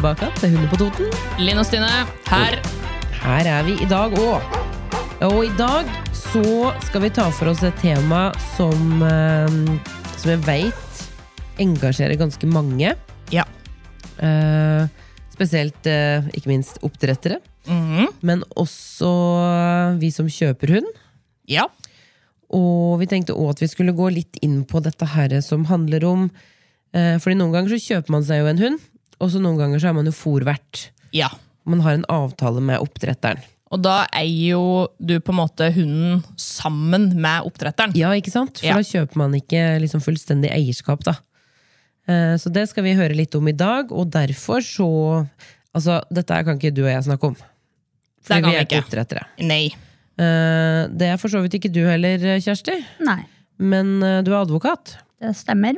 Tilbake 0.00 0.30
til 0.40 0.54
Hunder 0.54 0.68
på 0.72 0.78
Toten. 0.80 1.08
Linn 1.44 1.58
og 1.60 1.66
Stine, 1.68 1.88
her. 2.30 2.54
Her 3.20 3.48
er 3.50 3.64
vi 3.66 3.74
i 3.84 3.88
dag 3.88 4.14
òg. 4.16 4.54
Og 5.26 5.42
i 5.44 5.50
dag 5.58 5.88
så 6.16 6.70
skal 6.86 7.02
vi 7.04 7.10
ta 7.12 7.26
for 7.36 7.50
oss 7.50 7.60
et 7.66 7.76
tema 7.82 8.30
som, 8.54 9.02
eh, 9.04 9.58
som 10.16 10.30
jeg 10.30 10.40
veit 10.46 11.02
engasjerer 11.60 12.16
ganske 12.16 12.48
mange. 12.48 12.94
Ja. 13.30 13.44
Eh, 14.16 14.88
spesielt, 15.34 15.84
eh, 15.84 16.24
ikke 16.32 16.48
minst, 16.48 16.78
oppdrettere. 16.80 17.40
Mhm. 17.66 18.08
Men 18.22 18.42
også 18.56 19.98
vi 19.98 20.10
som 20.10 20.26
kjøper 20.26 20.76
hund. 20.76 20.86
Ja. 21.46 21.68
Og 22.48 23.00
vi 23.00 23.06
tenkte 23.06 23.36
òg 23.36 23.50
at 23.50 23.60
vi 23.60 23.66
skulle 23.66 23.92
gå 23.92 24.10
litt 24.14 24.38
inn 24.40 24.64
på 24.64 24.80
dette 24.80 25.04
her 25.04 25.40
som 25.42 25.66
handler 25.66 26.04
om 26.04 26.30
eh, 26.94 27.18
Fordi 27.18 27.36
noen 27.36 27.52
ganger 27.52 27.68
så 27.68 27.94
kjøper 28.00 28.10
man 28.10 28.24
seg 28.24 28.40
jo 28.40 28.46
en 28.46 28.58
hund, 28.58 28.80
og 29.20 29.30
så 29.30 29.40
noen 29.42 29.58
ganger 29.60 29.80
så 29.82 29.90
er 29.90 29.96
man 30.00 30.06
jo 30.10 30.12
fòrvert. 30.16 30.88
ja. 31.12 31.28
Man 31.68 31.80
har 31.84 31.92
en 31.92 32.04
avtale 32.08 32.58
med 32.64 32.80
oppdretteren. 32.80 33.42
Og 33.70 33.82
da 33.84 34.06
eier 34.16 34.54
jo 34.56 34.88
du 34.98 35.20
på 35.20 35.30
en 35.30 35.36
måte 35.38 35.66
hunden 35.76 36.22
sammen 36.40 37.10
med 37.20 37.44
oppdretteren. 37.46 37.92
Ja, 37.94 38.08
ikke 38.16 38.32
sant? 38.32 38.58
For 38.58 38.66
Ja. 38.66 38.74
da 38.74 38.80
kjøper 38.80 39.16
man 39.20 39.34
ikke 39.36 39.78
liksom 39.78 40.00
fullstendig 40.02 40.50
eierskap, 40.50 41.04
da. 41.04 41.12
Eh, 42.08 42.34
Så 42.40 42.50
det 42.50 42.66
skal 42.70 42.82
vi 42.82 42.94
høre 42.96 43.14
litt 43.14 43.34
om 43.36 43.46
i 43.46 43.52
dag, 43.52 43.92
og 43.92 44.10
derfor 44.10 44.60
så 44.64 45.28
Altså, 45.76 46.00
dette 46.10 46.42
kan 46.44 46.58
ikke 46.58 46.74
du 46.74 46.82
og 46.82 46.90
jeg 46.90 47.04
snakke 47.04 47.24
om. 47.28 47.36
For 48.24 48.40
vi 48.40 48.56
er 48.56 48.64
ikke. 48.64 48.82
oppdrettere. 48.82 49.26
Nei. 49.38 49.66
Eh, 50.18 50.88
Det 50.90 51.06
er 51.12 51.16
for 51.18 51.28
så 51.28 51.40
vidt 51.44 51.54
ikke 51.60 51.70
du 51.72 51.84
heller, 51.86 52.18
Kjersti. 52.40 52.74
Nei, 53.04 53.22
Men 53.58 54.02
eh, 54.02 54.22
du 54.22 54.32
er 54.32 54.44
advokat. 54.44 54.96
det 55.20 55.36
stemmer. 55.36 55.76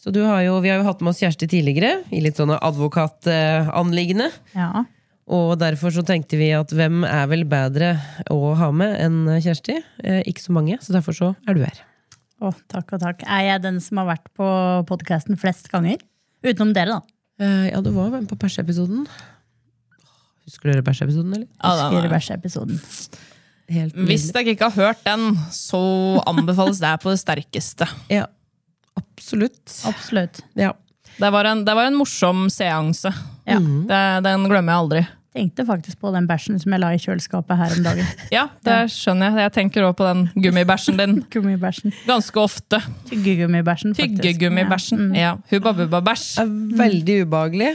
Så 0.00 0.12
du 0.16 0.22
har 0.24 0.40
jo, 0.46 0.54
vi 0.64 0.70
har 0.72 0.78
jo 0.80 0.86
hatt 0.86 1.02
med 1.04 1.12
oss 1.12 1.20
Kjersti 1.20 1.44
tidligere, 1.50 1.98
i 2.08 2.22
litt 2.24 2.38
sånne 2.40 2.56
advokatanliggende. 2.64 4.30
Ja. 4.56 4.84
Og 5.30 5.52
derfor 5.60 5.92
så 5.94 6.02
tenkte 6.06 6.38
vi 6.40 6.48
at 6.56 6.72
hvem 6.74 7.04
er 7.06 7.28
vel 7.30 7.44
bedre 7.48 7.92
å 8.32 8.54
ha 8.58 8.70
med 8.74 8.96
enn 8.98 9.18
Kjersti? 9.44 9.76
Eh, 10.02 10.22
ikke 10.30 10.42
så 10.46 10.54
mange, 10.56 10.78
så 10.82 10.96
derfor 10.96 11.14
så 11.18 11.28
er 11.46 11.58
du 11.58 11.60
her. 11.66 11.82
Å, 12.40 12.54
takk 12.72 12.96
og 12.96 13.02
takk. 13.04 13.26
Er 13.28 13.44
jeg 13.50 13.62
den 13.66 13.76
som 13.84 14.00
har 14.00 14.08
vært 14.14 14.30
på 14.40 14.48
podkasten 14.88 15.36
flest 15.38 15.68
ganger? 15.70 16.00
Utenom 16.40 16.72
dere, 16.74 16.96
da. 16.96 17.18
Eh, 17.44 17.68
ja, 17.68 17.84
du 17.84 17.92
var 17.92 18.08
med 18.14 18.24
på 18.30 18.40
bæsjeepisoden. 18.40 19.04
Husker 20.48 20.72
dere 20.72 20.82
bæsjeepisoden, 20.86 21.36
eller? 21.36 21.46
Ja, 21.60 21.76
da, 21.76 21.90
Husker 21.92 22.08
er- 22.08 22.14
bæsjeepisoden. 22.16 22.80
Helt 23.70 23.94
Hvis 24.08 24.30
dere 24.34 24.56
ikke 24.56 24.66
har 24.72 24.80
hørt 24.88 25.04
den, 25.06 25.36
så 25.54 25.78
anbefales 26.26 26.80
det 26.82 26.96
på 27.04 27.12
det 27.12 27.20
sterkeste. 27.20 27.86
Ja, 28.10 28.24
absolutt. 29.00 29.80
Absolutt. 29.88 30.42
Ja. 30.58 30.72
Det 31.20 31.30
var 31.34 31.44
en, 31.50 31.64
det 31.66 31.74
var 31.76 31.88
en 31.90 31.96
morsom 32.00 32.46
seanse. 32.52 33.10
Ja. 33.48 33.58
Det, 33.60 34.04
den 34.24 34.46
glemmer 34.48 34.72
jeg 34.76 34.84
aldri. 34.84 35.02
Tenkte 35.30 35.62
faktisk 35.62 36.00
på 36.02 36.10
den 36.10 36.24
bæsjen 36.26 36.56
som 36.58 36.72
jeg 36.74 36.80
la 36.82 36.88
i 36.90 36.98
kjøleskapet 36.98 37.54
her 37.60 37.74
om 37.76 37.84
dagen. 37.86 38.06
Ja, 38.34 38.48
det 38.66 38.78
skjønner 38.90 39.28
jeg. 39.30 39.44
Jeg 39.44 39.52
tenker 39.54 39.84
også 39.86 39.98
på 40.00 40.08
den 40.08 40.24
gummibæsjen 40.42 40.98
din 40.98 41.20
Gummibæsjen. 41.34 41.92
ganske 42.08 42.40
ofte. 42.42 42.80
Tyggegummibæsjen, 43.12 43.94
faktisk. 43.94 44.22
Tyggegummibæsjen. 44.24 45.04
Ja. 45.14 45.20
Ja. 45.20 45.36
Hubba 45.52 45.72
bubba 45.78 46.00
bæsj. 46.10 46.40
Veldig 46.80 47.20
ubehagelig 47.28 47.70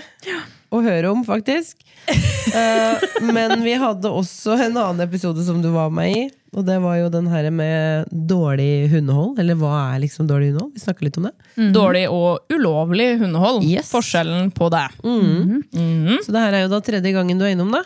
å 0.79 0.85
høre 0.85 1.11
om, 1.13 1.25
faktisk. 1.27 1.81
Eh, 2.55 3.01
men 3.25 3.63
vi 3.65 3.73
hadde 3.81 4.07
også 4.13 4.53
en 4.61 4.77
annen 4.77 5.01
episode 5.03 5.41
som 5.43 5.57
du 5.63 5.65
var 5.73 5.89
med 5.91 6.11
i. 6.13 6.19
Og 6.55 6.63
det 6.63 6.75
var 6.79 6.99
jo 7.01 7.09
den 7.11 7.25
her 7.27 7.49
med 7.51 8.05
dårlig 8.29 8.85
hundehold. 8.93 9.39
Eller 9.41 9.57
hva 9.59 9.71
er 9.89 10.03
liksom 10.05 10.29
dårlig 10.29 10.51
hundehold? 10.53 10.69
Vi 10.77 10.83
snakker 10.85 11.07
litt 11.07 11.17
om 11.19 11.25
det. 11.27 11.33
Dårlig 11.75 12.05
og 12.13 12.53
ulovlig 12.53 13.09
hundehold. 13.19 13.65
Yes. 13.67 13.89
Forskjellen 13.91 14.53
på 14.55 14.69
det. 14.71 14.85
Mhm. 15.03 16.21
Så 16.23 16.31
det 16.31 16.45
her 16.45 16.55
er 16.55 16.63
jo 16.63 16.71
da 16.77 16.79
tredje 16.85 17.11
gangen 17.17 17.41
du 17.41 17.43
er 17.47 17.55
innom 17.57 17.73
det. 17.75 17.81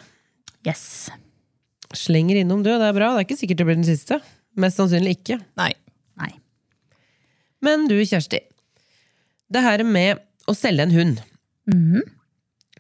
Yes. 0.68 0.84
Slenger 1.96 2.44
innom, 2.44 2.62
du. 2.62 2.70
Det 2.70 2.92
er 2.92 2.94
bra. 3.00 3.14
Det 3.16 3.24
er 3.24 3.30
ikke 3.30 3.40
sikkert 3.40 3.64
det 3.64 3.70
blir 3.72 3.80
den 3.80 3.88
siste. 3.88 4.20
Mest 4.60 4.78
sannsynlig 4.78 5.16
ikke. 5.18 5.40
Nei. 5.58 5.72
Nei. 6.20 6.34
Men 7.66 7.88
du, 7.90 7.96
Kjersti. 8.06 8.44
Det 9.50 9.66
her 9.66 9.82
med 9.88 10.22
å 10.46 10.54
selge 10.58 10.86
en 10.86 10.94
hund. 10.94 11.26
Mhm. 11.72 12.06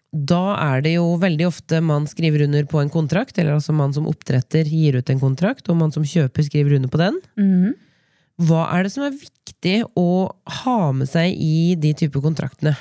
Da 0.09 0.55
er 0.57 0.81
det 0.81 0.95
jo 0.95 1.11
veldig 1.21 1.45
ofte 1.45 1.81
man 1.85 2.07
skriver 2.09 2.47
under 2.47 2.65
på 2.69 2.79
en 2.81 2.89
kontrakt, 2.89 3.37
eller 3.37 3.59
altså 3.59 3.75
man 3.77 3.93
som 3.93 4.07
oppdretter 4.09 4.65
gir 4.65 4.97
ut 4.97 5.09
en 5.13 5.21
kontrakt, 5.21 5.69
og 5.69 5.77
man 5.77 5.93
som 5.93 6.07
kjøper 6.07 6.47
skriver 6.47 6.79
under 6.79 6.89
på 6.89 7.01
den. 7.01 7.19
Mm. 7.37 7.75
Hva 8.49 8.65
er 8.73 8.87
det 8.87 8.93
som 8.93 9.05
er 9.05 9.17
viktig 9.19 9.75
å 9.99 10.31
ha 10.63 10.79
med 10.95 11.11
seg 11.11 11.35
i 11.35 11.75
de 11.77 11.93
typer 11.99 12.23
kontraktene? 12.23 12.73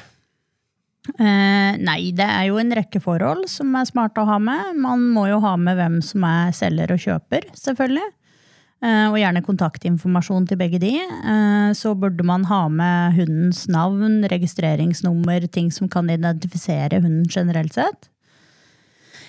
Eh, 1.17 1.72
nei, 1.81 2.12
det 2.17 2.27
er 2.27 2.49
jo 2.49 2.59
en 2.61 2.72
rekke 2.77 3.00
forhold 3.00 3.47
som 3.50 3.72
er 3.77 3.88
smart 3.88 4.19
å 4.21 4.27
ha 4.28 4.38
med. 4.43 4.77
Man 4.81 5.05
må 5.12 5.27
jo 5.31 5.41
ha 5.44 5.55
med 5.61 5.77
hvem 5.78 6.00
som 6.05 6.25
er 6.28 6.55
selger 6.56 6.93
og 6.94 7.03
kjøper, 7.03 7.49
selvfølgelig. 7.59 8.09
Eh, 8.78 9.09
og 9.11 9.16
gjerne 9.19 9.43
kontaktinformasjon 9.43 10.44
til 10.47 10.61
begge 10.61 10.78
de. 10.83 10.93
Eh, 11.03 11.71
så 11.75 11.97
burde 11.99 12.22
man 12.27 12.47
ha 12.47 12.61
med 12.71 13.16
hundens 13.16 13.65
navn, 13.71 14.22
registreringsnummer, 14.31 15.49
ting 15.50 15.72
som 15.75 15.91
kan 15.91 16.11
identifisere 16.12 17.03
hunden 17.03 17.27
generelt 17.27 17.75
sett. 17.75 18.11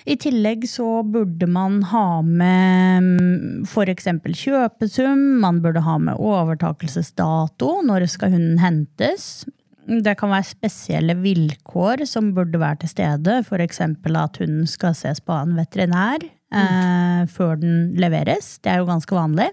I 0.08 0.16
tillegg 0.16 0.64
så 0.70 1.02
burde 1.04 1.44
man 1.50 1.82
ha 1.90 2.22
med 2.24 3.66
f.eks. 3.68 4.06
kjøpesum, 4.38 5.26
man 5.42 5.60
burde 5.60 5.82
ha 5.84 5.98
med 6.00 6.16
overtakelsesdato, 6.16 7.80
når 7.84 8.06
skal 8.08 8.32
hunden 8.32 8.62
hentes. 8.62 9.44
Det 9.90 10.14
kan 10.16 10.30
være 10.30 10.46
spesielle 10.46 11.18
vilkår 11.20 12.06
som 12.08 12.30
burde 12.36 12.62
være 12.62 12.84
til 12.84 12.94
stede, 12.94 13.40
f.eks. 13.42 13.82
at 13.82 14.40
hunden 14.40 14.70
skal 14.70 14.94
ses 14.96 15.20
på 15.20 15.34
av 15.34 15.50
en 15.50 15.58
veterinær 15.58 16.30
eh, 16.52 17.22
før 17.30 17.56
den 17.60 17.94
leveres. 18.00 18.58
Det 18.62 18.72
er 18.72 18.82
jo 18.82 18.90
ganske 18.90 19.16
vanlig. 19.16 19.50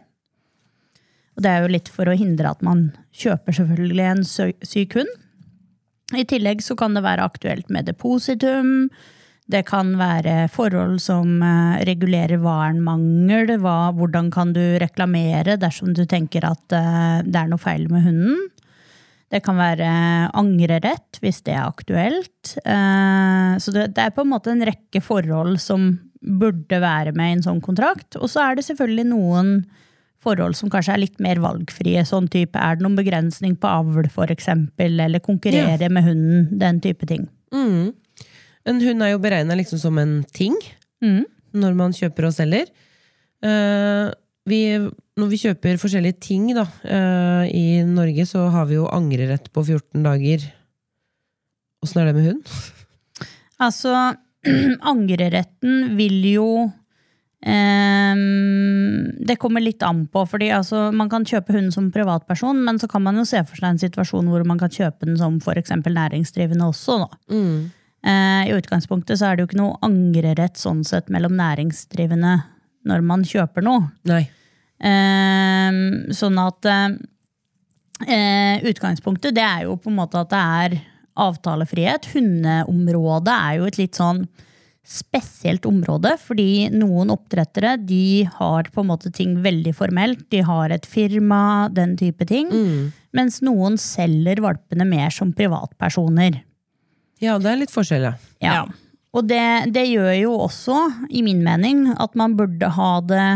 Og 1.38 1.44
det 1.46 1.52
er 1.52 1.62
jo 1.62 1.74
litt 1.76 1.92
for 1.94 2.10
å 2.10 2.18
hindre 2.18 2.50
at 2.50 2.64
man 2.66 2.90
kjøper 3.14 3.54
selvfølgelig 3.60 4.08
en 4.10 4.24
syk 4.26 4.98
hund. 4.98 5.14
I 6.18 6.24
tillegg 6.26 6.64
så 6.64 6.76
kan 6.80 6.96
det 6.96 7.04
være 7.06 7.26
aktuelt 7.28 7.70
med 7.74 7.86
depositum. 7.90 8.90
Det 9.48 9.62
kan 9.68 9.94
være 10.00 10.50
forhold 10.52 10.98
som 11.04 11.38
eh, 11.44 11.80
regulerer 11.88 12.40
hva 12.42 12.74
mangel, 12.76 13.54
hva, 13.64 13.94
hvordan 13.96 14.32
kan 14.34 14.52
du 14.56 14.64
reklamere 14.82 15.56
dersom 15.60 15.94
du 15.96 16.04
tenker 16.10 16.48
at 16.48 16.76
eh, 16.76 17.22
det 17.24 17.40
er 17.40 17.52
noe 17.52 17.62
feil 17.62 17.86
med 17.92 18.08
hunden. 18.08 18.48
Det 19.28 19.42
kan 19.44 19.60
være 19.60 19.88
angrerett 20.40 21.20
hvis 21.24 21.42
det 21.48 21.56
er 21.56 21.68
aktuelt. 21.68 22.58
Eh, 22.64 23.56
Så 23.60 23.72
det 23.76 24.00
er 24.00 24.12
på 24.16 24.24
en 24.24 24.32
måte 24.32 24.52
en 24.52 24.64
rekke 24.68 25.04
forhold 25.04 25.60
som 25.64 25.94
burde 26.22 26.80
være 26.82 27.14
med 27.18 27.30
i 27.30 27.36
en 27.38 27.46
sånn 27.46 27.62
kontrakt. 27.64 28.18
Og 28.20 28.30
så 28.32 28.44
er 28.44 28.58
det 28.58 28.66
selvfølgelig 28.68 29.08
noen 29.12 29.52
forhold 30.24 30.58
som 30.58 30.72
kanskje 30.74 30.96
er 30.96 31.04
litt 31.04 31.20
mer 31.24 31.40
valgfrie. 31.44 32.02
Sånn 32.08 32.28
type, 32.32 32.58
Er 32.58 32.76
det 32.76 32.84
noen 32.86 32.98
begrensning 32.98 33.56
på 33.56 33.70
avl, 33.70 34.10
eksempel, 34.30 35.00
eller 35.00 35.20
konkurrere 35.20 35.90
med 35.90 36.04
hunden? 36.04 36.48
Den 36.58 36.82
type 36.82 37.06
ting. 37.06 37.28
Mm. 37.54 37.94
En 38.68 38.82
hund 38.82 39.04
er 39.04 39.14
jo 39.14 39.20
beregna 39.24 39.56
liksom 39.56 39.80
som 39.80 39.98
en 39.98 40.24
ting 40.34 40.56
Mm. 41.04 41.26
når 41.54 41.76
man 41.78 41.94
kjøper 41.94 42.26
og 42.26 42.34
selger. 42.34 42.66
Uh, 43.46 44.10
vi, 44.50 44.80
når 45.20 45.30
vi 45.30 45.38
kjøper 45.38 45.78
forskjellige 45.78 46.20
ting 46.20 46.48
da, 46.56 46.64
uh, 46.66 47.46
i 47.46 47.84
Norge, 47.86 48.26
så 48.26 48.48
har 48.50 48.66
vi 48.66 48.80
jo 48.80 48.88
angrerett 48.90 49.52
på 49.54 49.64
14 49.64 50.02
dager. 50.04 50.48
Åssen 51.86 52.02
er 52.02 52.10
det 52.10 52.16
med 52.18 52.28
hund? 52.32 52.44
Altså, 53.58 53.90
angreretten 54.94 55.96
vil 55.98 56.22
jo 56.34 56.50
Ehm, 57.46 59.12
det 59.28 59.36
kommer 59.36 59.62
litt 59.62 59.84
an 59.86 60.06
på, 60.10 60.24
fordi 60.26 60.50
altså, 60.56 60.88
man 60.92 61.10
kan 61.10 61.26
kjøpe 61.28 61.54
hunden 61.54 61.72
som 61.74 61.92
privatperson, 61.94 62.64
men 62.66 62.80
så 62.82 62.90
kan 62.90 63.04
man 63.06 63.20
jo 63.20 63.26
se 63.30 63.44
for 63.46 63.60
seg 63.60 63.70
en 63.76 63.82
situasjon 63.82 64.32
hvor 64.32 64.46
man 64.48 64.60
kan 64.62 64.74
kjøpe 64.74 65.06
den 65.08 65.20
som 65.20 65.38
eksempel 65.54 65.94
næringsdrivende 65.96 66.68
også. 66.68 66.98
Da. 67.04 67.10
Eh, 68.08 68.50
I 68.50 68.56
utgangspunktet 68.58 69.20
så 69.20 69.30
er 69.30 69.38
det 69.38 69.46
jo 69.46 69.52
ikke 69.52 69.62
noe 69.62 69.78
angrerett 69.86 70.58
sånn 70.58 70.84
sett 70.88 71.12
mellom 71.14 71.38
næringsdrivende 71.38 72.40
når 72.88 73.06
man 73.06 73.26
kjøper 73.28 73.66
noe. 73.66 73.86
Nei. 74.10 74.26
Ehm, 74.82 76.10
sånn 76.14 76.38
at 76.42 76.68
eh, 76.70 76.98
eh, 78.08 78.68
utgangspunktet 78.70 79.38
det 79.38 79.46
er 79.46 79.66
jo 79.68 79.78
på 79.78 79.92
en 79.92 80.00
måte 80.02 80.22
at 80.22 80.34
det 80.34 80.42
er 80.42 80.80
avtalefrihet. 81.18 82.12
Hundeområdet 82.14 83.34
er 83.34 83.58
jo 83.60 83.70
et 83.70 83.80
litt 83.82 83.98
sånn 84.00 84.26
spesielt 84.88 85.66
område, 85.68 86.14
fordi 86.22 86.70
noen 86.72 87.12
oppdrettere 87.12 87.74
de 87.84 88.24
har 88.38 88.70
på 88.72 88.84
en 88.84 88.90
måte 88.94 89.12
ting 89.12 89.36
veldig 89.44 89.74
formelt. 89.76 90.24
De 90.32 90.40
har 90.48 90.72
et 90.72 90.88
firma, 90.88 91.68
den 91.76 91.98
type 92.00 92.24
ting. 92.30 92.48
Mens 93.18 93.42
noen 93.44 93.76
selger 93.82 94.40
valpene 94.46 94.88
mer 94.88 95.12
som 95.12 95.34
privatpersoner. 95.36 96.40
Ja, 97.20 97.36
det 97.42 97.52
er 97.52 97.60
litt 97.66 97.74
forskjell, 97.74 98.08
ja. 98.08 98.16
Ja. 98.44 98.64
Og 99.18 99.28
det, 99.28 99.74
det 99.74 99.88
gjør 99.90 100.14
jo 100.14 100.34
også, 100.46 100.78
i 101.10 101.24
min 101.26 101.42
mening, 101.44 101.88
at 101.98 102.16
man 102.20 102.38
burde 102.38 102.70
ha 102.78 102.92
det 103.02 103.28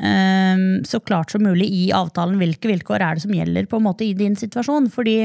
um, 0.00 0.66
så 0.88 1.00
klart 1.04 1.34
som 1.34 1.44
mulig 1.44 1.68
i 1.74 1.88
avtalen 1.94 2.38
hvilke 2.40 2.70
vilkår 2.70 3.04
er 3.04 3.18
det 3.18 3.26
som 3.26 3.34
gjelder 3.36 3.68
på 3.68 3.78
en 3.78 3.86
måte 3.86 4.06
i 4.06 4.14
din 4.16 4.38
situasjon. 4.38 4.88
Fordi 4.94 5.18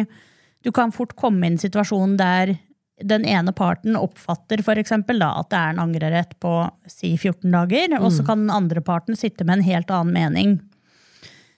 du 0.64 0.72
kan 0.72 0.94
fort 0.96 1.16
komme 1.20 1.46
i 1.46 1.54
en 1.54 1.62
situasjon 1.62 2.18
der 2.20 2.56
den 3.04 3.26
ene 3.28 3.52
parten 3.56 3.98
oppfatter 4.00 4.62
for 4.64 4.80
eksempel, 4.80 5.20
da, 5.20 5.34
at 5.42 5.50
det 5.52 5.60
er 5.60 5.74
en 5.74 5.82
angrerett 5.84 6.36
på 6.44 6.54
si 6.88 7.16
14 7.18 7.50
dager, 7.52 7.98
og 8.00 8.12
så 8.14 8.24
kan 8.26 8.46
den 8.46 8.54
andre 8.54 8.84
parten 8.86 9.18
sitte 9.20 9.44
med 9.48 9.60
en 9.60 9.68
helt 9.68 9.92
annen 9.92 10.14
mening. 10.14 10.54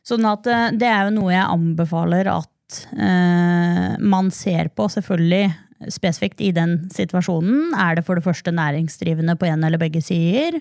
Sånn 0.06 0.25
at 0.30 0.48
eh, 0.50 0.72
det 0.78 0.88
er 0.90 1.07
jo 1.07 1.18
noe 1.18 1.34
jeg 1.34 1.46
anbefaler 1.46 2.30
at 2.31 2.80
eh, 2.94 3.94
man 4.02 4.31
ser 4.34 4.72
på, 4.74 4.88
selvfølgelig 4.96 5.51
spesifikt 5.92 6.42
i 6.42 6.51
den 6.56 6.78
situasjonen. 6.94 7.74
Er 7.78 7.98
det 7.98 8.06
for 8.08 8.18
det 8.18 8.25
første 8.25 8.54
næringsdrivende 8.56 9.36
på 9.38 9.50
en 9.50 9.66
eller 9.68 9.81
begge 9.81 10.01
sider? 10.06 10.58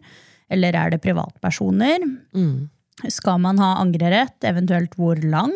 Eller 0.52 0.76
er 0.76 0.92
det 0.92 1.04
privatpersoner? 1.04 2.02
Skal 3.12 3.40
man 3.42 3.60
ha 3.62 3.76
angrerett, 3.80 4.36
eventuelt 4.44 4.96
hvor 4.98 5.20
lang? 5.22 5.54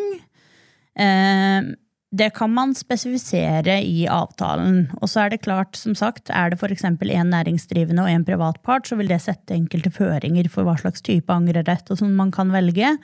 Eh, 0.98 1.74
det 2.10 2.30
kan 2.38 2.52
man 2.54 2.72
spesifisere 2.74 3.82
i 3.84 4.06
avtalen. 4.08 4.86
Og 5.02 5.10
så 5.12 5.26
er 5.26 5.34
det 5.34 5.42
klart, 5.44 5.76
som 5.76 5.96
sagt, 5.98 6.30
er 6.32 6.50
det 6.50 6.56
f.eks. 6.56 6.86
en 6.88 7.32
næringsdrivende 7.34 8.04
og 8.04 8.12
en 8.12 8.24
privatpart, 8.24 8.88
så 8.88 8.96
vil 8.96 9.10
det 9.12 9.20
sette 9.20 9.56
enkelte 9.56 9.92
føringer 9.92 10.48
for 10.52 10.64
hva 10.64 10.78
slags 10.80 11.04
type 11.04 11.32
angrerett 11.32 11.92
og 11.92 12.00
sånn 12.00 12.16
man 12.16 12.32
kan 12.32 12.54
velge. 12.54 12.94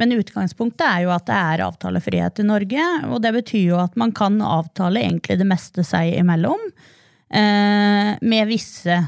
Men 0.00 0.16
utgangspunktet 0.16 0.82
er 0.82 1.04
jo 1.04 1.12
at 1.14 1.28
det 1.28 1.36
er 1.36 1.62
avtalefrihet 1.68 2.42
i 2.42 2.48
Norge, 2.48 2.88
og 3.06 3.22
det 3.22 3.34
betyr 3.36 3.64
jo 3.68 3.78
at 3.82 3.94
man 4.00 4.14
kan 4.16 4.40
avtale 4.42 5.04
egentlig 5.04 5.38
det 5.38 5.46
meste 5.46 5.84
seg 5.86 6.16
imellom, 6.18 6.62
eh, 7.30 8.16
med 8.18 8.50
visse 8.50 8.98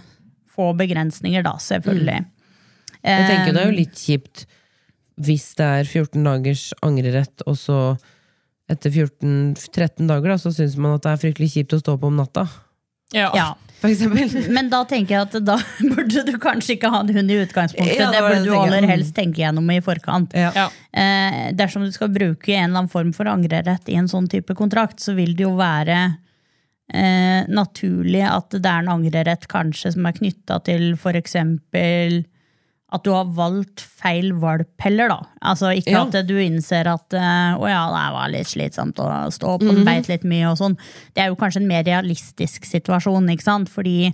få 0.53 0.71
begrensninger, 0.77 1.43
da, 1.43 1.57
selvfølgelig. 1.59 2.21
Jeg 3.03 3.27
tenker 3.27 3.55
det 3.57 3.63
er 3.63 3.71
jo 3.71 3.73
Eh, 3.73 3.81
litt 3.81 3.99
kjipt 3.99 4.47
hvis 5.23 5.55
det 5.59 5.67
er 5.67 5.85
14 5.85 6.23
dagers 6.25 6.73
angrerett, 6.83 7.43
og 7.47 7.57
så 7.59 7.79
etter 8.71 8.91
14-13 8.95 10.09
dager 10.09 10.35
da, 10.35 10.39
så 10.39 10.53
syns 10.55 10.77
man 10.79 10.97
at 10.97 11.07
det 11.07 11.13
er 11.15 11.23
fryktelig 11.25 11.53
kjipt 11.57 11.75
å 11.77 11.81
stå 11.83 11.97
opp 11.97 12.07
om 12.09 12.17
natta. 12.21 12.47
Ja. 13.13 13.31
ja. 13.37 13.57
For. 13.83 14.49
Men 14.57 14.71
da 14.71 14.85
tenker 14.89 15.17
jeg 15.17 15.27
at 15.27 15.37
da 15.45 15.57
burde 15.95 16.25
du 16.29 16.37
kanskje 16.41 16.77
ikke 16.77 16.91
ha 16.93 17.03
en 17.03 17.13
hund 17.17 17.33
i 17.35 17.39
utgangspunktet. 17.43 17.99
Ja, 17.99 18.11
det 18.11 18.21
det 18.21 18.25
burde 18.25 18.41
det 18.41 18.49
du 18.49 18.57
aller 18.57 18.89
helst 18.89 19.15
tenke 19.17 19.43
gjennom 19.43 19.71
i 19.75 19.81
forkant. 19.85 20.37
Ja. 20.39 20.53
Ja. 20.57 20.69
Eh, 20.95 21.51
dersom 21.59 21.85
du 21.87 21.93
skal 21.95 22.13
bruke 22.15 22.55
en 22.55 22.71
eller 22.71 22.85
annen 22.85 22.93
form 22.93 23.13
for 23.17 23.31
angrerett 23.31 23.91
i 23.91 23.99
en 23.99 24.11
sånn 24.11 24.31
type 24.33 24.57
kontrakt, 24.59 25.03
så 25.03 25.17
vil 25.19 25.35
det 25.37 25.49
jo 25.49 25.57
være 25.59 25.99
eh, 26.95 27.43
naturlig 27.51 28.23
at 28.29 28.55
det 28.55 28.69
er 28.69 28.85
en 28.85 28.95
angrerett 28.97 29.49
kanskje 29.51 29.97
som 29.97 30.07
er 30.07 30.17
knytta 30.21 30.63
til 30.69 30.93
for 31.01 31.19
eksempel 31.19 32.23
at 32.93 33.05
du 33.07 33.11
har 33.15 33.31
valgt 33.33 33.81
feil 33.81 34.33
valp 34.43 34.85
heller, 34.85 35.09
da. 35.09 35.21
Altså 35.49 35.71
ikke 35.79 35.95
Ja. 35.95 36.03
at 36.05 36.27
du 36.29 36.35
innser 36.43 36.87
at 36.91 37.15
eh, 37.17 37.55
å 37.57 37.69
ja, 37.71 37.87
det 37.89 38.03
var 38.17 38.29
litt 38.35 38.51
slitsomt 38.51 39.01
å 39.01 39.09
stå 39.33 39.55
opp, 39.55 39.65
og 39.65 39.75
den 39.79 39.89
beit 39.89 40.11
litt 40.11 40.27
mye 40.29 40.51
og 40.51 40.59
sånn. 40.61 40.77
Det 41.15 41.25
er 41.25 41.33
jo 41.33 41.39
kanskje 41.41 41.63
en 41.63 41.71
mer 41.71 41.87
realistisk 41.89 42.69
situasjon, 42.69 43.31
ikke 43.33 43.47
sant. 43.49 43.73
Fordi 43.73 44.13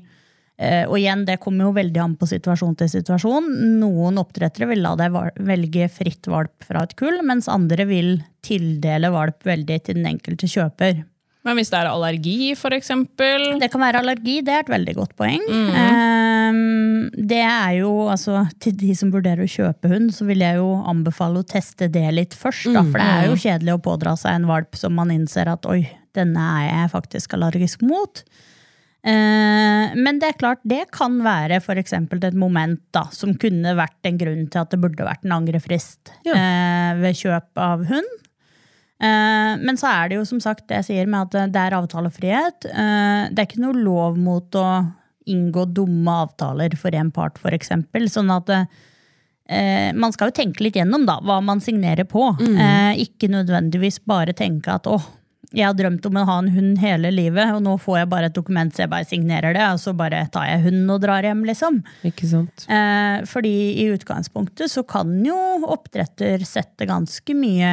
eh, 0.58 0.84
og 0.86 0.96
igjen, 0.98 1.26
det 1.26 1.40
kommer 1.42 1.66
jo 1.69 1.75
veldig 1.76 2.04
an 2.04 2.16
på 2.20 2.30
situasjon 2.30 2.78
til 2.78 2.92
situasjon. 2.94 3.50
Noen 3.80 4.22
oppdrettere 4.22 4.70
vil 4.70 4.82
la 4.86 4.94
deg 4.98 5.14
velge 5.42 5.90
fritt 5.90 6.30
valp 6.30 6.66
fra 6.66 6.86
et 6.86 6.94
kull, 6.98 7.19
mens 7.26 7.50
andre 7.50 7.86
vil 7.88 8.16
tildele 8.46 9.10
valp 9.14 9.42
veldig 9.46 9.82
til 9.86 9.98
den 10.00 10.10
enkelte 10.14 10.46
kjøper. 10.50 11.02
Men 11.46 11.56
hvis 11.56 11.70
det 11.72 11.78
er 11.80 11.88
allergi, 11.88 12.52
eksempel 12.76 13.58
Det 13.60 13.70
kan 13.72 13.80
være 13.80 14.02
allergi, 14.02 14.40
det 14.44 14.52
er 14.52 14.64
et 14.66 14.72
veldig 14.75 14.94
godt 14.98 15.14
poeng. 15.16 15.40
Ehm, 15.48 15.70
det 17.29 17.41
er 17.45 17.73
jo, 17.81 17.93
altså, 18.11 18.43
Til 18.62 18.75
de 18.81 18.95
som 18.99 19.11
vurderer 19.15 19.45
å 19.45 19.50
kjøpe 19.50 19.91
hund, 19.93 20.11
så 20.15 20.27
vil 20.29 20.43
jeg 20.45 20.59
jo 20.61 20.69
anbefale 20.89 21.41
å 21.43 21.47
teste 21.47 21.89
det 21.93 22.06
litt 22.15 22.35
først. 22.39 22.69
Da, 22.75 22.83
for 22.85 22.99
det 22.99 23.09
er 23.09 23.27
jo 23.31 23.39
kjedelig 23.41 23.75
å 23.77 23.83
pådra 23.85 24.17
seg 24.17 24.35
en 24.39 24.47
valp 24.50 24.77
som 24.77 24.95
man 24.99 25.11
innser 25.15 25.49
at 25.53 25.67
oi, 25.67 25.83
denne 26.17 26.45
er 26.62 26.69
jeg 26.69 26.93
faktisk 26.95 27.35
allergisk 27.39 27.83
mot. 27.87 28.23
Eh, 29.09 29.95
men 29.95 30.19
det 30.19 30.33
er 30.33 30.39
klart, 30.41 30.61
det 30.67 30.89
kan 30.93 31.21
være 31.23 31.61
for 31.65 31.79
eksempel 31.79 32.19
et 32.27 32.35
moment 32.37 32.81
da, 32.93 33.05
som 33.15 33.35
kunne 33.39 33.77
vært 33.79 34.09
en 34.11 34.19
grunn 34.19 34.47
til 34.50 34.61
at 34.65 34.73
det 34.75 34.81
burde 34.83 35.06
vært 35.06 35.25
en 35.25 35.37
angrefrist 35.39 36.11
eh, 36.27 36.95
ved 36.99 37.15
kjøp 37.21 37.62
av 37.62 37.85
hund. 37.89 38.17
Eh, 38.99 39.53
Men 39.62 39.79
så 39.79 39.87
er 39.93 40.09
det 40.11 40.19
jo 40.19 40.25
som 40.27 40.41
sagt 40.43 40.67
det 40.69 40.81
jeg 40.83 40.89
sier 40.91 41.06
med 41.11 41.29
at 41.29 41.53
det 41.55 41.61
er 41.62 41.77
avtalefrihet. 41.79 42.67
Eh, 42.67 43.29
Det 43.31 43.39
er 43.39 43.47
ikke 43.47 43.62
noe 43.62 43.79
lov 43.79 44.19
mot 44.19 44.59
å 44.59 44.67
inngå 45.30 45.66
dumme 45.76 46.14
avtaler 46.26 46.75
for 46.80 46.94
en 46.96 47.10
part, 47.14 47.38
f.eks. 47.38 47.70
Sånn 48.12 48.30
at 48.34 48.48
eh, 48.54 49.92
man 49.96 50.12
skal 50.14 50.30
jo 50.32 50.36
tenke 50.40 50.64
litt 50.64 50.76
gjennom 50.80 51.06
da, 51.08 51.19
hva 51.25 51.40
man 51.44 51.60
signerer 51.64 52.08
på. 52.08 52.30
Eh, 52.40 53.04
Ikke 53.06 53.30
nødvendigvis 53.32 54.00
bare 54.08 54.34
tenke 54.36 54.75
at 54.75 54.86
å, 54.90 54.98
jeg 55.52 55.64
har 55.64 55.76
drømt 55.78 56.04
om 56.10 56.19
å 56.20 56.25
ha 56.28 56.34
en 56.42 56.50
hund 56.52 56.80
hele 56.82 57.08
livet, 57.14 57.54
og 57.56 57.62
nå 57.64 57.78
får 57.80 58.02
jeg 58.02 58.08
bare 58.12 58.28
et 58.28 58.34
dokument 58.36 58.75
så 58.75 58.82
jeg 58.84 58.90
bare 58.92 59.08
signerer 59.08 59.54
det, 59.56 59.64
og 59.72 59.80
så 59.80 59.94
bare 59.96 60.26
tar 60.34 60.44
jeg 60.50 60.66
hunden 60.66 60.90
og 60.92 61.00
drar 61.06 61.25
hjem, 61.25 61.44
liksom. 61.48 61.78
Ikke 62.04 62.28
sant? 62.28 62.66
Eh, 62.69 63.22
fordi 63.30 63.54
i 63.80 63.86
utgangspunktet 63.94 64.69
så 64.72 64.84
kan 64.84 65.14
jo 65.25 65.38
oppdretter 65.72 66.44
sette 66.44 66.84
ganske 66.90 67.36
mye, 67.38 67.72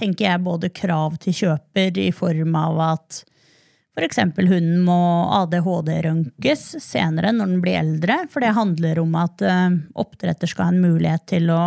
tenker 0.00 0.30
jeg, 0.30 0.40
både 0.46 0.72
krav 0.72 1.18
til 1.20 1.36
kjøper 1.42 2.00
i 2.00 2.08
form 2.16 2.56
av 2.56 2.80
at 2.94 3.20
f.eks. 3.92 4.20
hunden 4.38 4.82
må 4.86 4.98
ADHD-rønkes 5.42 6.62
senere 6.80 7.32
når 7.36 7.50
den 7.50 7.62
blir 7.64 7.80
eldre. 7.80 8.22
For 8.32 8.44
det 8.44 8.54
handler 8.56 9.02
om 9.02 9.16
at 9.20 9.44
eh, 9.44 9.80
oppdretter 10.00 10.50
skal 10.50 10.70
ha 10.70 10.74
en 10.74 10.84
mulighet 10.84 11.26
til 11.34 11.50
å 11.52 11.62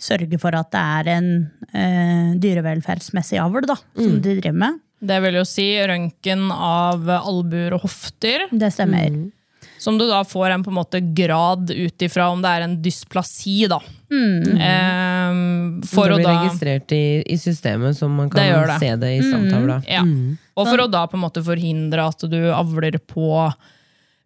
sørge 0.00 0.40
for 0.42 0.56
at 0.58 0.72
det 0.74 0.82
er 0.98 1.12
en 1.14 1.28
eh, 1.70 2.34
dyrevelferdsmessig 2.42 3.38
avl 3.40 3.68
da, 3.70 3.78
som 3.94 4.18
de 4.18 4.34
driver 4.40 4.58
med. 4.64 4.82
Det 5.04 5.20
vil 5.20 5.38
jo 5.38 5.46
si 5.46 5.68
røntgen 5.84 6.48
av 6.54 7.08
albuer 7.20 7.76
og 7.76 7.84
hofter. 7.84 8.48
Det 8.50 8.72
stemmer. 8.72 9.12
Som 9.78 9.98
du 9.98 10.06
da 10.08 10.22
får 10.24 10.54
en 10.54 10.64
på 10.64 10.70
en 10.70 10.78
måte 10.78 11.00
grad 11.14 11.70
ut 11.70 12.02
ifra 12.02 12.28
om 12.32 12.42
det 12.42 12.52
er 12.52 12.66
en 12.66 12.76
dysplasi. 12.82 13.66
da. 13.68 13.80
Ehm, 14.14 15.82
for 15.88 16.08
det 16.08 16.14
å 16.14 16.20
blir 16.20 16.28
da 16.28 16.34
registrert 16.44 16.94
i, 16.94 17.22
i 17.26 17.38
systemet, 17.40 17.98
så 17.98 18.08
man 18.08 18.30
kan 18.30 18.40
det 18.40 18.68
det. 18.70 18.78
se 18.80 18.92
det 19.02 19.12
i 19.16 19.22
samtavla. 19.26 19.80
Ja. 19.90 20.04
Og 20.54 20.70
for 20.70 20.84
å 20.84 20.88
da 20.90 21.04
på 21.10 21.18
en 21.18 21.24
måte 21.24 21.42
forhindre 21.44 22.06
at 22.06 22.24
du 22.30 22.38
avler 22.54 23.00
på 23.02 23.28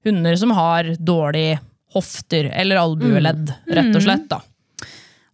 hunder 0.07 0.37
som 0.41 0.53
har 0.57 0.93
dårlig 0.99 1.59
hofter 1.97 2.51
eller 2.53 2.83
albueledd, 2.83 3.53
rett 3.67 3.95
og 3.97 4.05
slett. 4.05 4.29
da. 4.31 4.43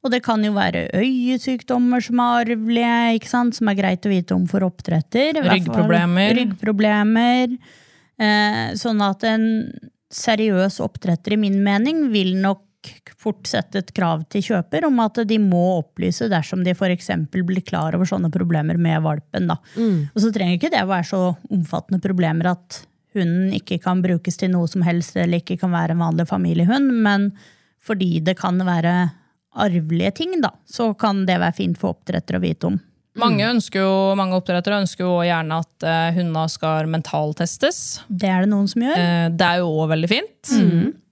Og 0.05 0.13
det 0.13 0.21
kan 0.25 0.43
jo 0.45 0.53
være 0.53 0.91
øyesykdommer 1.01 2.03
som 2.05 2.21
er 2.21 2.43
arvelige, 2.45 2.97
ikke 3.19 3.31
sant? 3.31 3.57
som 3.57 3.71
er 3.73 3.79
greit 3.79 4.05
å 4.05 4.13
vite 4.13 4.37
om 4.37 4.45
for 4.51 4.67
oppdretter. 4.67 5.41
Ryggproblemer. 5.49 6.35
Ryggproblemer. 6.37 7.57
Eh, 8.21 8.67
sånn 8.79 9.01
at 9.03 9.25
en 9.27 9.47
seriøs 10.15 10.81
oppdretter 10.85 11.35
i 11.35 11.41
min 11.41 11.59
mening 11.65 12.09
vil 12.13 12.35
nok 12.41 12.63
fort 13.17 13.49
sette 13.49 13.81
et 13.81 13.93
krav 13.97 14.27
til 14.33 14.45
kjøper 14.45 14.85
om 14.89 14.99
at 15.05 15.23
de 15.29 15.39
må 15.41 15.63
opplyse 15.79 16.29
dersom 16.29 16.65
de 16.67 16.75
f.eks. 16.75 17.11
blir 17.33 17.65
klar 17.65 17.97
over 17.97 18.09
sånne 18.09 18.31
problemer 18.33 18.77
med 18.81 19.01
valpen. 19.05 19.49
Da. 19.49 19.57
Og 20.13 20.21
så 20.21 20.33
trenger 20.35 20.59
ikke 20.59 20.73
det 20.75 20.83
å 20.85 20.91
være 20.91 21.09
så 21.09 21.23
omfattende 21.49 22.03
problemer 22.05 22.53
at 22.53 22.83
hunden 23.15 23.55
ikke 23.57 23.79
kan 23.83 24.03
brukes 24.05 24.37
til 24.41 24.53
noe 24.53 24.69
som 24.71 24.85
helst, 24.85 25.17
eller 25.17 25.41
ikke 25.41 25.59
kan 25.61 25.73
være 25.73 25.95
en 25.95 26.03
vanlig 26.03 26.27
familiehund, 26.29 26.91
men 27.05 27.31
fordi 27.85 28.19
det 28.25 28.37
kan 28.41 28.59
være 28.65 28.95
arvelige 29.55 30.17
ting, 30.19 30.41
da, 30.43 30.51
så 30.67 30.91
kan 30.99 31.23
det 31.29 31.39
være 31.39 31.57
fint 31.61 31.79
for 31.79 31.95
oppdrettere 31.95 32.41
å 32.41 32.45
vite 32.45 32.73
om. 32.73 32.81
Mange, 33.21 33.47
ønsker 33.47 33.85
jo, 33.85 33.95
mange 34.19 34.35
oppdrettere 34.35 34.81
ønsker 34.83 35.07
jo 35.07 35.19
gjerne 35.23 35.61
at 35.63 35.87
uh, 35.87 36.17
hundene 36.17 36.49
skal 36.51 36.89
mentaltestes. 36.91 37.79
Det 38.09 38.31
er 38.31 38.43
det 38.43 38.51
noen 38.51 38.67
som 38.71 38.83
gjør. 38.83 38.99
Uh, 38.99 39.29
det 39.31 39.51
er 39.51 39.63
jo 39.63 39.71
òg 39.71 39.93
veldig 39.93 40.11
fint. 40.11 40.55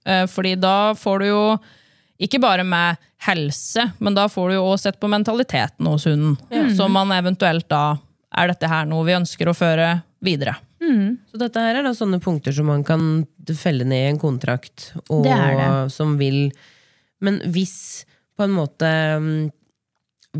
Eh, 0.03 0.25
fordi 0.27 0.57
da 0.59 0.91
får 0.99 1.23
du 1.23 1.27
jo 1.29 1.43
ikke 2.23 2.41
bare 2.43 2.65
med 2.67 2.99
helse, 3.23 3.85
men 4.03 4.15
da 4.17 4.27
får 4.31 4.51
du 4.51 4.55
jo 4.57 4.65
også 4.65 4.89
sett 4.89 4.99
på 4.99 5.07
mentaliteten 5.11 5.87
hos 5.87 6.07
hunden. 6.09 6.35
Så 6.75 6.89
man 6.91 7.11
eventuelt 7.15 7.69
da 7.71 7.97
Er 8.33 8.49
dette 8.49 8.65
her 8.65 8.87
noe 8.89 9.05
vi 9.05 9.13
ønsker 9.13 9.45
å 9.45 9.53
føre 9.53 9.87
videre? 10.25 10.55
Så 11.31 11.37
dette 11.37 11.61
her 11.61 11.77
er 11.77 11.85
da 11.85 11.91
sånne 11.95 12.17
punkter 12.19 12.51
som 12.55 12.65
man 12.65 12.83
kan 12.83 13.27
felle 13.55 13.85
ned 13.85 14.07
i 14.07 14.09
en 14.09 14.19
kontrakt, 14.19 14.89
og 15.07 15.23
Det 15.23 15.31
er 15.35 15.53
det. 15.59 15.91
som 15.93 16.17
vil 16.17 16.51
Men 17.21 17.39
hvis 17.45 18.05
på 18.35 18.43
en 18.43 18.55
måte 18.55 18.89
mm, 19.21 19.51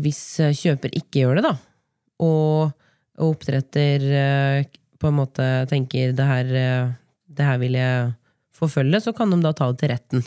Hvis 0.00 0.20
eh, 0.42 0.54
kjøper 0.56 0.94
ikke 0.98 1.22
gjør 1.22 1.38
det, 1.38 1.44
da, 1.46 1.54
og, 2.24 2.72
og 3.20 3.34
oppdretter 3.34 4.06
eh, 4.20 4.78
på 4.98 5.10
en 5.10 5.18
måte 5.20 5.48
tenker 5.70 6.14
det 6.16 6.26
her, 6.28 6.54
eh, 6.58 6.94
det 7.30 7.46
her 7.46 7.60
vil 7.62 7.76
jeg 7.78 8.08
forfølge, 8.54 9.02
så 9.04 9.14
kan 9.14 9.30
de 9.30 9.38
da 9.44 9.52
ta 9.54 9.70
det 9.70 9.82
til 9.82 9.92
retten. 9.92 10.24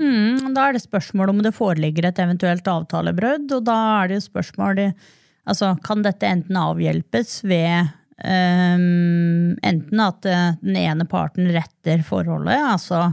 Mm, 0.00 0.52
da 0.56 0.66
er 0.66 0.76
det 0.76 0.84
spørsmål 0.84 1.32
om 1.32 1.40
det 1.44 1.56
foreligger 1.56 2.08
et 2.08 2.20
eventuelt 2.22 2.68
avtalebrudd, 2.72 3.48
og 3.56 3.64
da 3.68 3.78
er 4.00 4.10
det 4.10 4.20
jo 4.20 4.28
spørsmål 4.30 4.84
altså, 4.86 5.74
Kan 5.84 6.04
dette 6.04 6.28
enten 6.28 6.56
avhjelpes 6.56 7.42
ved 7.44 7.90
ehm, 8.24 9.56
enten 9.62 10.00
at 10.04 10.26
eh, 10.28 10.52
den 10.62 10.76
ene 10.76 11.06
parten 11.08 11.48
retter 11.54 12.02
forholdet, 12.06 12.58
altså 12.72 13.12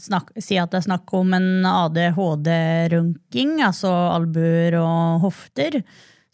snakk, 0.00 0.30
si 0.40 0.58
at 0.60 0.70
det 0.72 0.80
er 0.82 0.86
snakk 0.88 1.12
om 1.18 1.34
en 1.36 1.66
ADHD-runking, 1.68 3.58
altså 3.64 3.90
albuer 4.14 4.76
og 4.80 5.20
hofter, 5.26 5.82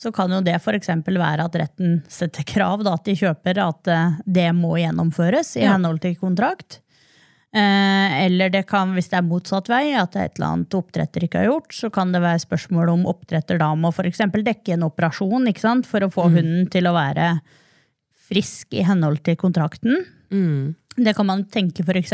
så 0.00 0.10
kan 0.12 0.32
jo 0.34 0.40
det 0.44 0.56
f.eks. 0.58 0.88
være 1.06 1.44
at 1.46 1.54
retten 1.60 2.00
setter 2.10 2.44
krav 2.48 2.82
da, 2.84 2.96
til 3.04 3.16
kjøper 3.24 3.60
at 3.62 3.88
eh, 3.92 4.16
det 4.26 4.48
må 4.56 4.76
gjennomføres 4.80 5.54
i 5.58 5.64
Ja. 5.64 5.72
henhold 5.76 6.00
til 6.02 6.16
kontrakt. 6.20 6.80
Eh, 7.54 8.24
eller 8.26 8.50
det 8.50 8.64
kan, 8.66 8.90
hvis 8.96 9.08
det 9.12 9.20
er 9.20 9.28
motsatt 9.28 9.68
vei, 9.70 9.92
at 9.94 10.10
det 10.12 10.20
er 10.20 10.24
et 10.26 10.38
eller 10.40 10.52
annet 10.56 10.74
oppdretter 10.74 11.22
ikke 11.22 11.38
har 11.44 11.52
gjort, 11.52 11.70
så 11.72 11.90
kan 11.94 12.10
det 12.12 12.20
være 12.24 12.42
spørsmål 12.42 12.90
om 12.96 13.04
oppdretter 13.06 13.60
da 13.62 13.68
må 13.78 13.92
f.eks. 13.94 14.18
dekke 14.34 14.74
en 14.74 14.88
operasjon 14.88 15.46
for 15.86 16.02
å 16.02 16.10
få 16.10 16.26
hunden 16.34 16.66
til 16.68 16.88
å 16.90 16.96
være 16.96 17.28
frisk 18.28 18.72
i 18.76 18.84
henhold 18.86 19.20
til 19.26 19.36
kontrakten. 19.40 20.04
Det 20.96 21.12
kan 21.16 21.26
man 21.28 21.44
tenke 21.52 21.82
f.eks. 21.84 22.12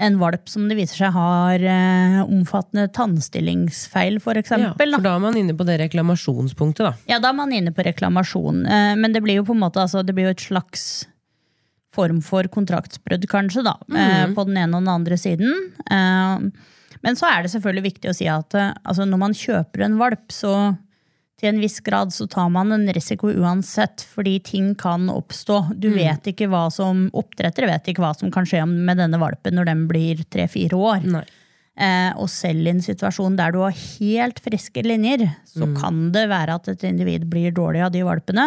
en 0.00 0.16
valp 0.18 0.48
som 0.48 0.64
det 0.70 0.78
viser 0.78 1.02
seg 1.04 1.12
har 1.12 1.60
eh, 1.60 2.20
omfattende 2.24 2.86
tannstillingsfeil, 2.96 4.16
f.eks. 4.22 4.50
Ja, 4.56 4.70
for 4.78 5.02
da 5.04 5.12
er 5.18 5.22
man 5.26 5.36
inne 5.36 5.52
på 5.58 5.66
det 5.68 5.76
reklamasjonspunktet, 5.82 6.86
da. 6.86 6.92
Ja, 7.10 7.18
da 7.20 7.30
er 7.34 7.36
man 7.42 7.52
inne 7.52 7.72
på 7.76 7.84
reklamasjon. 7.84 8.62
Eh, 8.66 8.94
Men 8.96 9.12
det 9.12 9.20
blir 9.26 9.40
jo 9.42 9.46
på 9.50 9.56
en 9.56 9.60
måte 9.66 9.82
altså, 9.82 10.02
det 10.06 10.14
blir 10.16 10.30
jo 10.30 10.34
et 10.36 10.46
slags 10.48 10.86
form 11.92 12.20
for 12.24 12.46
kontraktsbrudd, 12.48 13.26
kanskje, 13.28 13.64
da. 13.66 13.76
eh, 13.92 14.28
På 14.32 14.46
den 14.48 14.56
ene 14.62 14.78
og 14.78 14.84
den 14.86 14.94
andre 14.94 15.18
siden. 15.20 15.52
Eh, 15.90 16.48
Men 17.02 17.16
så 17.16 17.26
er 17.32 17.42
det 17.44 17.50
selvfølgelig 17.52 17.86
viktig 17.90 18.10
å 18.10 18.16
si 18.16 18.26
at 18.30 18.54
eh, 18.56 18.72
altså, 18.84 19.04
når 19.08 19.18
man 19.26 19.36
kjøper 19.36 19.84
en 19.86 19.98
valp, 20.00 20.26
så 20.32 20.54
til 21.40 21.48
en 21.54 21.60
viss 21.62 21.78
grad 21.84 22.12
så 22.12 22.26
tar 22.28 22.50
man 22.52 22.72
en 22.74 22.84
risiko 22.92 23.30
uansett, 23.32 24.04
fordi 24.04 24.36
ting 24.44 24.74
kan 24.78 25.08
oppstå. 25.08 25.62
Du 25.80 25.88
vet 25.94 26.28
ikke 26.28 26.50
hva 26.52 26.66
som 26.72 27.06
Oppdrettere 27.16 27.70
vet 27.70 27.88
ikke 27.88 28.04
hva 28.04 28.12
som 28.16 28.32
kan 28.32 28.48
skje 28.48 28.66
med 28.68 29.00
denne 29.00 29.20
valpen 29.20 29.56
når 29.56 29.70
den 29.70 29.86
blir 29.88 30.20
tre-fire 30.28 30.76
år. 30.76 31.06
Eh, 31.80 32.10
og 32.20 32.28
selv 32.28 32.66
i 32.66 32.74
en 32.74 32.84
situasjon 32.84 33.38
der 33.38 33.54
du 33.54 33.62
har 33.62 33.72
helt 33.72 34.42
friske 34.44 34.84
linjer, 34.84 35.24
så 35.48 35.70
kan 35.78 36.10
det 36.12 36.26
være 36.28 36.58
at 36.60 36.68
et 36.74 36.84
individ 36.90 37.24
blir 37.30 37.56
dårlig 37.56 37.86
av 37.86 37.94
de 37.94 38.04
valpene. 38.04 38.46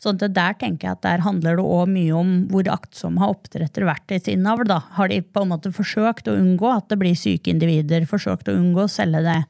Sånn 0.00 0.16
at 0.22 0.32
der 0.32 0.54
tenker 0.56 0.86
jeg 0.86 0.96
at 0.96 1.02
der 1.04 1.24
handler 1.26 1.58
det 1.58 1.64
òg 1.66 1.90
mye 1.90 2.14
om 2.16 2.30
hvor 2.52 2.70
aktsomme 2.72 3.20
har 3.20 3.34
oppdrettere 3.34 3.88
vært 3.90 4.14
i 4.14 4.20
sin 4.22 4.46
avl. 4.48 4.70
Har 4.70 5.10
de 5.10 5.18
på 5.20 5.42
en 5.42 5.50
måte 5.50 5.74
forsøkt 5.74 6.30
å 6.30 6.38
unngå 6.38 6.70
at 6.72 6.86
det 6.92 7.00
blir 7.02 7.18
syke 7.18 7.52
individer, 7.52 8.06
forsøkt 8.08 8.48
å 8.48 8.56
unngå 8.56 8.86
å 8.86 8.92
selge 8.92 9.26
det? 9.26 9.40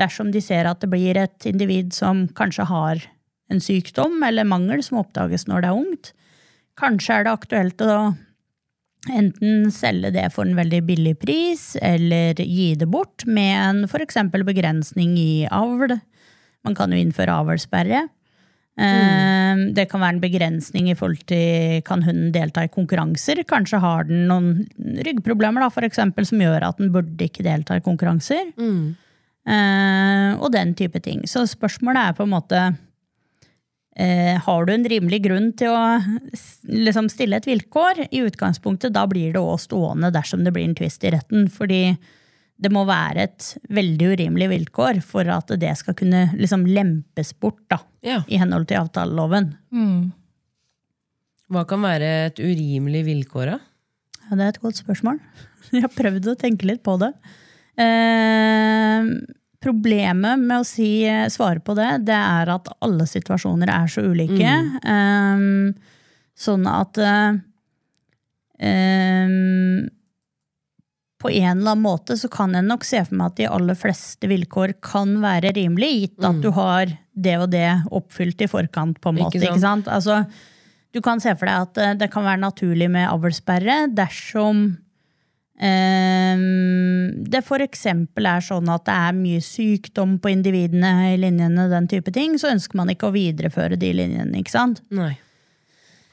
Dersom 0.00 0.32
de 0.32 0.42
ser 0.44 0.68
at 0.70 0.80
det 0.82 0.90
blir 0.92 1.18
et 1.20 1.46
individ 1.48 1.92
som 1.96 2.26
kanskje 2.36 2.66
har 2.70 3.04
en 3.50 3.62
sykdom 3.62 4.20
eller 4.24 4.48
mangel 4.48 4.82
som 4.86 5.00
oppdages 5.02 5.46
når 5.50 5.64
det 5.64 5.70
er 5.70 5.80
ungt, 5.84 6.12
kanskje 6.80 7.16
er 7.18 7.26
det 7.26 7.34
aktuelt 7.34 7.82
å 7.84 7.94
enten 9.10 9.70
selge 9.72 10.12
det 10.14 10.26
for 10.34 10.46
en 10.46 10.58
veldig 10.58 10.80
billig 10.86 11.16
pris, 11.20 11.74
eller 11.80 12.40
gi 12.40 12.74
det 12.78 12.88
bort 12.90 13.24
med 13.26 13.52
en 13.56 13.84
f.eks. 13.88 14.18
begrensning 14.44 15.16
i 15.18 15.34
avl. 15.50 15.96
Man 16.66 16.76
kan 16.76 16.92
jo 16.92 17.00
innføre 17.00 17.38
avlsperre. 17.42 18.06
Mm. 18.80 19.72
Det 19.76 19.86
kan 19.90 20.00
være 20.00 20.16
en 20.16 20.22
begrensning 20.22 20.88
i 20.88 20.96
forhold 20.96 21.24
til 21.28 21.82
kan 21.84 22.04
hunden 22.06 22.30
delta 22.32 22.64
i 22.64 22.72
konkurranser. 22.72 23.42
Kanskje 23.48 23.80
har 23.82 24.06
den 24.08 24.26
noen 24.30 24.52
ryggproblemer 25.04 25.64
da, 25.64 25.70
for 25.72 25.84
eksempel, 25.84 26.28
som 26.28 26.40
gjør 26.40 26.68
at 26.70 26.80
den 26.80 26.92
burde 26.94 27.26
ikke 27.26 27.44
delta 27.44 27.76
i 27.76 27.84
konkurranser. 27.84 28.52
Eh, 28.56 29.08
og 29.48 30.52
den 30.52 30.74
type 30.76 31.00
ting. 31.02 31.22
Så 31.26 31.46
spørsmålet 31.48 32.10
er 32.10 32.16
på 32.18 32.26
en 32.26 32.32
måte 32.34 32.58
eh, 33.96 34.36
Har 34.44 34.66
du 34.68 34.72
en 34.74 34.84
rimelig 34.84 35.22
grunn 35.24 35.50
til 35.58 35.72
å 35.72 35.80
liksom 36.68 37.08
stille 37.10 37.40
et 37.40 37.48
vilkår? 37.48 38.04
I 38.12 38.20
utgangspunktet 38.28 38.92
da 38.94 39.06
blir 39.10 39.32
det 39.34 39.40
òg 39.42 39.58
stående 39.64 40.12
dersom 40.14 40.44
det 40.44 40.52
blir 40.54 40.68
en 40.68 40.76
tvist 40.78 41.04
i 41.08 41.12
retten. 41.16 41.48
Fordi 41.50 41.96
det 42.60 42.68
må 42.72 42.82
være 42.84 43.24
et 43.24 43.46
veldig 43.72 44.10
urimelig 44.14 44.50
vilkår 44.52 45.00
for 45.02 45.28
at 45.32 45.48
det 45.60 45.72
skal 45.80 45.96
kunne 45.96 46.26
liksom 46.36 46.66
lempes 46.68 47.32
bort 47.40 47.62
da, 47.72 47.78
Ja. 48.04 48.18
i 48.28 48.36
henhold 48.36 48.68
til 48.68 48.76
avtaleloven. 48.82 49.54
Hva 51.50 51.64
kan 51.66 51.80
være 51.82 52.10
et 52.28 52.38
urimelig 52.38 53.06
vilkår, 53.08 53.54
da? 53.54 53.58
Ja, 54.28 54.36
det 54.36 54.44
er 54.44 54.52
et 54.52 54.60
godt 54.62 54.78
spørsmål. 54.78 55.16
Jeg 55.72 55.82
har 55.86 55.90
prøvd 55.96 56.28
å 56.30 56.36
tenke 56.38 56.68
litt 56.68 56.84
på 56.86 56.98
det. 57.00 57.10
Eh, 57.80 59.10
problemet 59.60 60.40
med 60.40 60.62
å 60.62 60.66
si, 60.66 61.04
svare 61.32 61.60
på 61.64 61.76
det, 61.76 61.90
det 62.08 62.16
er 62.16 62.52
at 62.54 62.68
alle 62.80 63.06
situasjoner 63.08 63.72
er 63.74 63.92
så 63.92 64.04
ulike. 64.08 64.56
Eh, 64.94 65.46
sånn 66.40 66.68
at 66.70 67.00
eh, 67.04 67.40
eh, 68.64 69.38
på 71.20 71.30
en 71.30 71.58
eller 71.58 71.74
annen 71.74 71.84
måte 71.84 72.16
så 72.16 72.30
kan 72.32 72.54
jeg 72.56 72.64
nok 72.64 72.86
se 72.88 73.02
for 73.04 73.18
meg 73.18 73.32
at 73.32 73.40
de 73.42 73.48
aller 73.50 73.76
fleste 73.76 74.28
vilkår 74.30 74.78
kan 74.84 75.18
være 75.20 75.52
rimelig, 75.56 75.90
gitt 76.04 76.24
at 76.24 76.40
du 76.40 76.48
har 76.56 76.94
det 77.12 77.36
og 77.42 77.50
det 77.52 77.68
oppfylt 77.92 78.40
i 78.40 78.48
forkant. 78.48 79.00
på 79.00 79.12
en 79.12 79.20
måte, 79.20 79.36
Ikke 79.36 79.50
ikke 79.52 79.60
sant? 79.60 79.90
Altså, 79.92 80.22
du 80.94 81.02
kan 81.04 81.20
se 81.20 81.34
for 81.36 81.46
deg 81.46 81.68
at 81.68 81.80
eh, 81.80 81.96
det 82.00 82.08
kan 82.12 82.24
være 82.24 82.40
naturlig 82.40 82.88
med 82.90 83.10
avlssperre 83.10 83.82
dersom 83.92 84.64
eh, 84.64 84.78
det 85.60 87.40
f.eks. 87.42 87.82
er 87.86 88.44
sånn 88.44 88.70
at 88.72 88.84
det 88.86 88.94
er 88.96 89.16
mye 89.18 89.40
sykdom 89.44 90.14
på 90.22 90.32
individene 90.32 90.92
i 91.10 91.18
linjene, 91.20 91.66
den 91.68 91.88
type 91.90 92.12
ting, 92.16 92.38
så 92.40 92.54
ønsker 92.54 92.80
man 92.80 92.92
ikke 92.92 93.10
å 93.10 93.14
videreføre 93.14 93.76
de 93.80 93.90
linjene. 93.98 94.40
ikke 94.40 94.54
sant? 94.54 94.80
Nei. 94.88 95.12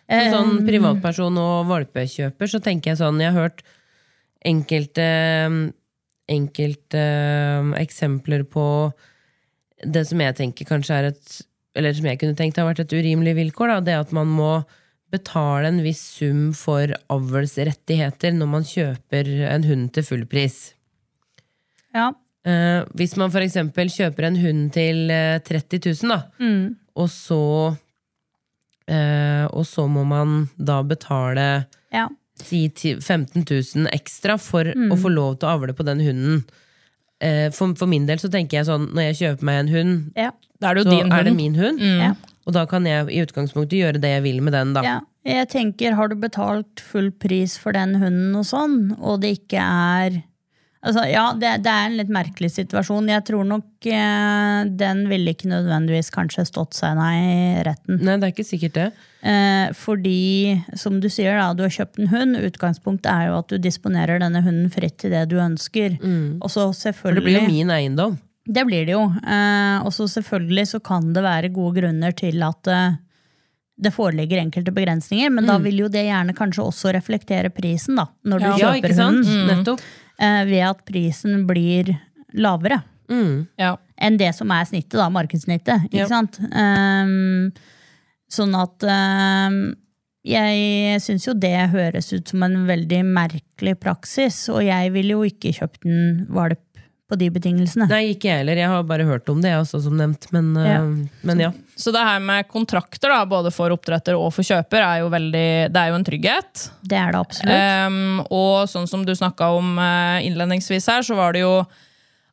Som 0.08 0.34
sånn 0.34 0.68
privatperson 0.68 1.40
og 1.40 1.68
valpekjøper, 1.68 2.48
så 2.48 2.62
tenker 2.64 2.94
jeg 2.94 3.00
sånn 3.02 3.20
Jeg 3.20 3.34
har 3.36 3.50
hørt 3.50 3.66
enkelte 4.48 5.08
Enkelte 6.28 7.02
um, 7.60 7.74
eksempler 7.80 8.46
på 8.48 8.64
det 9.84 10.02
som 10.10 10.20
jeg 10.24 10.36
tenker 10.36 10.68
kanskje 10.68 10.96
er 10.96 11.10
et 11.12 11.34
Eller 11.78 11.94
som 11.96 12.08
jeg 12.10 12.20
kunne 12.20 12.36
tenkt 12.40 12.58
har 12.60 12.66
vært 12.68 12.82
et 12.82 12.96
urimelig 12.96 13.36
vilkår. 13.38 13.76
Da, 13.76 13.80
det 13.86 13.98
at 14.00 14.14
man 14.16 14.32
må 14.32 14.52
betale 15.12 15.68
en 15.72 15.82
viss 15.86 16.02
sum 16.18 16.54
for 16.54 16.92
avlsrettigheter 17.14 18.34
når 18.36 18.50
man 18.52 18.64
kjøper 18.68 19.30
en 19.54 19.64
hund 19.64 19.92
til 19.96 20.04
full 20.04 20.26
pris. 20.30 20.74
Ja. 21.96 22.10
Eh, 22.48 22.84
hvis 22.96 23.16
man 23.20 23.32
eksempel 23.44 23.90
kjøper 23.92 24.28
en 24.28 24.36
hund 24.40 24.72
til 24.76 25.10
eh, 25.12 25.40
30 25.40 25.80
000, 26.04 26.12
da, 26.12 26.20
Mm. 26.40 26.76
og 26.96 27.10
så 27.10 27.78
eh, 28.88 29.46
Og 29.52 29.66
så 29.68 29.88
må 29.90 30.04
man 30.08 30.50
da 30.58 30.82
betale 30.84 31.66
ja. 31.94 32.08
si 32.40 32.70
ti- 32.70 32.96
15 33.02 33.44
000 33.44 33.88
ekstra 33.92 34.38
for 34.40 34.64
Mm. 34.64 34.92
å 34.92 34.98
få 34.98 35.10
lov 35.14 35.40
til 35.40 35.48
å 35.50 35.54
avle 35.58 35.74
på 35.74 35.84
den 35.86 36.00
hunden. 36.00 36.44
Eh, 37.20 37.50
for, 37.50 37.74
for 37.76 37.88
min 37.88 38.06
del 38.06 38.18
så 38.22 38.30
tenker 38.30 38.60
jeg 38.60 38.66
sånn, 38.68 38.92
når 38.94 39.08
jeg 39.12 39.16
kjøper 39.22 39.44
meg 39.44 39.60
en 39.60 39.68
hund, 39.74 40.12
ja. 40.16 40.32
Da 40.60 40.70
er 40.70 40.76
det 40.76 40.84
jo 40.86 40.90
så 40.92 40.98
din 40.98 41.12
er 41.12 41.24
det 41.24 41.32
hund. 41.32 41.38
min 41.38 41.56
hund. 41.56 41.80
ja. 41.80 42.14
Og 42.48 42.56
da 42.56 42.64
kan 42.70 42.88
jeg 42.88 43.12
i 43.12 43.20
utgangspunktet 43.26 43.82
gjøre 43.82 44.02
det 44.02 44.14
jeg 44.16 44.24
vil 44.24 44.40
med 44.46 44.56
den, 44.56 44.72
da. 44.78 44.86
Ja, 44.86 44.98
jeg 45.28 45.50
tenker, 45.52 45.98
har 46.00 46.08
du 46.08 46.16
betalt 46.20 46.80
full 46.80 47.12
pris 47.12 47.58
for 47.60 47.76
den 47.76 47.98
hunden 48.00 48.38
og 48.40 48.48
sånn, 48.48 48.80
og 48.98 49.22
det 49.26 49.38
ikke 49.42 49.62
er 49.62 50.24
Altså, 50.88 51.02
ja, 51.10 51.24
det, 51.36 51.50
det 51.66 51.72
er 51.72 51.88
en 51.88 51.96
litt 51.98 52.12
merkelig 52.14 52.52
situasjon. 52.54 53.10
Jeg 53.10 53.24
tror 53.28 53.48
nok 53.50 53.88
eh, 53.90 54.60
den 54.80 55.02
ville 55.10 55.34
ikke 55.34 55.50
nødvendigvis 55.50 56.12
kanskje 56.14 56.46
stått 56.48 56.78
seg 56.78 56.94
nei 56.96 57.16
i 57.18 57.64
retten. 57.66 57.98
Nei, 57.98 58.16
det 58.22 58.28
er 58.28 58.32
ikke 58.36 58.46
sikkert 58.46 58.78
det. 58.78 58.86
Eh, 59.26 59.74
fordi, 59.76 60.54
som 60.80 61.02
du 61.04 61.10
sier, 61.12 61.34
da, 61.42 61.50
du 61.58 61.66
har 61.66 61.74
kjøpt 61.74 62.00
en 62.00 62.12
hund. 62.14 62.40
Utgangspunktet 62.40 63.10
er 63.12 63.32
jo 63.32 63.40
at 63.42 63.52
du 63.52 63.58
disponerer 63.60 64.22
denne 64.24 64.44
hunden 64.46 64.70
fritt 64.72 65.00
til 65.02 65.12
det 65.18 65.26
du 65.34 65.40
ønsker. 65.44 65.98
Og 66.40 66.48
så 66.54 66.70
For 66.96 67.18
det 67.18 67.26
blir 67.26 67.42
jo 67.42 67.50
min 67.50 67.74
eiendom. 67.74 68.20
Det 68.48 68.64
blir 68.68 68.86
det 68.88 68.94
jo. 68.96 69.04
Eh, 69.22 69.78
og 69.86 69.92
så 69.96 70.08
selvfølgelig 70.08 70.68
så 70.74 70.80
kan 70.84 71.12
det 71.14 71.24
være 71.26 71.50
gode 71.54 71.82
grunner 71.82 72.16
til 72.18 72.42
at 72.48 72.68
eh, 72.72 72.96
det 73.78 73.92
foreligger 73.94 74.40
enkelte 74.42 74.72
begrensninger, 74.74 75.30
men 75.30 75.46
da 75.46 75.60
vil 75.62 75.84
jo 75.84 75.88
det 75.94 76.06
gjerne 76.08 76.34
kanskje 76.34 76.64
også 76.66 76.94
reflektere 76.96 77.52
prisen, 77.54 78.00
da, 78.00 78.08
når 78.26 78.40
du 78.42 78.46
Ja, 78.48 78.72
kjøper 78.74 78.96
hunden. 78.98 79.48
Nettopp. 79.52 79.82
eh, 80.20 80.44
ved 80.50 80.64
at 80.66 80.86
prisen 80.88 81.44
blir 81.46 81.92
lavere 82.34 82.82
Ja. 83.58 83.76
enn 84.02 84.18
det 84.18 84.34
som 84.36 84.50
er 84.52 84.66
snittet, 84.66 84.98
da, 84.98 85.10
markedssnittet. 85.10 85.86
Ikke 85.92 86.02
Ja. 86.02 86.08
sant? 86.08 86.40
Um, 86.52 87.52
sånn 88.30 88.56
at 88.60 88.84
um, 88.84 89.76
jeg 90.26 91.00
syns 91.00 91.26
jo 91.28 91.34
det 91.34 91.70
høres 91.72 92.12
ut 92.14 92.28
som 92.28 92.44
en 92.44 92.66
veldig 92.68 93.04
merkelig 93.06 93.78
praksis, 93.80 94.50
og 94.50 94.62
jeg 94.66 94.92
ville 94.92 95.14
jo 95.16 95.22
ikke 95.24 95.54
kjøpt 95.56 95.86
en 95.86 96.26
valp 96.30 96.60
på 97.08 97.16
de 97.16 97.30
betingelsene. 97.32 97.86
Nei, 97.88 98.10
ikke 98.14 98.28
jeg 98.28 98.42
heller. 98.42 98.60
Jeg 98.60 98.68
har 98.68 98.84
bare 98.84 99.06
hørt 99.08 99.30
om 99.32 99.40
det, 99.42 99.54
også, 99.56 99.80
som 99.86 99.96
nevnt. 99.96 100.26
Men 100.36 100.50
Ja. 100.56 100.82
eh, 100.84 101.08
men 101.24 101.40
ja. 101.40 101.52
Så 101.78 101.92
det 101.94 102.02
her 102.04 102.20
med 102.20 102.48
kontrakter, 102.52 103.08
da, 103.14 103.22
både 103.26 103.52
for 103.54 103.70
oppdretter 103.72 104.18
og 104.18 104.34
for 104.34 104.44
kjøper, 104.44 104.82
er 104.84 105.00
jo 105.06 105.10
veldig, 105.14 105.72
det 105.72 105.78
er 105.84 105.90
jo 105.92 105.96
en 105.96 106.04
trygghet. 106.04 106.70
Det 106.84 106.98
er 106.98 107.12
det 107.14 107.20
absolutt. 107.22 107.88
Um, 107.88 108.20
og 108.30 108.68
sånn 108.68 108.88
som 108.90 109.06
du 109.06 109.14
snakka 109.16 109.52
om 109.56 109.78
eh, 109.80 110.26
innledningsvis 110.28 110.88
her, 110.92 111.02
så 111.08 111.16
var 111.16 111.34
det 111.38 111.42
jo 111.46 111.66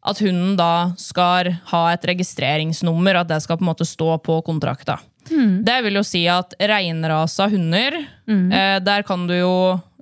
at 0.04 0.18
hunden 0.20 0.56
da 0.56 0.92
skal 1.00 1.52
ha 1.70 1.84
et 1.94 2.02
registreringsnummer, 2.04 3.16
at 3.22 3.28
det 3.30 3.38
skal 3.42 3.56
på 3.56 3.64
en 3.64 3.70
måte 3.70 3.86
stå 3.88 4.18
på 4.22 4.42
kontrakta. 4.44 4.98
Det 5.24 5.78
vil 5.86 5.94
jo 5.96 6.02
si 6.04 6.26
at 6.28 6.52
reinrasa 6.60 7.46
hunder, 7.48 7.94
eh, 8.28 8.78
der 8.84 9.02
kan 9.08 9.26
du 9.26 9.32
jo 9.38 9.54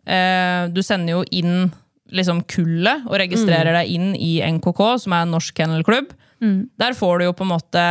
eh, 0.04 0.66
Du 0.74 0.80
sender 0.82 1.12
jo 1.20 1.24
inn 1.30 1.70
liksom 2.12 2.42
kullet 2.48 3.06
og 3.08 3.16
registrerer 3.22 3.72
deg 3.80 3.92
inn 3.92 4.12
i 4.16 4.34
NKK, 4.58 4.82
som 5.04 5.14
er 5.16 5.26
en 5.26 5.32
norsk 5.36 5.56
kennelklubb. 5.58 6.12
Der 6.78 6.96
får 6.98 7.18
du 7.18 7.24
jo 7.28 7.32
på 7.38 7.44
en 7.46 7.52
måte 7.52 7.82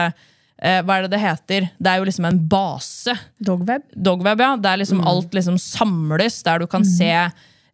eh, 0.62 0.82
Hva 0.84 0.98
er 0.98 1.06
det 1.06 1.14
det 1.14 1.22
heter? 1.24 1.70
Det 1.80 1.92
er 1.94 2.02
jo 2.02 2.10
liksom 2.10 2.26
en 2.28 2.42
base. 2.52 3.16
Dogweb. 3.40 3.86
Dogweb, 3.96 4.44
ja. 4.44 4.56
Der 4.60 4.82
liksom 4.82 5.02
alt 5.08 5.34
liksom 5.34 5.56
samles, 5.58 6.42
der 6.44 6.60
du 6.60 6.68
kan 6.68 6.84
se 6.86 7.14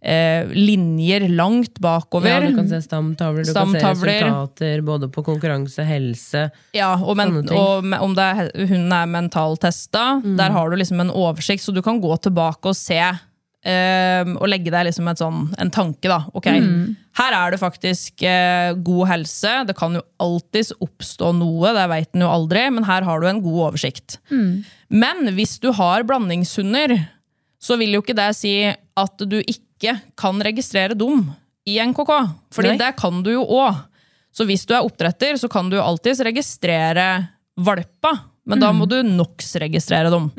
eh, 0.01 0.48
linjer 0.54 1.27
langt 1.30 1.80
bakover. 1.80 2.30
ja, 2.30 2.39
du 2.39 2.56
kan 2.56 2.70
se 2.70 2.82
stamtavler, 2.82 3.44
du 3.44 3.54
kan 3.54 3.74
se 3.74 3.82
resultater 3.82 4.82
både 4.86 5.10
på 5.10 5.24
konkurranse, 5.25 5.84
helse 5.88 6.50
Ja, 6.77 6.94
og, 7.01 7.18
men, 7.18 7.34
Sånne 7.34 7.48
ting. 7.50 7.58
og 7.58 8.04
om 8.06 8.13
det 8.18 8.27
er, 8.27 8.51
hun 8.70 8.92
er 8.94 9.10
mentaltesta, 9.10 10.06
der 10.24 10.54
har 10.54 10.70
du 10.70 10.77
liksom 10.77 11.01
en 11.04 11.12
oversikt, 11.12 11.63
så 11.66 11.74
du 11.74 11.82
kan 11.82 12.01
gå 12.01 12.13
tilbake 12.22 12.70
og 12.70 12.77
se. 12.77 13.01
Eh, 13.66 14.28
og 14.36 14.48
legge 14.50 14.72
deg 14.74 14.88
liksom 14.90 15.08
et 15.12 15.22
sånn, 15.22 15.48
en 15.58 15.72
tanke. 15.74 16.08
da, 16.10 16.24
ok, 16.34 16.48
Her 17.18 17.34
er 17.34 17.52
det 17.52 17.60
faktisk 17.62 18.22
eh, 18.22 18.74
god 18.76 19.08
helse. 19.10 19.54
Det 19.66 19.76
kan 19.78 19.96
jo 19.98 20.04
alltids 20.22 20.74
oppstå 20.84 21.34
noe, 21.40 21.74
det 21.74 21.88
veit 21.90 22.12
en 22.14 22.28
jo 22.28 22.30
aldri, 22.30 22.68
men 22.74 22.86
her 22.86 23.08
har 23.08 23.22
du 23.22 23.28
en 23.28 23.42
god 23.42 23.72
oversikt. 23.72 24.20
Men 24.90 25.34
hvis 25.34 25.58
du 25.64 25.72
har 25.74 26.06
blandingshunder, 26.08 26.96
så 27.60 27.78
vil 27.80 27.98
jo 27.98 28.04
ikke 28.04 28.18
det 28.18 28.32
si 28.38 28.54
at 28.70 29.26
du 29.26 29.40
ikke 29.42 29.98
kan 30.18 30.40
registrere 30.46 30.96
dem 30.98 31.26
i 31.68 31.80
NKK. 31.84 32.12
Fordi 32.54 32.74
Nei. 32.76 32.80
det 32.80 32.94
kan 33.00 33.24
du 33.26 33.34
jo 33.34 33.44
òg. 33.44 33.84
Så 34.34 34.46
hvis 34.46 34.68
du 34.70 34.76
er 34.78 34.86
oppdretter, 34.86 35.38
så 35.42 35.50
kan 35.50 35.70
du 35.70 35.80
alltids 35.82 36.22
registrere 36.26 37.08
valpa, 37.58 38.14
men 38.48 38.62
da 38.62 38.70
må 38.72 38.86
du 38.86 39.00
NOx-registrere 39.04 40.12
dem. 40.14 40.30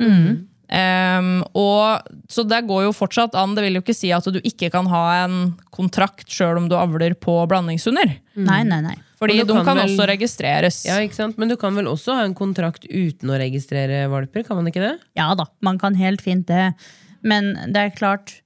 Ehm, 0.69 1.43
og, 1.57 2.05
så 2.29 2.45
det 2.49 2.63
går 2.69 2.85
jo 2.89 2.93
fortsatt 2.97 3.35
an. 3.41 3.55
Det 3.57 3.65
vil 3.65 3.79
jo 3.79 3.83
ikke 3.85 3.97
si 3.97 4.11
at 4.13 4.27
du 4.29 4.41
ikke 4.45 4.71
kan 4.75 4.89
ha 4.93 5.03
en 5.25 5.37
kontrakt 5.75 6.29
sjøl 6.33 6.59
om 6.61 6.67
du 6.69 6.77
avler 6.77 7.15
på 7.17 7.39
blandingshunder. 7.49 8.17
Nei, 8.37 8.63
nei, 8.69 8.81
nei. 8.85 8.97
Fordi 9.19 9.41
de 9.41 9.47
kan 9.51 9.65
kan 9.67 9.81
vel- 9.81 9.89
også 9.89 10.07
registreres. 10.13 10.83
Ja, 10.87 10.99
ikke 11.03 11.17
sant? 11.17 11.39
Men 11.39 11.49
du 11.51 11.57
kan 11.59 11.75
vel 11.75 11.89
også 11.91 12.15
ha 12.21 12.25
en 12.29 12.37
kontrakt 12.39 12.85
uten 12.87 13.33
å 13.33 13.39
registrere 13.41 14.05
valper? 14.13 14.45
Kan 14.47 14.61
man 14.61 14.69
ikke 14.71 14.85
det? 14.85 14.93
Ja 15.19 15.33
da, 15.35 15.49
man 15.61 15.79
kan 15.81 15.95
helt 15.99 16.21
fint 16.23 16.47
det. 16.47 16.69
Men 17.27 17.55
det 17.73 17.77
er 17.77 17.97
klart, 17.97 18.37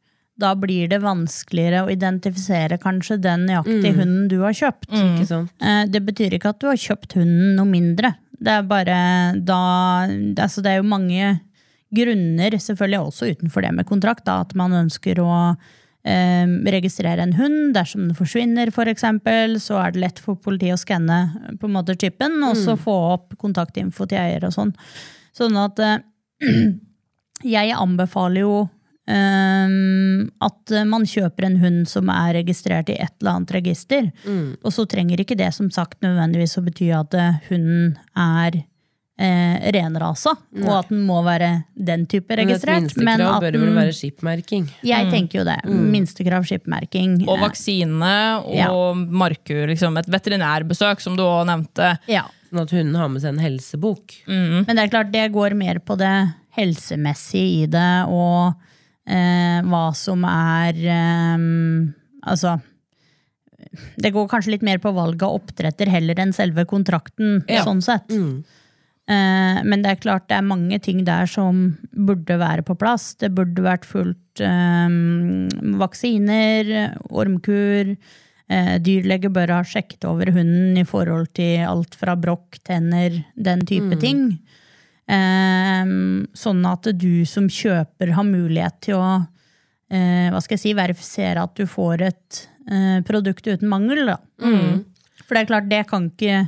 da 0.41 0.55
blir 0.57 0.88
det 0.88 1.02
vanskeligere 1.02 1.83
å 1.85 1.91
identifisere 1.93 2.79
kanskje 2.81 3.19
den 3.21 3.45
nøyaktige 3.50 3.93
hunden 3.99 4.29
du 4.33 4.38
har 4.41 4.55
kjøpt. 4.57 4.88
Ikke 4.88 5.26
sant? 5.29 5.52
Eh, 5.61 5.85
Det 5.93 6.00
betyr 6.07 6.33
ikke 6.38 6.55
at 6.55 6.59
du 6.62 6.69
har 6.71 6.76
kjøpt 6.81 7.19
hunden 7.21 7.55
noe 7.59 7.69
mindre. 7.69 8.14
Det 8.43 8.50
er 8.50 8.62
bare 8.67 8.97
da 9.45 9.59
altså 10.09 10.62
Det 10.64 10.73
er 10.73 10.76
jo 10.81 10.88
mange 10.88 11.41
grunner, 11.94 12.56
selvfølgelig 12.58 13.00
også 13.00 13.30
utenfor 13.34 13.64
det 13.64 13.73
med 13.76 13.88
kontrakt, 13.88 14.25
da, 14.28 14.40
at 14.45 14.54
man 14.58 14.75
ønsker 14.84 15.21
å 15.23 15.32
eh, 16.08 16.52
registrere 16.75 17.25
en 17.25 17.36
hund. 17.38 17.73
Dersom 17.76 18.06
den 18.08 18.19
forsvinner, 18.19 18.73
for 18.75 18.90
eksempel, 18.90 19.58
så 19.62 19.80
er 19.82 19.95
det 19.95 20.04
lett 20.04 20.23
for 20.23 20.40
politiet 20.40 20.76
å 20.76 20.82
skanne 20.82 21.23
på 21.60 21.69
en 21.69 21.76
måte 21.76 21.99
chipen, 21.99 22.40
og 22.47 22.56
så 22.58 22.76
få 22.80 22.97
opp 23.14 23.36
kontaktinfo 23.40 24.08
til 24.10 24.23
eier 24.23 24.49
og 24.49 24.54
sånn. 24.56 24.76
Sånn 25.36 25.58
at 25.60 25.82
eh, 25.82 25.99
jeg 27.56 27.76
anbefaler 27.78 28.47
jo 28.47 28.54
Um, 29.02 30.28
at 30.38 30.71
man 30.86 31.02
kjøper 31.10 31.49
en 31.49 31.56
hund 31.58 31.88
som 31.90 32.06
er 32.12 32.36
registrert 32.36 32.86
i 32.93 33.00
et 33.02 33.10
eller 33.19 33.32
annet 33.32 33.54
register. 33.56 34.06
Og 34.62 34.71
så 34.71 34.84
trenger 34.86 35.19
ikke 35.21 35.34
det 35.40 35.49
som 35.56 35.73
sagt 35.75 36.04
nødvendigvis 36.06 36.54
å 36.60 36.62
bety 36.62 36.93
at 36.95 37.17
eh, 37.19 37.40
hunden 37.49 37.97
er 38.14 38.60
eh, 39.23 39.71
renrasa, 39.76 40.32
og 40.65 40.71
at 40.80 40.89
den 40.91 41.04
må 41.06 41.21
være 41.25 41.50
den 41.78 42.04
type 42.11 42.28
Men 42.35 42.43
et 42.43 42.49
registrert. 42.50 42.97
Men 42.99 43.06
minstekrav 43.06 43.37
at 43.37 43.43
bør 43.47 43.58
vel 43.63 43.75
være 43.78 43.95
skipmerking. 43.95 44.69
jeg 44.82 45.11
tenker 45.13 45.39
jo 45.41 45.45
det. 45.47 45.58
Minstekrav 45.71 46.45
skipmerking. 46.49 47.21
Og 47.28 47.37
eh, 47.39 47.43
vaksine 47.47 48.13
og 48.43 48.54
Ja. 48.58 48.69
markur. 49.23 49.67
Liksom. 49.71 49.97
Et 50.02 50.11
veterinærbesøk, 50.11 51.00
som 51.00 51.17
du 51.17 51.23
òg 51.23 51.47
nevnte. 51.47 51.99
ja. 52.08 52.25
Sånn 52.52 52.67
at 52.67 52.71
hunden 52.76 52.97
har 53.00 53.08
med 53.08 53.23
seg 53.23 53.30
en 53.32 53.39
helsebok. 53.41 54.13
Men 54.28 54.67
det 54.76 54.78
er 54.82 54.89
klart, 54.93 55.11
det 55.11 55.32
går 55.32 55.54
mer 55.56 55.78
på 55.80 55.97
det 55.97 56.35
helsemessige 56.58 57.63
i 57.63 57.67
det, 57.67 58.04
og 58.13 58.52
eh, 59.08 59.63
hva 59.65 59.95
som 59.97 60.23
er 60.28 60.76
eh, 60.76 61.89
Altså 62.28 62.61
Det 63.97 64.13
går 64.13 64.28
kanskje 64.28 64.50
litt 64.56 64.63
mer 64.67 64.78
på 64.82 64.93
valg 64.95 65.23
av 65.25 65.39
oppdretter 65.41 65.89
heller 65.89 66.19
enn 66.21 66.32
selve 66.37 66.67
kontrakten, 66.69 67.43
Ja. 67.49 67.65
sånn 67.65 67.80
sett. 67.82 68.11
Eh, 68.13 68.43
men 69.66 69.82
det 69.84 69.90
er 69.92 70.00
klart 70.02 70.28
det 70.30 70.38
er 70.38 70.46
mange 70.46 70.78
ting 70.82 71.02
der 71.06 71.28
som 71.30 71.76
burde 71.92 72.38
være 72.40 72.64
på 72.66 72.76
plass. 72.78 73.12
Det 73.20 73.32
burde 73.36 73.64
vært 73.64 73.86
fullt 73.88 74.42
eh, 74.44 74.96
vaksiner, 75.80 76.72
ormkur. 77.10 77.94
Eh, 78.52 78.75
dyrlege 78.84 79.30
bør 79.32 79.54
ha 79.56 79.60
sjekket 79.64 80.04
over 80.08 80.32
hunden 80.34 80.76
i 80.80 80.86
forhold 80.88 81.30
til 81.38 81.62
alt 81.64 81.94
fra 81.98 82.16
brokk, 82.18 82.58
tenner, 82.66 83.22
den 83.36 83.62
type 83.68 83.98
ting. 84.02 84.26
Eh, 85.06 85.92
sånn 86.44 86.64
at 86.68 86.90
du 86.98 87.25
som 87.28 87.48
kjøper 87.50 88.14
har 88.16 88.28
mulighet 88.28 88.80
til 88.88 89.00
å 89.00 89.12
eh, 89.92 90.28
hva 90.32 90.40
skal 90.42 90.56
jeg 90.56 90.64
si, 90.64 90.75
verifisere 90.78 91.44
at 91.44 91.54
du 91.58 91.66
får 91.68 92.06
et 92.08 92.42
eh, 92.70 92.98
produkt 93.08 93.46
uten 93.48 93.70
mangel. 93.70 94.04
Da. 94.10 94.18
For 95.22 95.36
det 95.36 95.44
er 95.44 95.50
klart, 95.50 95.70
det 95.70 95.84
kan 95.90 96.10
ikke 96.10 96.44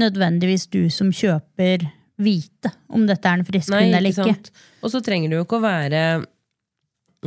nødvendigvis 0.00 0.66
du 0.72 0.82
som 0.92 1.12
kjøper 1.14 1.86
vite 2.22 2.70
om 2.94 3.06
dette 3.08 3.26
er 3.26 3.40
en 3.40 3.46
frisk 3.46 3.72
Nei, 3.72 3.86
hund 3.86 3.98
eller 3.98 4.12
ikke 4.12 4.28
sant? 4.28 4.52
Og 4.84 4.92
så 4.92 5.00
trenger 5.04 5.30
det 5.30 5.38
jo 5.38 5.46
ikke 5.46 5.58
å 5.58 5.64
være 5.64 6.02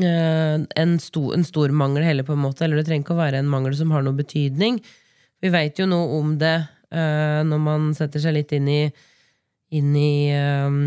eh, 0.03 0.55
en, 0.83 0.95
sto, 1.03 1.27
en 1.35 1.43
stor 1.47 1.73
mangel 1.75 2.05
heller, 2.07 2.27
på 2.27 2.37
en 2.37 2.45
måte. 2.45 2.65
Eller 2.65 2.79
det 2.79 2.87
trenger 2.87 3.05
ikke 3.05 3.17
å 3.17 3.21
være 3.23 3.41
en 3.41 3.51
mangel 3.51 3.75
som 3.77 3.91
har 3.95 4.05
noe 4.05 4.17
betydning. 4.17 4.79
Vi 5.43 5.51
veit 5.53 5.79
jo 5.79 5.89
noe 5.89 6.21
om 6.21 6.37
det 6.39 6.55
eh, 6.55 7.43
når 7.47 7.61
man 7.63 7.91
setter 7.97 8.23
seg 8.23 8.37
litt 8.39 8.55
inn 8.55 8.71
i, 8.71 8.81
inn 9.75 9.91
i 9.99 10.13
eh, 10.31 10.79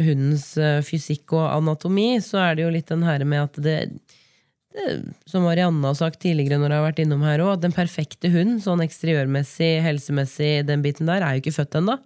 hundens 0.00 0.48
fysikk 0.88 1.36
og 1.36 1.46
anatomi, 1.50 2.16
så 2.24 2.40
er 2.46 2.56
det 2.56 2.64
jo 2.64 2.72
litt 2.72 2.88
den 2.88 3.04
her 3.04 3.24
med 3.28 3.50
at 3.50 3.60
det 3.60 3.78
Som 5.28 5.44
Marianne 5.46 5.84
har 5.84 5.96
sagt 5.98 6.20
tidligere 6.22 6.58
når 6.60 6.72
jeg 6.72 6.80
har 6.80 6.86
vært 6.86 7.02
innom 7.04 7.22
her 7.26 7.42
òg, 7.44 7.52
at 7.56 7.64
den 7.64 7.74
perfekte 7.76 8.30
hund, 8.32 8.58
sånn 8.64 8.82
eksteriørmessig, 8.84 9.72
helsemessig, 9.84 10.52
den 10.68 10.84
biten 10.84 11.10
der, 11.10 11.24
er 11.24 11.36
jo 11.36 11.42
ikke 11.44 11.56
født 11.58 11.78
ennå. 11.82 11.98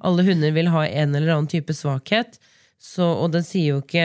Alle 0.00 0.24
hunder 0.24 0.52
vil 0.56 0.70
ha 0.72 0.84
en 0.88 1.16
eller 1.16 1.34
annen 1.34 1.50
type 1.50 1.74
svakhet. 1.76 2.38
Så, 2.80 3.04
og 3.04 3.32
det 3.34 3.42
sier 3.48 3.72
jo 3.72 3.78
ikke 3.82 4.04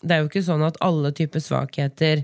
Det 0.00 0.14
er 0.14 0.22
jo 0.22 0.30
ikke 0.30 0.40
sånn 0.46 0.62
at 0.64 0.78
alle 0.80 1.10
typer 1.14 1.42
svakheter 1.44 2.22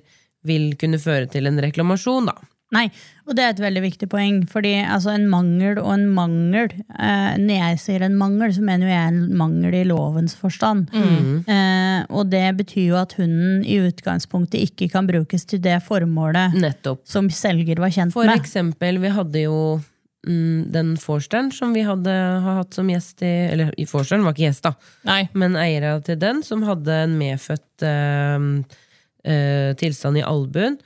vil 0.49 0.73
kunne 0.81 0.99
føre 0.99 1.29
til 1.31 1.47
en 1.47 1.61
reklamasjon, 1.61 2.31
da. 2.31 2.35
Nei, 2.75 2.83
og 3.25 3.33
det 3.39 3.45
er 3.47 3.53
et 3.55 3.61
veldig 3.63 3.81
viktig 3.81 4.07
poeng. 4.13 4.43
Fordi 4.51 4.75
altså, 4.85 5.15
en 5.17 5.25
mangel 5.33 5.79
og 5.81 5.89
en 5.95 6.03
mangel 6.13 6.67
eh, 6.69 7.37
Når 7.41 7.55
jeg 7.55 7.79
sier 7.81 8.03
en 8.05 8.17
mangel, 8.21 8.53
så 8.53 8.61
mener 8.61 8.85
jo 8.85 8.93
jeg 8.93 9.13
en 9.15 9.37
mangel 9.41 9.77
i 9.79 9.85
lovens 9.89 10.35
forstand. 10.37 10.91
Eh, 10.93 12.01
og 12.13 12.29
det 12.29 12.45
betyr 12.59 12.91
jo 12.91 12.99
at 13.01 13.15
hunden 13.17 13.63
i 13.65 13.79
utgangspunktet 13.89 14.61
ikke 14.67 14.91
kan 14.93 15.09
brukes 15.09 15.47
til 15.49 15.63
det 15.65 15.79
formålet 15.87 16.59
Nettopp. 16.61 17.01
som 17.09 17.31
selger 17.33 17.81
var 17.81 17.95
kjent 17.95 18.13
For 18.13 18.29
med. 18.29 18.37
eksempel, 18.43 19.01
vi 19.01 19.09
hadde 19.17 19.45
jo 19.47 19.57
mm, 20.29 20.69
den 20.75 20.91
Forsteren 21.01 21.49
som 21.55 21.73
vi 21.73 21.87
hadde 21.89 22.13
har 22.45 22.61
hatt 22.61 22.77
som 22.77 22.89
gjest 22.93 23.23
i 23.25 23.33
Eller 23.53 23.73
i 23.81 23.87
Forsteren 23.89 24.25
var 24.29 24.37
ikke 24.37 24.45
gjest, 24.51 24.69
da, 24.69 24.75
Nei. 25.09 25.23
men 25.33 25.57
eiere 25.57 25.97
til 26.05 26.21
den, 26.21 26.45
som 26.45 26.63
hadde 26.69 27.01
en 27.07 27.17
medfødt 27.21 27.87
eh, 27.89 28.45
eh, 29.29 29.75
tilstand 29.79 30.17
i 30.19 30.25
albuen, 30.25 30.79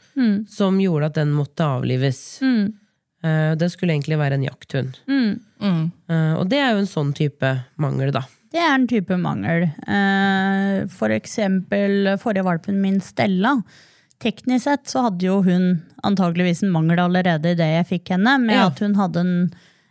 som 0.50 0.80
gjorde 0.82 1.06
at 1.12 1.18
den 1.20 1.30
måtte 1.36 1.62
avlives. 1.78 2.20
Eh, 2.42 3.54
det 3.54 3.68
skulle 3.70 3.94
egentlig 3.94 4.18
være 4.18 4.34
en 4.40 4.46
jakthund. 4.48 4.96
Eh, 5.62 6.34
og 6.36 6.48
det 6.50 6.58
er 6.58 6.72
jo 6.74 6.82
en 6.82 6.90
sånn 6.90 7.12
type 7.16 7.52
mangel, 7.82 8.10
da. 8.14 8.24
Det 8.52 8.60
er 8.60 8.74
en 8.74 8.86
type 8.90 9.16
mangel. 9.16 9.62
Eh, 9.88 10.82
For 10.92 11.08
eksempel 11.14 12.16
forrige 12.20 12.44
valpen 12.44 12.80
min, 12.82 13.00
Stella. 13.00 13.60
teknisk 14.22 14.64
sett 14.68 14.84
så 14.86 15.00
hadde 15.08 15.24
jo 15.26 15.40
hun 15.42 15.64
antageligvis 16.06 16.60
en 16.62 16.70
mangel 16.70 17.00
allerede 17.02 17.50
i 17.50 17.56
det 17.58 17.66
jeg 17.72 17.86
fikk 17.88 18.12
henne, 18.14 18.36
med 18.44 18.54
Ja. 18.54 18.66
at 18.68 18.78
hun 18.78 18.94
hadde 18.94 19.16
en 19.20 19.50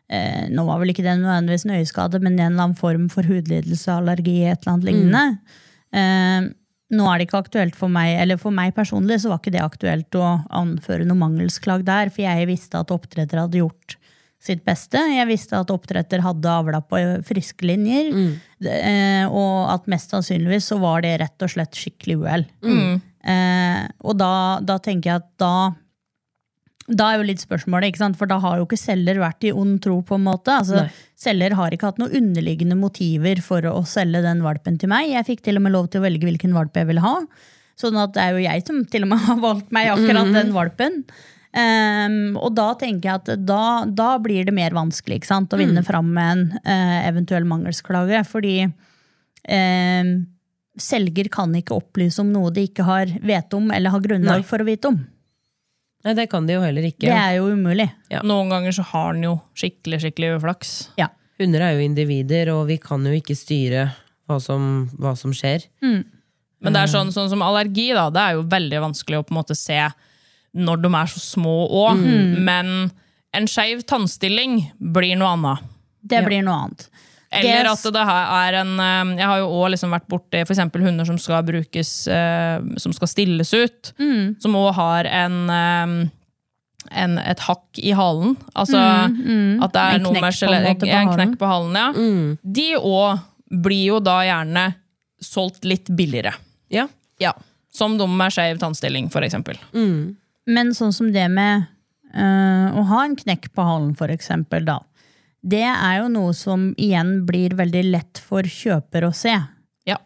eh, 0.09 0.47
Nå 0.51 0.63
var 0.67 0.79
vel 0.79 0.89
ikke 0.93 1.03
det 1.03 1.17
nødvendigvis 1.19 1.65
en 1.65 1.75
øyeskade, 1.79 2.19
men 2.21 2.33
en 2.39 2.51
eller 2.53 2.63
annen 2.63 2.75
form 2.77 3.09
for 3.09 3.23
hudlidelse, 3.23 3.87
allergi, 3.91 4.43
et 4.45 4.59
eller 4.63 4.73
annet 4.73 4.87
lignende. 4.87 5.39
Eh, 5.93 6.49
nå 6.91 7.07
er 7.07 7.19
det 7.19 7.27
ikke 7.27 7.41
aktuelt 7.45 7.77
for 7.77 7.91
meg, 7.91 8.17
eller 8.19 8.39
for 8.41 8.53
meg 8.55 8.73
personlig 8.75 9.21
så 9.23 9.31
var 9.31 9.41
ikke 9.41 9.53
det 9.55 9.63
aktuelt 9.63 10.19
å 10.19 10.27
anføre 10.61 11.07
noe 11.07 11.19
mangelsklag 11.19 11.85
der, 11.87 12.11
for 12.11 12.25
jeg 12.25 12.49
visste 12.49 12.81
at 12.81 12.91
oppdretter 12.93 13.39
hadde 13.43 13.61
gjort 13.61 13.97
sitt 14.41 14.63
beste. 14.65 14.99
Jeg 15.13 15.29
visste 15.29 15.59
at 15.59 15.71
oppdretter 15.71 16.23
hadde 16.25 16.49
avla 16.49 16.81
på 16.81 16.99
friske 17.27 17.67
linjer, 17.67 18.09
mm. 18.11 18.31
eh, 18.65 19.25
og 19.29 19.69
at 19.75 19.87
mest 19.91 20.13
sannsynligvis 20.13 20.71
så 20.73 20.79
var 20.81 21.05
det 21.05 21.19
rett 21.21 21.45
og 21.45 21.53
slett 21.53 21.77
skikkelig 21.77 22.17
uhell. 22.23 22.47
Eh, 23.21 23.83
og 24.01 24.17
da, 24.17 24.33
da 24.65 24.79
tenker 24.81 25.11
jeg 25.11 25.21
at 25.21 25.29
da 25.41 25.53
da 26.89 27.11
er 27.11 27.21
jo 27.21 27.27
litt 27.27 27.43
spørsmålet, 27.43 27.91
ikke 27.91 28.01
sant? 28.01 28.17
for 28.19 28.29
da 28.29 28.39
har 28.41 28.57
jo 28.57 28.65
ikke 28.65 28.79
selger 28.79 29.19
vært 29.21 29.45
i 29.45 29.53
ond 29.53 29.77
tro. 29.83 29.99
på 30.01 30.17
en 30.17 30.25
måte. 30.25 30.53
Altså, 30.63 30.87
selger 31.19 31.55
har 31.57 31.73
ikke 31.73 31.91
hatt 31.91 32.01
noen 32.01 32.15
underliggende 32.17 32.77
motiver 32.79 33.41
for 33.45 33.65
å 33.69 33.83
selge 33.87 34.23
den 34.25 34.41
valpen 34.45 34.79
til 34.81 34.91
meg. 34.91 35.11
Jeg 35.11 35.27
fikk 35.29 35.43
til 35.45 35.59
og 35.59 35.65
med 35.67 35.75
lov 35.75 35.91
til 35.91 36.01
å 36.01 36.07
velge 36.07 36.27
hvilken 36.27 36.55
valp 36.57 36.75
jeg 36.75 36.89
ville 36.89 37.03
ha. 37.05 37.19
Sånn 37.79 37.99
at 38.01 38.15
det 38.15 38.23
er 38.23 38.33
jo 38.35 38.41
jeg 38.43 38.65
som 38.67 38.81
til 38.89 39.05
og 39.05 39.13
med 39.13 39.23
har 39.29 39.39
valgt 39.43 39.71
meg 39.75 39.91
akkurat 39.93 40.33
den 40.35 40.51
valpen. 40.57 40.99
Um, 41.51 42.37
og 42.39 42.53
da 42.55 42.69
tenker 42.79 43.09
jeg 43.09 43.21
at 43.21 43.31
da, 43.43 43.63
da 43.85 44.11
blir 44.23 44.45
det 44.47 44.55
mer 44.55 44.75
vanskelig 44.75 45.19
ikke 45.19 45.31
sant? 45.33 45.53
å 45.53 45.59
vinne 45.59 45.83
fram 45.83 46.13
med 46.15 46.33
en 46.33 46.45
uh, 46.65 46.99
eventuell 47.05 47.47
mangelsklage. 47.47 48.25
Fordi 48.27 48.57
um, 48.65 50.13
selger 50.81 51.31
kan 51.31 51.53
ikke 51.55 51.77
opplyse 51.77 52.23
om 52.23 52.31
noe 52.33 52.51
de 52.55 52.65
ikke 52.69 52.87
har 52.87 53.11
vet 53.21 53.53
om 53.53 53.69
eller 53.71 53.93
har 53.93 54.05
grunnlag 54.05 54.41
Nei. 54.41 54.47
for 54.47 54.63
å 54.63 54.67
vite 54.67 54.91
om. 54.91 55.01
Nei, 56.05 56.13
det 56.17 56.27
kan 56.31 56.47
de 56.47 56.55
jo 56.55 56.61
heller 56.63 56.85
ikke. 56.87 57.05
Det 57.05 57.17
er 57.17 57.35
jo 57.37 57.49
umulig. 57.53 57.87
Ja. 58.09 58.23
Noen 58.25 58.49
ganger 58.49 58.73
så 58.75 58.85
har 58.89 59.13
den 59.13 59.27
jo 59.27 59.35
skikkelig 59.57 60.01
skikkelig 60.05 60.37
uflaks. 60.39 60.71
Ja. 60.97 61.11
Hunder 61.41 61.65
er 61.65 61.75
jo 61.75 61.83
individer, 61.85 62.51
og 62.55 62.65
vi 62.69 62.77
kan 62.81 63.05
jo 63.05 63.13
ikke 63.17 63.37
styre 63.37 63.89
hva 64.29 64.39
som, 64.41 64.87
hva 65.01 65.13
som 65.17 65.33
skjer. 65.35 65.67
Men 65.81 66.75
det 66.75 66.83
er 66.83 66.91
sånn, 66.91 67.11
sånn 67.13 67.29
som 67.31 67.41
allergi, 67.45 67.89
da, 67.97 68.07
det 68.13 68.21
er 68.23 68.37
jo 68.37 68.47
veldig 68.49 68.81
vanskelig 68.83 69.21
å 69.21 69.25
på 69.25 69.33
en 69.33 69.39
måte 69.41 69.57
se 69.57 69.79
når 70.57 70.81
de 70.83 70.91
er 70.99 71.09
så 71.13 71.21
små 71.23 71.55
òg. 71.85 72.01
Men 72.37 72.91
en 73.37 73.47
skeiv 73.49 73.85
tannstilling 73.89 74.59
blir 74.77 75.17
noe 75.19 75.35
annet. 75.37 75.69
Det 76.01 76.21
blir 76.25 76.43
noe 76.45 76.65
annet. 76.65 76.87
Eller 77.31 77.69
at 77.71 77.83
det 77.95 78.01
er 78.03 78.55
en 78.59 78.71
eh, 78.83 79.11
Jeg 79.21 79.27
har 79.29 79.37
jo 79.39 79.51
òg 79.55 79.69
liksom 79.71 79.93
vært 79.95 80.07
borti 80.11 80.41
eksempel 80.43 80.83
hunder 80.83 81.07
som 81.07 81.19
skal 81.21 81.45
brukes 81.47 81.91
eh, 82.11 82.57
Som 82.81 82.95
skal 82.95 83.07
stilles 83.07 83.53
ut. 83.55 83.93
Mm. 84.01 84.35
Som 84.43 84.57
òg 84.59 84.73
har 84.75 85.07
en, 85.07 85.37
eh, 85.55 85.93
en 87.03 87.17
et 87.21 87.45
hakk 87.47 87.79
i 87.79 87.95
halen. 87.95 88.35
Altså 88.51 88.81
at 88.81 89.75
det 89.75 89.85
er 89.85 89.99
En 89.99 90.07
noe 90.09 90.19
med 90.19 90.35
skjelettet 90.35 90.87
en 90.91 91.13
knekk 91.15 91.37
på 91.39 91.51
halen. 91.53 91.79
Ja. 91.79 91.89
De 92.59 92.69
òg 92.77 93.27
blir 93.51 93.85
jo 93.93 93.99
da 94.03 94.21
gjerne 94.27 94.69
solgt 95.21 95.65
litt 95.67 95.91
billigere. 95.91 96.33
Ja. 96.71 96.87
Ja. 97.21 97.33
Som 97.71 97.97
de 97.99 98.07
med 98.07 98.33
skeiv 98.33 98.59
tannstilling, 98.59 99.09
for 99.13 99.23
eksempel. 99.23 99.59
Men 100.49 100.73
sånn 100.75 100.93
som 100.95 101.11
det 101.13 101.27
med 101.31 101.67
øh, 102.15 102.79
å 102.79 102.85
ha 102.89 103.03
en 103.05 103.15
knekk 103.19 103.51
på 103.55 103.65
halen, 103.65 103.93
for 103.99 104.11
eksempel, 104.11 104.65
da. 104.67 104.79
Det 105.41 105.63
er 105.65 105.95
jo 106.01 106.09
noe 106.13 106.33
som 106.37 106.69
igjen 106.77 107.23
blir 107.25 107.55
veldig 107.57 107.81
lett 107.89 108.21
for 108.21 108.45
kjøper 108.45 109.07
å 109.07 109.13
se. 109.15 109.33
Ja. 109.89 109.97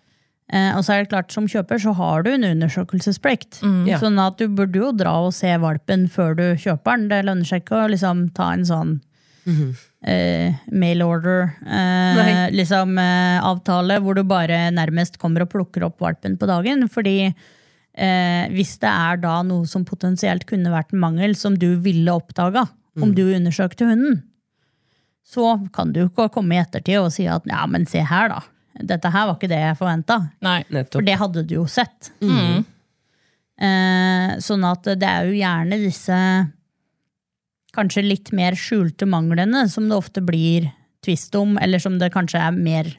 Eh, 0.48 0.72
og 0.78 0.86
så 0.86 0.96
er 0.96 1.04
det 1.04 1.12
klart, 1.12 1.34
som 1.36 1.50
kjøper 1.52 1.82
så 1.84 1.92
har 1.98 2.24
du 2.24 2.32
en 2.32 2.48
undersøkelsesplikt. 2.54 3.60
Ja. 3.90 4.00
Sånn 4.00 4.20
at 4.22 4.40
du 4.40 4.48
burde 4.48 4.80
jo 4.80 4.94
dra 4.96 5.18
og 5.26 5.34
se 5.36 5.52
valpen 5.60 6.08
før 6.12 6.38
du 6.40 6.46
kjøper 6.62 6.96
den. 7.02 7.10
Det 7.12 7.26
lønner 7.28 7.50
seg 7.50 7.66
ikke 7.66 7.82
å 7.84 7.90
liksom 7.92 8.30
ta 8.38 8.54
en 8.56 8.64
sånn 8.70 8.96
eh, 10.08 10.56
mail 10.72 11.04
order 11.06 11.52
eh, 11.68 12.48
liksom, 12.56 12.96
eh, 12.98 13.44
avtale 13.46 14.00
hvor 14.02 14.16
du 14.16 14.24
bare 14.24 14.72
nærmest 14.74 15.20
kommer 15.22 15.44
og 15.46 15.52
plukker 15.52 15.84
opp 15.86 16.00
valpen 16.02 16.38
på 16.40 16.48
dagen. 16.50 16.88
Fordi 16.90 17.18
eh, 17.28 18.46
hvis 18.56 18.78
det 18.80 18.90
er 18.94 19.20
da 19.22 19.42
noe 19.44 19.68
som 19.68 19.86
potensielt 19.86 20.48
kunne 20.50 20.72
vært 20.74 20.96
en 20.96 21.04
mangel 21.04 21.36
som 21.36 21.60
du 21.60 21.76
ville 21.84 22.16
oppdaga 22.16 22.68
om 23.04 23.12
du 23.12 23.26
undersøkte 23.36 23.84
hunden, 23.90 24.22
så 25.26 25.56
kan 25.74 25.94
du 25.94 26.04
ikke 26.06 26.30
komme 26.34 26.56
i 26.56 26.62
ettertid 26.62 27.00
og 27.02 27.12
si 27.16 27.26
at 27.30 27.48
ja, 27.50 27.64
men 27.70 27.88
se 27.90 28.04
her, 28.06 28.30
da. 28.30 28.42
Dette 28.76 29.10
her 29.10 29.30
var 29.30 29.38
ikke 29.38 29.50
det 29.50 29.62
jeg 29.62 29.78
forventa. 29.80 30.20
For 31.00 31.06
det 31.08 31.16
hadde 31.22 31.46
du 31.48 31.56
jo 31.58 31.66
sett. 31.72 32.12
Eh, 33.56 34.34
sånn 34.44 34.66
at 34.68 34.90
det 35.00 35.08
er 35.08 35.30
jo 35.30 35.38
gjerne 35.38 35.80
disse 35.80 36.18
kanskje 37.76 38.04
litt 38.04 38.32
mer 38.36 38.56
skjulte 38.60 39.08
manglene 39.08 39.66
som 39.72 39.88
det 39.90 39.96
ofte 39.98 40.24
blir 40.24 40.70
tvist 41.06 41.36
om, 41.40 41.58
eller 41.62 41.80
som 41.80 41.98
det 42.02 42.12
kanskje 42.14 42.42
er 42.42 42.56
mer 42.56 42.90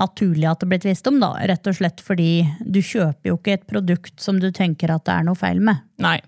naturlig 0.00 0.48
at 0.50 0.62
det 0.62 0.68
blir 0.70 0.82
tvist 0.82 1.06
om, 1.10 1.20
da. 1.22 1.32
Rett 1.46 1.66
og 1.70 1.76
slett 1.78 2.02
fordi 2.02 2.44
du 2.66 2.80
kjøper 2.82 3.30
jo 3.30 3.38
ikke 3.38 3.58
et 3.58 3.66
produkt 3.70 4.16
som 4.22 4.40
du 4.42 4.50
tenker 4.54 4.90
at 4.94 5.06
det 5.06 5.14
er 5.14 5.26
noe 5.28 5.38
feil 5.38 5.62
med. 5.62 5.84
Nei. 6.02 6.18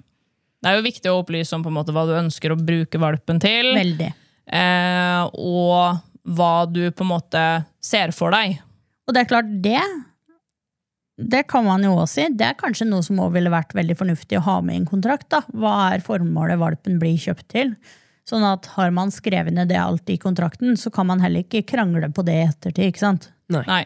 Det 0.63 0.71
er 0.71 0.79
jo 0.79 0.87
viktig 0.87 1.11
å 1.11 1.19
opplyse 1.21 1.55
om 1.55 1.63
på 1.63 1.71
en 1.71 1.77
måte 1.77 1.95
hva 1.95 2.07
du 2.09 2.15
ønsker 2.17 2.55
å 2.55 2.59
bruke 2.59 3.01
valpen 3.03 3.43
til. 3.43 3.75
Veldig. 3.77 4.13
Eh, 4.47 5.23
og 5.35 5.99
hva 6.37 6.53
du 6.71 6.85
på 6.91 7.03
en 7.07 7.11
måte 7.11 7.43
ser 7.83 8.13
for 8.15 8.31
deg. 8.35 8.59
Og 9.07 9.15
det 9.15 9.25
er 9.25 9.31
klart, 9.31 9.51
det 9.63 9.81
det 11.17 11.47
kan 11.49 11.65
man 11.65 11.81
jo 11.83 11.95
også 11.97 12.13
si. 12.13 12.25
Det 12.37 12.45
er 12.45 12.57
kanskje 12.61 12.85
noe 12.91 13.01
som 13.03 13.17
også 13.23 13.33
ville 13.39 13.49
vært 13.49 13.71
veldig 13.73 13.95
fornuftig 13.97 14.37
å 14.37 14.43
ha 14.45 14.57
med 14.61 14.75
i 14.75 14.81
en 14.83 14.89
kontrakt. 14.91 15.31
da. 15.33 15.41
Hva 15.57 15.95
er 15.95 16.03
formålet 16.05 16.59
valpen 16.61 16.99
blir 17.01 17.17
kjøpt 17.17 17.47
til? 17.49 17.71
Sånn 18.29 18.45
at 18.45 18.67
har 18.75 18.91
man 18.93 19.09
skrevet 19.15 19.55
ned 19.55 19.71
det 19.71 19.79
alt 19.81 20.11
i 20.13 20.19
kontrakten, 20.21 20.77
så 20.77 20.93
kan 20.93 21.07
man 21.09 21.21
heller 21.25 21.41
ikke 21.47 21.65
krangle 21.65 22.11
på 22.13 22.25
det 22.27 22.35
i 22.37 22.45
ettertid. 22.51 22.91
ikke 22.93 22.99
sant? 23.01 23.31
Nei. 23.49 23.63
Nei, 23.67 23.85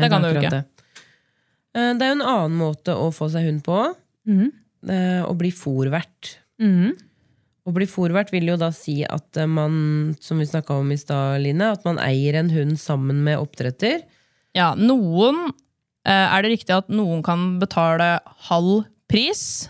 Det 0.00 0.10
kan 0.12 0.22
du 0.22 0.28
jo 0.30 0.40
ikke. 0.40 0.50
det. 0.50 0.64
Eh, 1.74 1.92
Det 1.98 2.02
er 2.06 2.14
jo 2.14 2.20
en 2.20 2.28
annen 2.32 2.56
måte 2.58 2.94
å 2.96 3.10
få 3.12 3.28
seg 3.30 3.44
hund 3.50 3.62
på. 3.64 3.94
Mhm. 4.26 4.52
eh, 4.88 5.22
Å 5.28 5.36
bli 5.36 5.50
fòrvert. 5.50 6.36
Mhm. 6.60 6.96
Å 7.68 7.72
bli 7.76 7.84
fòrvert 7.84 8.30
vil 8.32 8.48
jo 8.48 8.56
da 8.60 8.70
si 8.72 9.02
at 9.04 9.36
eh, 9.36 9.48
man, 9.48 10.14
som 10.24 10.40
vi 10.40 10.48
snakka 10.48 10.78
om 10.80 10.92
i 10.94 10.96
stad, 11.00 11.42
Line, 11.44 11.74
at 11.76 11.84
man 11.84 12.00
eier 12.00 12.38
en 12.40 12.52
hund 12.54 12.78
sammen 12.80 13.20
med 13.26 13.40
oppdretter. 13.42 14.06
Ja, 14.56 14.72
noen 14.78 15.50
eh, 16.08 16.26
Er 16.32 16.44
det 16.44 16.54
riktig 16.54 16.76
at 16.78 16.88
noen 16.88 17.20
kan 17.26 17.58
betale 17.60 18.16
halv 18.48 18.86
pris? 19.10 19.68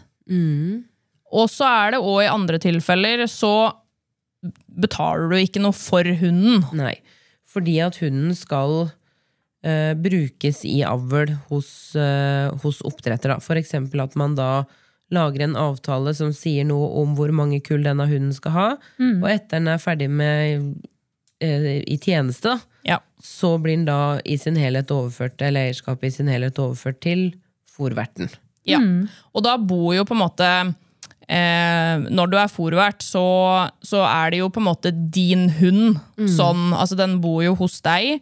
Og 1.28 1.50
så 1.50 1.66
er 1.66 1.94
det 1.94 2.02
òg 2.04 2.22
i 2.24 2.30
andre 2.30 2.60
tilfeller 2.62 3.24
så 3.30 3.72
betaler 4.78 5.30
du 5.30 5.36
ikke 5.40 5.62
noe 5.62 5.76
for 5.76 6.06
hunden. 6.20 6.62
Nei, 6.78 6.96
fordi 7.48 7.78
at 7.84 7.98
hunden 8.02 8.34
skal 8.38 8.76
uh, 8.86 9.94
brukes 9.98 10.62
i 10.68 10.80
avl 10.86 11.34
hos, 11.50 11.70
uh, 11.98 12.54
hos 12.62 12.80
oppdretter. 12.86 13.34
Eksempel 13.58 14.04
at 14.04 14.16
man 14.20 14.36
da 14.38 14.52
lager 15.14 15.44
en 15.46 15.56
avtale 15.56 16.12
som 16.14 16.32
sier 16.36 16.66
noe 16.68 16.88
om 17.02 17.14
hvor 17.16 17.30
mange 17.32 17.60
kull 17.64 17.82
denne 17.86 18.04
hunden 18.10 18.32
skal 18.36 18.52
ha, 18.52 18.66
og 19.22 19.28
etter 19.30 19.56
den 19.58 19.68
er 19.72 19.78
ferdig 19.80 20.10
med 20.12 20.74
eh, 21.40 21.82
i 21.86 21.96
tjeneste, 22.02 22.58
Ja. 22.84 22.98
så 23.22 23.54
blir 23.62 23.76
den 23.76 23.84
da 23.88 24.18
i 24.24 24.36
sin 24.38 24.56
helhet 24.56 24.90
overført, 24.92 25.40
eller 25.42 25.68
eierskapet 25.68 26.04
i 26.10 26.16
sin 26.18 26.28
helhet 26.28 26.58
overført 26.58 27.00
til 27.00 27.30
fòrverten. 27.76 28.28
Ja. 28.68 28.78
Og 29.32 29.44
da 29.46 29.56
bor 29.56 29.94
jo 29.96 30.04
på 30.04 30.12
en 30.12 30.20
måte 30.20 30.48
eh, 31.28 31.98
Når 32.10 32.30
du 32.30 32.36
er 32.36 32.50
fòrvert, 32.52 33.00
så, 33.04 33.22
så 33.80 34.02
er 34.04 34.30
det 34.34 34.40
jo 34.42 34.50
på 34.52 34.60
en 34.60 34.66
måte 34.68 34.92
din 34.92 35.46
hund. 35.60 35.96
Sånn, 36.36 36.74
altså 36.76 36.96
Den 36.98 37.18
bor 37.24 37.40
jo 37.44 37.54
hos 37.56 37.78
deg. 37.84 38.20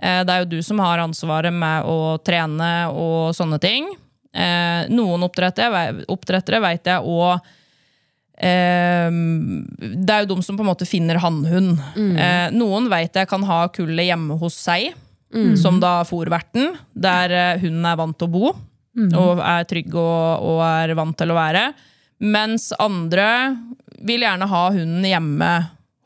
Eh, 0.00 0.20
det 0.24 0.30
er 0.34 0.44
jo 0.44 0.50
du 0.52 0.60
som 0.62 0.78
har 0.82 1.02
ansvaret 1.02 1.52
med 1.52 1.84
å 1.90 2.18
trene 2.22 2.70
og 2.92 3.34
sånne 3.34 3.58
ting. 3.62 3.90
Eh, 4.30 4.82
noen 4.94 5.24
oppdrettere, 5.26 6.04
oppdrettere 6.12 6.60
vet 6.62 6.86
jeg 6.86 7.02
òg 7.02 7.40
eh, 8.38 9.10
Det 9.10 10.14
er 10.14 10.22
jo 10.22 10.28
de 10.30 10.44
som 10.46 10.54
på 10.54 10.62
en 10.62 10.70
måte 10.70 10.86
finner 10.86 11.18
hannhund. 11.18 11.80
Eh, 12.14 12.48
noen 12.54 12.86
vet 12.92 13.18
jeg 13.18 13.28
kan 13.30 13.42
ha 13.48 13.64
kullet 13.74 14.06
hjemme 14.06 14.38
hos 14.38 14.54
seg, 14.54 14.92
som 15.58 15.76
da 15.82 16.00
fòrverten, 16.02 16.72
der 16.94 17.30
eh, 17.30 17.60
hunden 17.62 17.86
er 17.86 17.98
vant 17.98 18.16
til 18.18 18.26
å 18.26 18.34
bo 18.34 18.48
og 19.14 19.38
er 19.38 19.62
trygg 19.70 19.94
og, 19.94 20.42
og 20.42 20.62
er 20.66 20.94
vant 20.98 21.16
til 21.16 21.30
å 21.30 21.36
være. 21.36 21.68
Mens 22.20 22.72
andre 22.82 23.56
vil 24.04 24.24
gjerne 24.26 24.48
ha 24.50 24.62
hunden 24.74 25.06
hjemme 25.06 25.50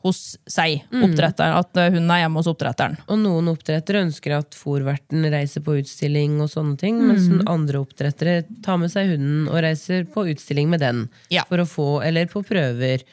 hos 0.05 0.21
seg, 0.45 0.83
oppdretteren. 0.93 1.57
At 1.57 1.73
hun 1.75 1.97
hunden 1.97 2.13
er 2.13 2.23
hjemme 2.23 2.41
hos 2.41 2.49
oppdretteren. 2.51 2.97
Og 3.09 3.19
noen 3.21 3.49
oppdrettere 3.51 4.03
ønsker 4.05 4.37
at 4.37 4.57
fòrverten 4.57 5.25
reiser 5.33 5.65
på 5.65 5.79
utstilling 5.81 6.37
og 6.43 6.51
sånne 6.53 6.77
ting, 6.81 7.01
mens 7.01 7.27
andre 7.49 7.81
oppdrettere 7.81 8.43
tar 8.65 8.79
med 8.81 8.93
seg 8.93 9.15
hunden 9.15 9.49
og 9.49 9.61
reiser 9.65 10.05
på 10.11 10.27
utstilling 10.31 10.69
med 10.71 10.83
den. 10.85 11.05
Ja. 11.33 11.47
For 11.49 11.63
å 11.63 11.69
få, 11.69 11.89
eller 12.05 12.29
på 12.31 12.43
prøver, 12.45 13.05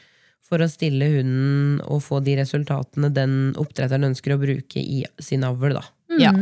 for 0.43 0.61
å 0.61 0.69
stille 0.69 1.07
hunden 1.15 1.79
og 1.87 2.03
få 2.05 2.19
de 2.23 2.37
resultatene 2.37 3.09
den 3.13 3.37
oppdretteren 3.59 4.11
ønsker 4.11 4.35
å 4.35 4.41
bruke 4.41 4.81
i 4.81 5.03
sin 5.23 5.45
avl. 5.47 5.79
Da. 5.79 5.87
Ja. 6.21 6.33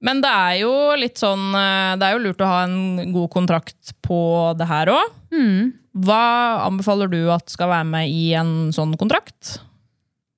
Men 0.00 0.22
det 0.24 0.30
er 0.32 0.54
jo 0.62 0.72
litt 0.96 1.20
sånn 1.20 1.50
eh, 1.52 1.96
Det 2.00 2.06
er 2.06 2.14
jo 2.14 2.22
lurt 2.24 2.40
å 2.40 2.48
ha 2.48 2.60
en 2.64 3.12
god 3.12 3.30
kontrakt 3.34 3.94
på 4.04 4.20
det 4.56 4.68
her 4.70 4.92
òg. 4.94 5.16
Mm. 5.34 5.72
Hva 6.06 6.22
anbefaler 6.68 7.10
du 7.10 7.20
at 7.34 7.50
skal 7.52 7.72
være 7.72 7.88
med 7.90 8.12
i 8.14 8.30
en 8.38 8.70
sånn 8.74 8.94
kontrakt? 9.00 9.58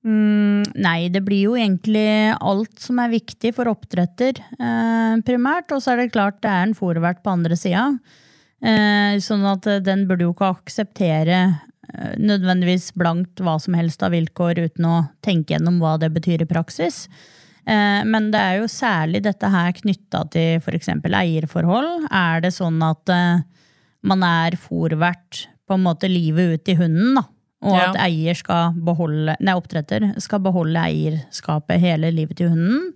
Mm, 0.03 0.65
nei, 0.83 1.07
det 1.13 1.21
blir 1.23 1.45
jo 1.47 1.53
egentlig 1.55 2.33
alt 2.35 2.81
som 2.83 2.99
er 2.99 3.13
viktig 3.13 3.53
for 3.55 3.71
oppdretter, 3.71 4.41
eh, 4.41 5.13
primært. 5.23 5.71
Og 5.71 5.83
så 5.83 5.93
er 5.93 6.03
det 6.03 6.13
klart 6.15 6.41
det 6.43 6.51
er 6.51 6.67
en 6.67 6.75
fòrvert 6.75 7.23
på 7.23 7.31
andre 7.31 7.55
sida. 7.59 7.85
Eh, 8.63 9.19
sånn 9.23 9.45
at 9.47 9.67
eh, 9.67 9.83
den 9.83 10.05
burde 10.07 10.27
jo 10.27 10.33
ikke 10.33 10.53
akseptere 10.57 11.39
eh, 11.43 12.13
nødvendigvis 12.19 12.91
blankt 12.99 13.41
hva 13.43 13.57
som 13.59 13.75
helst 13.75 14.03
av 14.03 14.15
vilkår 14.15 14.61
uten 14.69 14.87
å 14.87 14.97
tenke 15.23 15.55
gjennom 15.55 15.81
hva 15.83 15.97
det 15.99 16.11
betyr 16.15 16.43
i 16.43 16.49
praksis. 16.49 17.05
Eh, 17.65 18.01
men 18.03 18.31
det 18.33 18.39
er 18.41 18.57
jo 18.59 18.69
særlig 18.71 19.21
dette 19.23 19.49
her 19.49 19.71
knytta 19.77 20.23
til 20.33 20.59
f.eks. 20.59 20.89
eierforhold. 21.07 22.07
Er 22.11 22.41
det 22.43 22.51
sånn 22.55 22.81
at 22.83 23.09
eh, 23.13 23.43
man 24.03 24.23
er 24.27 24.57
fòrvert 24.59 25.45
på 25.67 25.77
en 25.77 25.85
måte 25.85 26.09
livet 26.11 26.57
ut 26.57 26.73
i 26.73 26.75
hunden, 26.79 27.15
da? 27.19 27.23
Og 27.63 27.71
Ja. 27.77 27.83
at 27.93 27.95
eier 28.03 28.35
skal 28.35 28.73
beholde, 28.75 29.37
nei, 29.39 29.53
oppdretter 29.55 30.09
skal 30.19 30.41
beholde 30.43 30.75
eierskapet 30.83 31.79
hele 31.79 32.09
livet 32.11 32.35
til 32.41 32.49
hunden. 32.51 32.89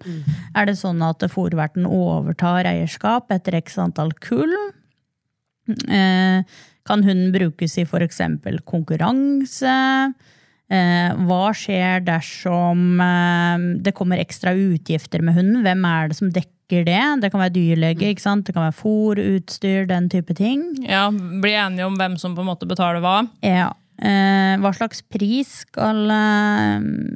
Er 0.54 0.66
det 0.68 0.76
sånn 0.76 1.00
at 1.08 1.24
fòrverten 1.32 1.88
overtar 1.88 2.68
eierskap 2.68 3.32
etter 3.32 3.56
x 3.62 3.78
antall 3.80 4.12
kull? 4.20 4.52
Eh, 5.88 6.44
kan 6.88 7.04
hunden 7.04 7.32
brukes 7.32 7.78
i 7.80 7.86
f.eks. 7.88 8.20
konkurranse? 8.68 9.78
Eh, 10.68 11.12
hva 11.30 11.44
skjer 11.56 12.04
dersom 12.04 13.00
eh, 13.00 13.66
det 13.86 13.94
kommer 13.96 14.20
ekstra 14.20 14.52
utgifter 14.52 15.24
med 15.24 15.38
hunden? 15.38 15.62
Hvem 15.64 15.86
er 15.88 16.12
det 16.12 16.20
som 16.20 16.32
dekker 16.34 16.84
det? 16.88 17.04
Det 17.24 17.32
kan 17.32 17.44
være 17.44 17.56
dyrlege, 17.56 18.12
ikke 18.12 18.26
sant? 18.26 18.48
det 18.48 18.56
kan 18.56 18.68
være 18.68 18.80
fôr, 18.80 19.22
utstyr, 19.38 19.86
den 19.88 20.10
type 20.12 20.36
ting. 20.36 20.66
Ja, 20.84 21.08
Bli 21.12 21.54
enige 21.56 21.88
om 21.88 21.96
hvem 22.00 22.18
som 22.20 22.36
på 22.36 22.44
en 22.44 22.52
måte 22.52 22.68
betaler 22.68 23.00
hva. 23.04 23.22
Ja. 23.46 23.72
Eh, 23.98 24.58
hva 24.62 24.74
slags 24.76 25.00
pris 25.10 25.64
skal 25.64 26.04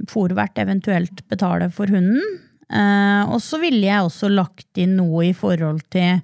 fòrvert 0.09 0.63
eventuelt 0.63 1.21
betale 1.29 1.67
for 1.75 1.91
hunden? 1.91 2.39
Eh, 2.71 3.23
og 3.27 3.41
så 3.43 3.59
ville 3.59 3.83
jeg 3.83 4.05
også 4.05 4.29
lagt 4.31 4.79
inn 4.79 4.95
noe 4.99 5.25
i 5.27 5.33
forhold 5.35 5.81
til 5.91 6.21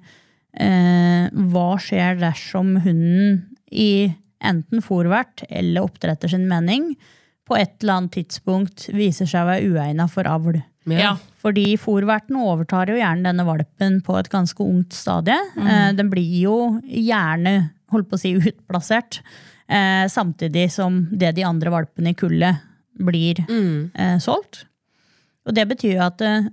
eh, 0.56 1.28
hva 1.28 1.68
skjer 1.82 2.16
dersom 2.22 2.78
hunden 2.86 3.42
i 3.68 4.08
enten 4.38 4.84
fòrvert 4.84 5.44
eller 5.50 5.84
oppdretter 5.84 6.32
sin 6.32 6.46
mening 6.48 6.94
på 7.48 7.56
et 7.56 7.74
eller 7.80 7.96
annet 7.96 8.18
tidspunkt 8.18 8.88
viser 8.94 9.28
seg 9.28 9.44
å 9.44 9.50
være 9.50 9.72
uegna 9.72 10.08
for 10.10 10.28
avl. 10.28 10.60
Ja. 10.88 11.14
Fordi 11.42 11.74
fòrverten 11.80 12.38
overtar 12.40 12.90
jo 12.90 12.98
gjerne 12.98 13.30
denne 13.30 13.46
valpen 13.48 14.00
på 14.04 14.16
et 14.18 14.30
ganske 14.32 14.64
ungt 14.64 14.96
stadie. 14.96 15.36
Eh, 15.58 15.90
den 15.96 16.10
blir 16.12 16.38
jo 16.42 16.58
gjerne 16.84 17.70
holdt 17.92 18.10
på 18.10 18.18
å 18.18 18.22
si 18.22 18.34
utplassert, 18.50 19.20
eh, 19.66 20.04
samtidig 20.12 20.68
som 20.74 21.06
det 21.12 21.34
de 21.38 21.46
andre 21.48 21.72
valpene 21.74 22.12
i 22.12 22.18
kullet 22.18 22.64
blir 22.98 23.44
eh, 23.46 24.18
solgt. 24.22 24.64
Og 25.48 25.56
det 25.56 25.64
betyr 25.70 25.96
jo 25.96 26.06
at 26.08 26.22
eh, 26.24 26.48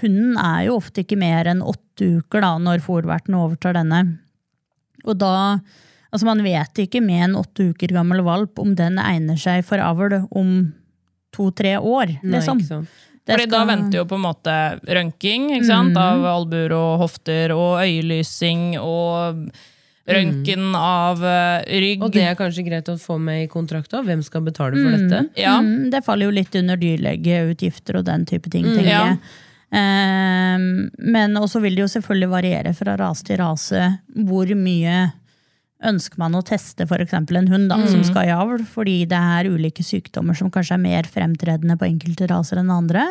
hunden 0.00 0.36
er 0.40 0.68
jo 0.68 0.78
ofte 0.78 1.04
ikke 1.04 1.20
mer 1.20 1.50
enn 1.50 1.64
åtte 1.64 2.08
uker 2.22 2.44
da, 2.44 2.54
når 2.62 2.84
fòrverten 2.84 3.36
overtar 3.36 3.76
denne. 3.76 4.04
Og 5.04 5.18
da 5.20 5.34
Altså, 6.12 6.26
man 6.28 6.42
vet 6.44 6.82
ikke 6.84 7.00
med 7.00 7.24
en 7.30 7.38
åtte 7.40 7.70
uker 7.72 7.94
gammel 7.96 8.20
valp 8.26 8.60
om 8.60 8.74
den 8.76 9.00
egner 9.00 9.38
seg 9.40 9.64
for 9.64 9.80
avl 9.80 10.20
om 10.28 10.52
to-tre 11.32 11.78
år. 11.78 12.18
Liksom. 12.20 12.60
Nei, 12.60 13.36
Fordi 13.36 13.46
da 13.48 13.62
venter 13.64 14.00
jo 14.00 14.06
på 14.10 14.18
en 14.18 14.24
måte 14.26 14.54
røntging 14.82 15.52
ikke 15.56 15.68
sant? 15.70 15.94
Mhm. 15.94 16.02
av 16.02 16.26
albuer 16.34 16.74
og 16.76 17.04
hofter, 17.04 17.54
og 17.56 17.80
øyelysing 17.80 18.74
og 18.80 19.46
røntgen 20.08 20.74
av 20.74 21.22
eh, 21.24 21.78
rygg. 21.80 22.02
Og 22.02 22.12
det 22.12 22.26
er 22.26 22.36
kanskje 22.36 22.66
greit 22.66 22.90
å 22.90 22.98
få 22.98 23.16
med 23.22 23.44
i 23.44 23.48
kontrakta? 23.50 24.02
Hvem 24.02 24.24
skal 24.26 24.44
betale 24.44 24.76
for 24.76 24.96
dette? 24.96 25.22
ja. 25.38 25.60
Mm, 25.62 25.88
det 25.94 26.02
faller 26.04 26.28
jo 26.28 26.34
litt 26.34 26.54
under 26.58 26.76
dyrlegeutgifter 26.76 28.00
og 28.00 28.04
den 28.10 28.26
type 28.28 28.50
ting, 28.50 28.66
tenker 28.66 28.90
ja. 28.90 29.06
jeg. 29.12 29.22
Um, 29.72 30.90
men 30.98 31.38
også 31.40 31.62
vil 31.62 31.78
det 31.78 31.86
jo 31.86 31.92
selvfølgelig 31.94 32.28
variere 32.28 32.74
fra 32.76 32.92
rase 33.00 33.24
til 33.24 33.38
rase 33.40 33.86
hvor 34.26 34.50
mye 34.58 35.06
ønsker 35.88 36.20
man 36.22 36.36
å 36.38 36.44
teste 36.46 36.86
f.eks. 36.86 37.14
en 37.18 37.50
hund 37.50 37.68
da, 37.70 37.78
som 37.90 38.04
skal 38.06 38.28
i 38.28 38.34
avl, 38.34 38.62
fordi 38.68 39.02
det 39.10 39.18
er 39.18 39.50
ulike 39.50 39.84
sykdommer 39.86 40.36
som 40.38 40.50
kanskje 40.52 40.78
er 40.78 40.82
mer 40.84 41.08
fremtredende 41.10 41.76
på 41.80 41.88
enkelte 41.88 42.28
raser 42.30 42.60
enn 42.62 42.72
andre. 42.72 43.06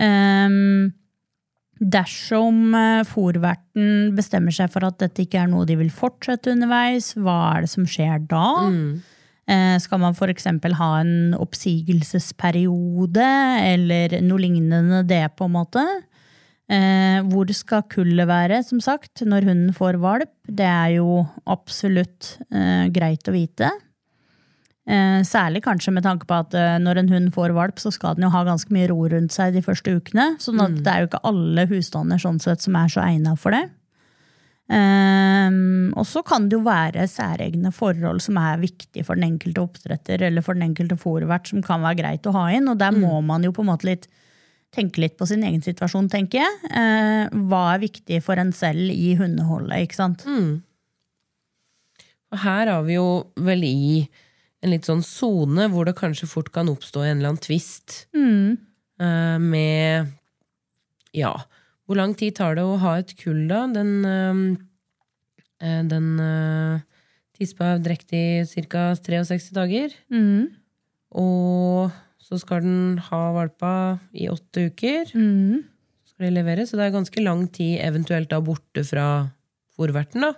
Um, 0.00 0.92
dersom 1.82 2.74
uh, 2.76 3.02
fòrverten 3.08 4.12
bestemmer 4.16 4.54
seg 4.54 4.70
for 4.72 4.86
at 4.86 5.00
dette 5.02 5.24
ikke 5.26 5.42
er 5.42 5.50
noe 5.52 5.66
de 5.68 5.76
vil 5.80 5.90
fortsette 5.92 6.52
underveis, 6.54 7.12
hva 7.18 7.38
er 7.56 7.66
det 7.66 7.72
som 7.72 7.88
skjer 7.88 8.22
da? 8.30 8.46
Eh, 9.50 9.76
Skal 9.82 9.98
man 9.98 10.14
f.eks. 10.14 10.46
ha 10.78 10.90
en 11.00 11.34
oppsigelsesperiode, 11.34 13.26
eller 13.72 14.20
noe 14.22 14.38
lignende 14.44 15.02
det, 15.08 15.24
på 15.36 15.48
en 15.48 15.56
måte? 15.56 15.82
Eh, 16.72 17.20
hvor 17.28 17.50
skal 17.52 17.84
kullet 17.92 18.28
være, 18.28 18.62
som 18.64 18.80
sagt, 18.80 19.24
når 19.28 19.48
hunden 19.50 19.72
får 19.76 19.98
valp? 20.00 20.32
Det 20.48 20.68
er 20.68 20.94
jo 20.96 21.22
absolutt 21.50 22.36
eh, 22.48 22.86
greit 22.94 23.28
å 23.28 23.34
vite. 23.34 23.68
Eh, 24.88 25.20
særlig 25.28 25.62
kanskje 25.66 25.92
med 25.94 26.06
tanke 26.06 26.26
på 26.26 26.38
at 26.40 26.56
når 26.82 27.02
en 27.02 27.12
hund 27.12 27.34
får 27.34 27.52
valp, 27.58 27.82
så 27.82 27.92
skal 27.92 28.16
den 28.16 28.24
jo 28.26 28.32
ha 28.32 28.44
ganske 28.48 28.72
mye 28.72 28.88
ro 28.90 29.04
rundt 29.12 29.34
seg 29.34 29.52
de 29.54 29.64
første 29.64 29.98
ukene. 29.98 30.32
sånn 30.40 30.64
at 30.64 30.80
det 30.80 30.94
er 30.94 31.04
jo 31.04 31.12
ikke 31.12 31.22
alle 31.28 31.68
husstander 31.70 32.22
sånn 32.22 32.40
sett 32.42 32.64
som 32.64 32.80
er 32.80 32.90
så 32.94 33.04
egna 33.04 33.36
for 33.36 33.54
det. 33.54 33.66
Um, 34.72 35.90
og 35.98 36.06
så 36.08 36.22
kan 36.24 36.46
det 36.48 36.56
jo 36.56 36.62
være 36.64 37.04
særegne 37.10 37.72
forhold 37.74 38.22
som 38.24 38.38
er 38.40 38.62
viktige 38.62 39.04
for 39.04 39.18
den 39.18 39.34
enkelte 39.34 39.60
oppdretter 39.60 40.22
eller 40.24 40.44
for 40.46 40.56
den 40.56 40.70
enkelte 40.70 40.96
fòrvert, 40.96 41.50
som 41.50 41.60
kan 41.66 41.82
være 41.84 41.98
greit 41.98 42.28
å 42.30 42.32
ha 42.38 42.46
inn. 42.54 42.70
Og 42.70 42.78
der 42.80 42.94
må 42.96 43.18
man 43.26 43.44
jo 43.44 43.52
på 43.52 43.66
en 43.66 43.72
måte 43.74 43.90
litt 43.90 44.08
tenke 44.72 45.02
litt 45.02 45.18
på 45.20 45.28
sin 45.28 45.44
egen 45.46 45.62
situasjon, 45.64 46.08
tenker 46.12 46.42
jeg. 46.42 46.72
Eh, 46.72 47.32
hva 47.50 47.62
er 47.74 47.82
viktig 47.84 48.22
for 48.24 48.40
en 48.40 48.52
selv 48.56 48.92
i 48.92 49.14
hundeholdet, 49.18 49.86
ikke 49.86 49.98
sant? 49.98 50.24
Og 52.32 52.40
her 52.40 52.70
har 52.72 52.84
vi 52.86 52.96
jo 52.96 53.08
vel 53.36 53.66
i 53.68 53.82
en 54.62 54.72
litt 54.72 54.86
sånn 54.88 55.02
sone 55.04 55.66
hvor 55.72 55.88
det 55.88 55.96
kanskje 55.98 56.30
fort 56.30 56.52
kan 56.54 56.70
oppstå 56.70 57.02
en 57.04 57.18
eller 57.18 57.32
annen 57.32 57.42
tvist 57.42 58.04
eh, 58.14 59.38
med 59.42 60.12
Ja, 61.12 61.34
hvor 61.84 61.98
lang 61.98 62.14
tid 62.16 62.38
tar 62.38 62.56
det 62.56 62.64
å 62.64 62.78
ha 62.80 62.94
et 63.00 63.12
kull, 63.18 63.44
da? 63.50 63.66
Den, 63.74 63.92
eh, 64.08 64.40
eh, 65.66 65.82
den 65.90 66.08
eh, 66.22 66.80
tispa 67.36 67.74
er 67.74 67.84
drektig 67.84 68.22
i 68.46 68.64
ca. 68.70 68.92
63 68.96 69.52
dager. 69.58 69.92
Mm. 70.08 70.48
Og 71.20 71.92
så 72.32 72.38
skal 72.40 72.62
den 72.64 73.00
ha 73.10 73.22
valpa 73.36 73.72
i 74.16 74.30
åtte 74.32 74.70
uker. 74.70 75.10
Mm. 75.12 75.60
Så 76.00 76.14
skal 76.14 76.30
de 76.30 76.36
levere, 76.38 76.64
så 76.64 76.78
det 76.78 76.86
er 76.86 76.94
ganske 76.94 77.24
lang 77.24 77.44
tid 77.52 77.76
eventuelt 77.84 78.30
da 78.32 78.40
borte 78.44 78.84
fra 78.88 79.08
fòrverten, 79.76 80.24
da. 80.24 80.32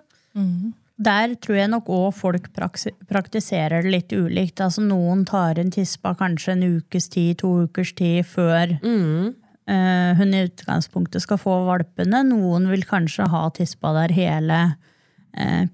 Der 1.05 1.35
tror 1.43 1.59
jeg 1.59 1.71
nok 1.71 1.89
òg 1.91 2.11
folk 2.15 2.51
praktiserer 2.55 3.83
det 3.83 3.91
litt 3.95 4.13
ulikt. 4.15 4.63
Altså 4.63 4.83
Noen 4.83 5.25
tar 5.27 5.59
en 5.59 5.73
tispa 5.75 6.15
kanskje 6.19 6.55
en 6.55 6.67
ukes 6.79 7.09
tid, 7.11 7.39
to 7.43 7.67
ukers 7.67 7.95
tid 7.99 8.27
før 8.27 8.77
mm. 8.83 9.35
hun 10.19 10.35
i 10.35 10.45
utgangspunktet 10.47 11.23
skal 11.23 11.41
få 11.43 11.61
valpene. 11.67 12.23
Noen 12.31 12.71
vil 12.71 12.87
kanskje 12.87 13.27
ha 13.31 13.49
tispa 13.55 13.95
der 13.99 14.15
hele 14.15 14.61
eh, 14.71 14.77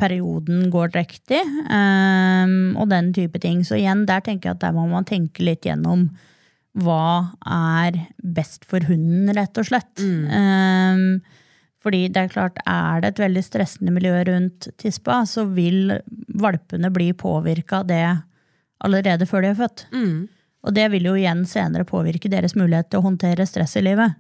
perioden 0.01 0.71
går 0.73 0.95
riktig, 0.97 1.41
eh, 1.41 2.53
og 2.81 2.89
den 2.89 3.13
type 3.17 3.41
ting. 3.43 3.65
Så 3.67 3.77
igjen, 3.77 4.07
der 4.09 4.25
tenker 4.25 4.51
jeg 4.51 4.59
at 4.59 4.65
der 4.65 4.77
må 4.77 4.87
man 4.89 5.05
tenke 5.09 5.45
litt 5.45 5.67
gjennom 5.69 6.09
hva 6.81 7.35
er 7.51 7.97
best 8.23 8.65
for 8.71 8.81
hunden, 8.87 9.33
rett 9.37 9.59
og 9.59 9.67
slett. 9.69 10.01
Eh, 10.01 11.05
fordi 11.81 12.09
det 12.13 12.25
er 12.27 12.33
klart, 12.33 12.59
er 12.69 13.01
det 13.01 13.15
et 13.15 13.23
veldig 13.25 13.43
stressende 13.45 13.93
miljø 13.93 14.19
rundt 14.29 14.69
tispa, 14.81 15.23
så 15.27 15.47
vil 15.49 15.95
valpene 16.41 16.91
bli 16.93 17.13
påvirka 17.17 17.81
av 17.81 17.89
det 17.89 18.05
allerede 18.85 19.27
før 19.29 19.45
de 19.45 19.49
er 19.53 19.59
født. 19.59 19.87
Og 20.61 20.75
det 20.77 20.91
vil 20.93 21.07
jo 21.09 21.15
igjen 21.17 21.47
senere 21.49 21.87
påvirke 21.89 22.29
deres 22.29 22.53
mulighet 22.57 22.91
til 22.91 23.01
å 23.01 23.07
håndtere 23.07 23.47
stress 23.49 23.79
i 23.81 23.85
livet. 23.85 24.13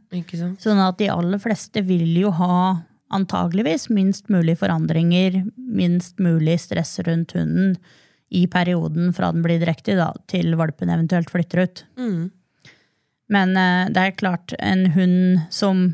Sånn 0.60 0.80
at 0.80 0.96
de 0.98 1.10
aller 1.12 1.38
fleste 1.38 1.82
vil 1.84 2.16
jo 2.16 2.30
ha 2.32 2.80
antageligvis 3.10 3.88
minst 3.90 4.28
mulig 4.30 4.56
forandringer, 4.60 5.42
minst 5.56 6.18
mulig 6.22 6.58
stress 6.62 6.98
rundt 7.06 7.34
hunden 7.36 7.76
i 8.30 8.44
perioden 8.46 9.10
fra 9.14 9.32
den 9.34 9.42
blir 9.42 9.58
drektig 9.62 9.96
da, 9.98 10.12
til 10.30 10.54
valpen 10.58 10.92
eventuelt 10.92 11.30
flytter 11.32 11.64
ut. 11.64 11.82
Men 13.30 13.56
eh, 13.58 13.88
det 13.90 14.04
er 14.04 14.16
klart, 14.18 14.54
en 14.58 14.86
hund 14.94 15.42
som 15.54 15.88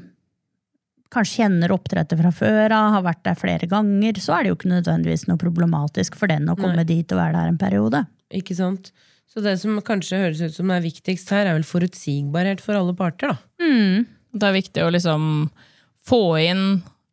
kanskje 1.13 1.43
kjenner 1.45 1.73
oppdrettet 1.73 2.19
fra 2.21 2.33
før 2.35 2.75
av, 2.77 2.91
har 2.97 3.05
vært 3.07 3.23
der 3.25 3.39
flere 3.39 3.69
ganger, 3.71 4.19
så 4.21 4.37
er 4.37 4.45
det 4.45 4.53
jo 4.53 4.59
ikke 4.59 4.73
nødvendigvis 4.75 5.27
noe 5.31 5.41
problematisk 5.41 6.17
for 6.19 6.29
den 6.29 6.49
å 6.53 6.57
komme 6.59 6.85
dit 6.89 7.13
og 7.15 7.21
være 7.21 7.39
der 7.39 7.53
en 7.53 7.61
periode. 7.61 8.03
Ikke 8.37 8.57
sant? 8.59 8.91
Så 9.31 9.41
det 9.45 9.57
som 9.61 9.79
kanskje 9.85 10.21
høres 10.21 10.43
ut 10.43 10.55
som 10.57 10.69
det 10.71 10.79
er 10.79 10.85
viktigst 10.87 11.31
her, 11.33 11.47
er 11.49 11.57
vel 11.57 11.67
forutsigbarhet 11.67 12.61
for 12.65 12.79
alle 12.79 12.95
parter, 12.97 13.33
da. 13.33 13.41
Det 14.37 14.49
er 14.49 14.57
viktig 14.59 14.85
å 14.85 14.93
liksom 14.93 15.25
få 16.07 16.21
inn 16.43 16.65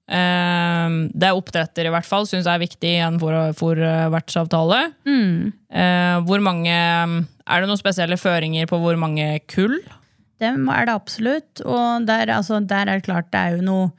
eh, 0.10 0.96
Det 1.14 1.34
oppdretter 1.34 1.88
i 1.88 1.94
hvert 1.94 2.08
fall 2.08 2.28
syns 2.30 2.48
jeg 2.48 2.54
er 2.54 2.64
viktig 2.64 2.94
i 2.96 3.04
en 3.06 3.20
fôrvertsavtale. 3.20 4.82
Eh, 5.74 6.18
hvor 6.28 6.44
mange 6.44 6.74
Er 6.74 7.60
det 7.60 7.68
noen 7.68 7.82
spesielle 7.82 8.18
føringer 8.20 8.68
på 8.70 8.80
hvor 8.80 8.96
mange 9.00 9.40
kull? 9.52 9.80
Det 10.40 10.50
er 10.52 10.86
det 10.88 10.94
absolutt. 10.96 11.62
Og 11.64 12.08
der, 12.08 12.28
altså, 12.36 12.60
der 12.60 12.90
er 12.90 13.00
det 13.00 13.08
klart 13.08 13.32
det 13.32 13.40
er 13.40 13.58
jo 13.58 13.64
noe 13.64 13.92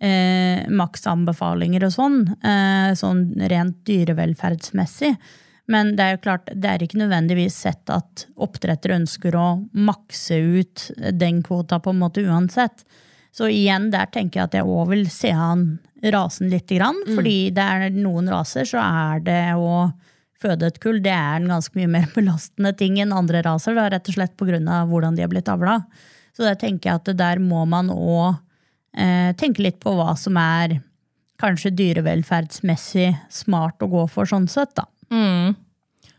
eh, 0.00 0.66
maksanbefalinger 0.68 1.86
og 1.88 1.94
sånn, 1.94 2.20
eh, 2.44 2.92
sånn 2.98 3.26
rent 3.48 3.78
dyrevelferdsmessig. 3.88 5.14
Men 5.72 5.96
det 5.98 6.04
er 6.04 6.14
jo 6.14 6.22
klart, 6.22 6.50
det 6.54 6.70
er 6.70 6.84
ikke 6.84 7.00
nødvendigvis 7.00 7.56
sett 7.66 7.90
at 7.90 8.26
oppdrettere 8.38 9.00
ønsker 9.00 9.34
å 9.34 9.48
makse 9.74 10.38
ut 10.38 10.90
den 11.18 11.42
kvota 11.46 11.80
på 11.82 11.90
en 11.90 12.02
måte 12.04 12.22
uansett. 12.22 12.84
Så 13.36 13.50
igjen, 13.52 13.90
der 13.92 14.08
tenker 14.08 14.40
jeg 14.40 14.48
at 14.48 14.56
jeg 14.56 14.64
òg 14.64 14.90
vil 14.94 15.04
se 15.12 15.30
an 15.30 15.66
rasen 16.12 16.48
lite 16.52 16.78
grann. 16.78 16.98
Fordi 17.18 17.50
det 17.56 17.64
er 17.64 17.90
noen 17.92 18.30
raser 18.32 18.68
så 18.68 18.80
er 18.80 19.24
det 19.26 19.40
å 19.60 19.90
føde 20.40 20.68
et 20.68 20.80
kull 20.82 20.98
det 21.04 21.12
er 21.12 21.40
en 21.40 21.50
ganske 21.50 21.76
mye 21.76 21.90
mer 21.90 22.08
belastende 22.16 22.72
ting 22.76 22.98
enn 23.02 23.14
andre 23.16 23.42
raser. 23.44 23.76
Da, 23.76 23.88
rett 23.92 24.08
og 24.08 24.16
slett 24.18 24.36
pga. 24.40 24.80
hvordan 24.88 25.16
de 25.16 25.24
har 25.24 25.32
blitt 25.32 25.52
avla. 25.52 25.80
Så 26.36 26.44
der 26.44 26.58
tenker 26.60 26.90
jeg 26.90 27.00
at 27.00 27.12
der 27.16 27.40
må 27.40 27.64
man 27.68 27.88
òg 27.92 28.36
eh, 28.96 29.32
tenke 29.40 29.64
litt 29.64 29.80
på 29.80 29.94
hva 29.96 30.14
som 30.20 30.36
er 30.40 30.78
kanskje 31.40 31.74
dyrevelferdsmessig 31.76 33.10
smart 33.32 33.82
å 33.84 33.88
gå 33.92 34.04
for 34.08 34.28
sånn 34.28 34.48
sett, 34.48 34.72
da. 34.76 34.86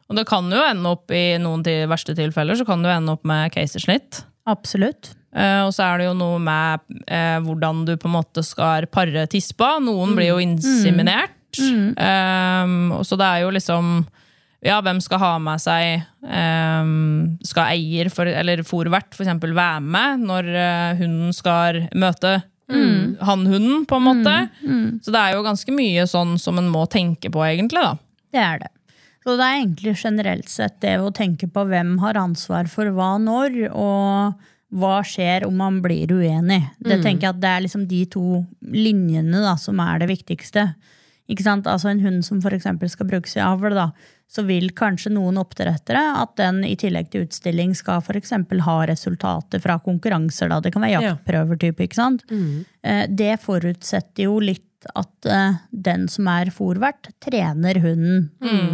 Og 0.07 0.15
det 0.15 0.27
kan 0.29 0.45
jo 0.53 0.61
ende 0.63 0.93
opp 0.93 1.11
i 1.11 1.37
noen 1.41 1.65
til 1.65 1.87
verste 1.89 2.15
tilfeller 2.17 2.57
så 2.57 2.65
kan 2.67 2.83
det 2.83 2.91
jo 2.91 2.97
ende 3.01 3.15
opp 3.17 3.25
med 3.27 3.51
keisersnitt. 3.53 4.21
Absolutt. 4.47 5.11
Eh, 5.37 5.61
og 5.67 5.73
så 5.75 5.85
er 5.85 6.01
det 6.01 6.09
jo 6.09 6.17
noe 6.17 6.41
med 6.41 6.83
eh, 7.05 7.37
hvordan 7.45 7.83
du 7.87 7.93
på 7.99 8.09
en 8.09 8.17
måte 8.17 8.43
skal 8.45 8.87
pare 8.89 9.27
tispa. 9.29 9.75
Noen 9.83 10.15
blir 10.17 10.33
jo 10.33 10.41
inseminert. 10.41 11.35
Eh, 11.57 12.71
og 12.97 13.03
så 13.07 13.17
det 13.19 13.27
er 13.27 13.45
jo 13.45 13.53
liksom 13.55 13.99
ja, 14.65 14.79
hvem 14.81 14.97
skal 15.05 15.21
ha 15.21 15.33
med 15.37 15.61
seg 15.61 16.01
um, 16.25 17.37
Skal 17.45 17.75
eier, 17.75 18.09
for, 18.09 18.25
eller 18.25 18.63
fòrvert, 18.65 19.13
eksempel, 19.13 19.53
være 19.55 19.83
med 19.85 20.23
når 20.25 20.49
uh, 20.49 20.97
hunden 20.97 21.35
skal 21.35 21.83
møte 21.93 22.39
hannhunden, 22.67 23.85
på 23.87 23.95
en 23.95 24.03
måte? 24.03 24.33
Så 25.05 25.13
det 25.13 25.21
er 25.21 25.37
jo 25.37 25.45
ganske 25.45 25.71
mye 25.71 26.03
sånn 26.09 26.33
som 26.41 26.57
en 26.59 26.67
må 26.73 26.81
tenke 26.91 27.29
på, 27.31 27.45
egentlig. 27.45 27.85
da. 27.85 27.93
Det 28.33 28.41
er 28.43 28.59
det. 28.65 28.71
Så 29.23 29.37
det 29.37 29.45
er 29.45 29.61
egentlig 29.61 29.93
generelt 30.01 30.51
sett 30.51 30.75
det 30.83 30.97
å 30.99 31.13
tenke 31.15 31.47
på 31.53 31.63
hvem 31.69 31.95
har 32.01 32.19
ansvar 32.19 32.67
for 32.71 32.91
hva 32.97 33.13
når, 33.21 33.61
og 33.71 34.41
hva 34.75 34.99
skjer 35.07 35.45
om 35.47 35.55
man 35.55 35.79
blir 35.83 36.11
uenig. 36.11 36.59
Det 36.83 36.99
tenker 36.99 37.29
jeg 37.29 37.35
at 37.35 37.41
det 37.43 37.51
er 37.53 37.63
liksom 37.63 37.87
de 37.87 38.03
to 38.11 38.43
linjene 38.67 39.39
da, 39.43 39.55
som 39.59 39.79
er 39.79 40.01
det 40.03 40.09
viktigste. 40.11 40.67
Ikke 41.31 41.43
sant? 41.43 41.67
Altså 41.67 41.91
En 41.91 42.03
hund 42.03 42.23
som 42.27 42.39
f.eks. 42.43 42.67
skal 42.91 43.07
brukes 43.07 43.35
i 43.37 43.43
avl, 43.43 43.75
da, 43.75 43.89
så 44.31 44.43
vil 44.47 44.69
kanskje 44.75 45.13
noen 45.15 45.39
oppdrettere 45.39 46.01
at 46.19 46.35
den 46.39 46.63
i 46.67 46.75
tillegg 46.79 47.11
til 47.11 47.23
utstilling 47.23 47.73
skal 47.79 48.03
eksempel 48.19 48.63
ha 48.65 48.81
resultater 48.89 49.63
fra 49.63 49.77
konkurranser. 49.83 50.51
Da. 50.51 50.59
Det 50.63 50.73
kan 50.75 50.83
være 50.83 50.97
jaktprøver. 50.97 51.59
Type, 51.63 51.87
ikke 51.87 51.99
sant? 51.99 52.25
Mm. 52.31 52.65
Det 53.15 53.35
forutsetter 53.43 54.27
jo 54.27 54.39
litt 54.43 54.63
at 54.95 55.27
eh, 55.27 55.55
den 55.71 56.05
som 56.11 56.27
er 56.31 56.51
fòrvert, 56.53 57.09
trener 57.23 57.79
hunden 57.83 58.27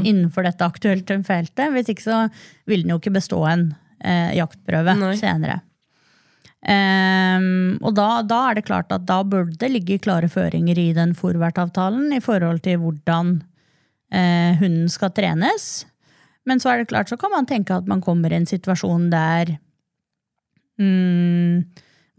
innenfor 0.03 0.45
dette 0.45 0.65
aktuelle 0.65 1.21
feltet. 1.25 1.69
Hvis 1.73 1.93
ikke 1.93 2.05
så 2.05 2.23
vil 2.69 2.83
den 2.83 2.93
jo 2.93 2.99
ikke 3.01 3.15
bestå 3.15 3.39
en 3.49 3.69
eh, 4.03 4.33
jaktprøve 4.37 4.97
Nei. 4.99 5.13
senere. 5.21 5.61
Ehm, 6.63 7.79
og 7.83 7.95
da, 7.97 8.21
da 8.23 8.39
er 8.49 8.57
det 8.59 8.67
klart 8.69 8.91
at 8.95 9.07
da 9.07 9.19
burde 9.27 9.57
det 9.59 9.71
ligge 9.71 9.99
klare 10.03 10.29
føringer 10.31 10.79
i 10.79 10.91
den 10.95 11.11
fòrvertavtalen 11.17 12.13
i 12.15 12.21
forhold 12.23 12.61
til 12.63 12.79
hvordan 12.79 13.35
uh, 14.13 14.51
hunden 14.61 14.87
skal 14.91 15.11
trenes. 15.15 15.83
Men 16.47 16.63
så 16.63 16.71
er 16.71 16.81
det 16.81 16.91
klart 16.91 17.11
så 17.11 17.19
kan 17.19 17.33
man 17.35 17.47
tenke 17.49 17.75
at 17.75 17.89
man 17.89 18.03
kommer 18.03 18.31
i 18.31 18.39
en 18.39 18.47
situasjon 18.47 19.09
der 19.11 19.57
um, 20.79 21.63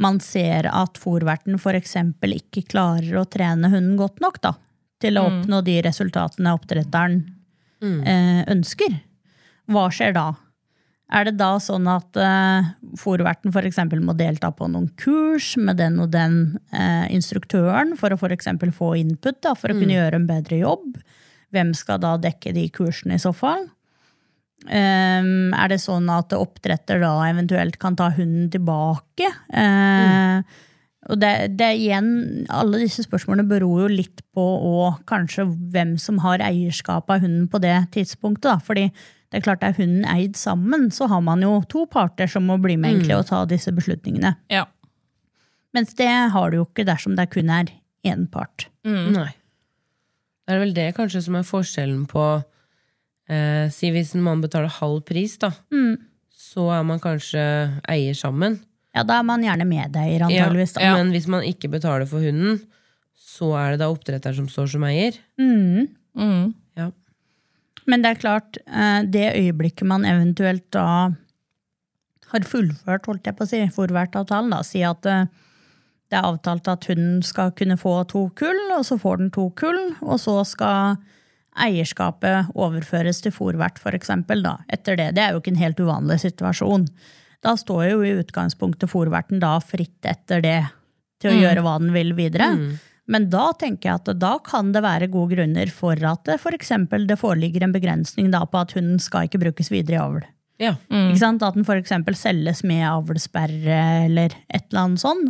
man 0.03 0.21
ser 0.21 0.69
at 0.69 1.01
fòrverten 1.01 1.57
f.eks. 1.57 1.97
ikke 2.35 2.67
klarer 2.69 3.21
å 3.21 3.27
trene 3.31 3.71
hunden 3.71 3.97
godt 4.01 4.21
nok 4.25 4.41
da, 4.43 4.55
til 5.01 5.21
å 5.21 5.29
oppnå 5.29 5.61
de 5.65 5.79
resultatene 5.87 6.55
oppdretteren 6.57 7.21
eh, 8.03 8.41
ønsker. 8.51 8.97
Hva 9.71 9.87
skjer 9.95 10.17
da? 10.17 10.33
Er 11.13 11.27
det 11.29 11.35
da 11.37 11.51
sånn 11.61 11.85
at 11.91 12.17
uh, 12.17 12.71
fòrverten 12.99 13.53
f.eks. 13.53 13.83
må 14.01 14.15
delta 14.17 14.49
på 14.57 14.71
noen 14.73 14.89
kurs 14.97 15.53
med 15.61 15.77
den 15.79 15.99
og 16.01 16.09
den 16.15 16.57
uh, 16.73 17.05
instruktøren 17.13 17.93
for 18.01 18.15
å 18.15 18.19
f.eks. 18.19 18.49
få 18.73 18.95
input, 19.03 19.43
da, 19.45 19.53
for 19.59 19.71
å 19.71 19.77
kunne 19.77 19.99
gjøre 19.99 20.23
en 20.23 20.29
bedre 20.31 20.63
jobb? 20.63 20.97
Hvem 21.55 21.75
skal 21.77 22.01
da 22.03 22.17
dekke 22.19 22.55
de 22.57 22.67
kursene 22.73 23.19
i 23.19 23.23
så 23.23 23.35
fall? 23.37 23.69
Um, 24.65 25.53
er 25.53 25.69
det 25.69 25.83
sånn 25.83 26.09
at 26.09 26.33
oppdretter 26.33 27.03
da 27.03 27.19
eventuelt 27.29 27.77
kan 27.83 27.99
ta 28.01 28.09
hunden 28.17 28.49
tilbake? 28.53 29.29
Eh, 29.53 30.41
Og 31.05 31.19
det, 31.21 31.59
det 31.61 31.69
igjen, 31.83 32.47
Alle 32.49 32.81
disse 32.81 33.05
spørsmålene 33.05 33.45
beror 33.45 33.83
jo 33.85 33.91
litt 33.93 34.23
på 34.33 34.41
og 34.41 35.03
kanskje 35.05 35.45
hvem 35.45 35.99
som 36.01 36.23
har 36.25 36.41
eierskap 36.41 37.13
av 37.13 37.21
hunden 37.21 37.45
på 37.53 37.61
det 37.61 37.77
tidspunktet. 37.93 38.49
Da. 38.49 38.57
Fordi 38.57 38.87
det 39.35 39.41
er 39.41 39.47
klart 39.49 39.65
er 39.67 39.75
hunden 39.75 40.05
eid 40.07 40.37
sammen, 40.39 40.93
så 40.95 41.09
har 41.11 41.19
man 41.27 41.41
jo 41.43 41.57
to 41.67 41.89
parter 41.91 42.29
som 42.31 42.45
må 42.47 42.55
bli 42.63 42.77
med 42.79 42.93
egentlig 42.93 43.17
og 43.17 43.25
ta 43.27 43.41
disse 43.51 43.73
beslutningene. 43.75 44.31
Ja. 44.53 44.69
Mens 45.75 45.91
det 45.99 46.07
har 46.31 46.53
du 46.53 46.61
jo 46.61 46.67
ikke 46.69 46.85
dersom 46.87 47.17
det 47.19 47.33
kun 47.33 47.51
er 47.51 47.73
én 48.07 48.29
part. 48.31 48.69
Nei. 48.87 49.33
Det 50.47 50.55
er 50.55 50.63
vel 50.63 50.75
det 50.77 50.87
kanskje 50.95 51.25
som 51.27 51.35
er 51.41 51.49
forskjellen 51.49 52.05
på 52.07 52.23
eh, 53.27 53.67
Si 53.75 53.91
hvis 53.91 54.15
en 54.15 54.23
mann 54.23 54.45
betaler 54.45 54.71
halv 54.71 55.03
pris, 55.09 55.35
da. 55.43 55.51
Så 56.31 56.69
er 56.71 56.87
man 56.87 57.03
kanskje 57.03 57.43
eier 57.91 58.15
sammen. 58.15 58.61
Ja, 58.95 59.03
da 59.03 59.19
er 59.19 59.27
man 59.27 59.43
gjerne 59.43 59.67
medeier, 59.67 60.29
antageligvis. 60.29 60.77
ja, 60.79 60.95
Men 60.95 61.11
hvis 61.11 61.27
man 61.27 61.43
ikke 61.43 61.73
betaler 61.75 62.07
for 62.07 62.23
hunden, 62.23 62.61
så 63.19 63.51
er 63.59 63.75
det 63.75 63.83
da 63.83 63.91
oppdretteren 63.91 64.45
som 64.45 64.47
står 64.47 64.77
som 64.77 64.87
eier. 64.87 65.19
Mm. 65.43 65.89
Mm. 66.15 66.53
Men 67.91 68.05
det 68.05 68.15
er 68.15 68.21
klart, 68.23 68.59
eh, 68.67 69.01
det 69.05 69.35
øyeblikket 69.37 69.87
man 69.89 70.07
eventuelt 70.09 70.67
da 70.73 71.13
har 72.33 72.47
fullført, 72.49 73.07
holdt 73.07 73.27
jeg 73.29 73.37
på 73.37 73.45
å 73.45 73.51
si, 73.51 73.61
forvertavtalen, 73.75 74.55
da, 74.55 74.63
si 74.67 74.83
at 74.87 75.07
eh, 75.07 75.27
det 76.11 76.19
er 76.19 76.29
avtalt 76.29 76.69
at 76.71 76.87
hunden 76.91 77.23
skal 77.27 77.53
kunne 77.57 77.77
få 77.81 77.97
to 78.11 78.29
kull, 78.39 78.63
og 78.77 78.85
så 78.87 78.99
får 79.01 79.21
den 79.21 79.35
to 79.35 79.49
kull, 79.59 79.81
og 80.05 80.19
så 80.23 80.41
skal 80.49 80.97
eierskapet 81.65 82.51
overføres 82.59 83.21
til 83.23 83.35
fòrvert, 83.35 83.79
eksempel, 83.95 84.43
etter 84.73 84.99
det. 84.99 85.13
Det 85.15 85.23
er 85.23 85.35
jo 85.35 85.43
ikke 85.43 85.55
en 85.55 85.63
helt 85.63 85.81
uvanlig 85.81 86.19
situasjon. 86.25 86.89
Da 87.45 87.55
står 87.61 87.85
jo 87.93 88.01
i 88.03 88.15
utgangspunktet 88.19 88.91
fòrverten 88.91 89.43
da 89.43 89.59
fritt 89.63 90.09
etter 90.09 90.43
det 90.43 90.61
til 91.23 91.31
å 91.31 91.39
gjøre 91.39 91.63
hva 91.65 91.77
den 91.83 91.93
vil 91.95 92.15
videre. 92.17 92.49
Men 93.11 93.27
da 93.33 93.51
tenker 93.61 93.91
jeg 93.91 94.01
at 94.01 94.21
da 94.21 94.37
kan 94.45 94.71
det 94.73 94.81
være 94.85 95.11
gode 95.13 95.37
grunner 95.37 95.73
for 95.73 95.99
at 96.09 96.23
det 96.25 96.39
for 96.41 96.57
eksempel 96.57 97.05
det 97.09 97.19
foreligger 97.21 97.67
en 97.67 97.75
begrensning 97.75 98.31
da 98.33 98.45
på 98.49 98.63
at 98.63 98.73
hunden 98.77 99.03
skal 99.03 99.29
ikke 99.29 99.43
brukes 99.43 99.69
videre 99.73 99.99
i 99.99 100.01
avl. 100.01 100.23
Ja. 100.63 100.77
Ikke 100.89 101.19
sant? 101.21 101.43
At 101.43 101.57
den 101.59 101.67
f.eks. 101.67 101.93
selges 102.21 102.63
med 102.65 102.85
avlsperre 102.87 103.81
eller 104.07 104.33
et 104.49 104.69
eller 104.71 104.85
annet 104.85 105.03
sånn. 105.03 105.27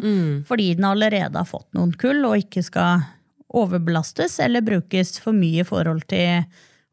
Fordi 0.46 0.74
den 0.76 0.86
allerede 0.86 1.40
har 1.40 1.48
fått 1.48 1.70
noen 1.74 1.94
kull 1.98 2.22
og 2.28 2.36
ikke 2.44 2.62
skal 2.66 3.06
overbelastes 3.54 4.38
eller 4.44 4.64
brukes 4.66 5.16
for 5.22 5.34
mye 5.36 5.62
i 5.62 5.66
forhold 5.66 6.06
til 6.10 6.44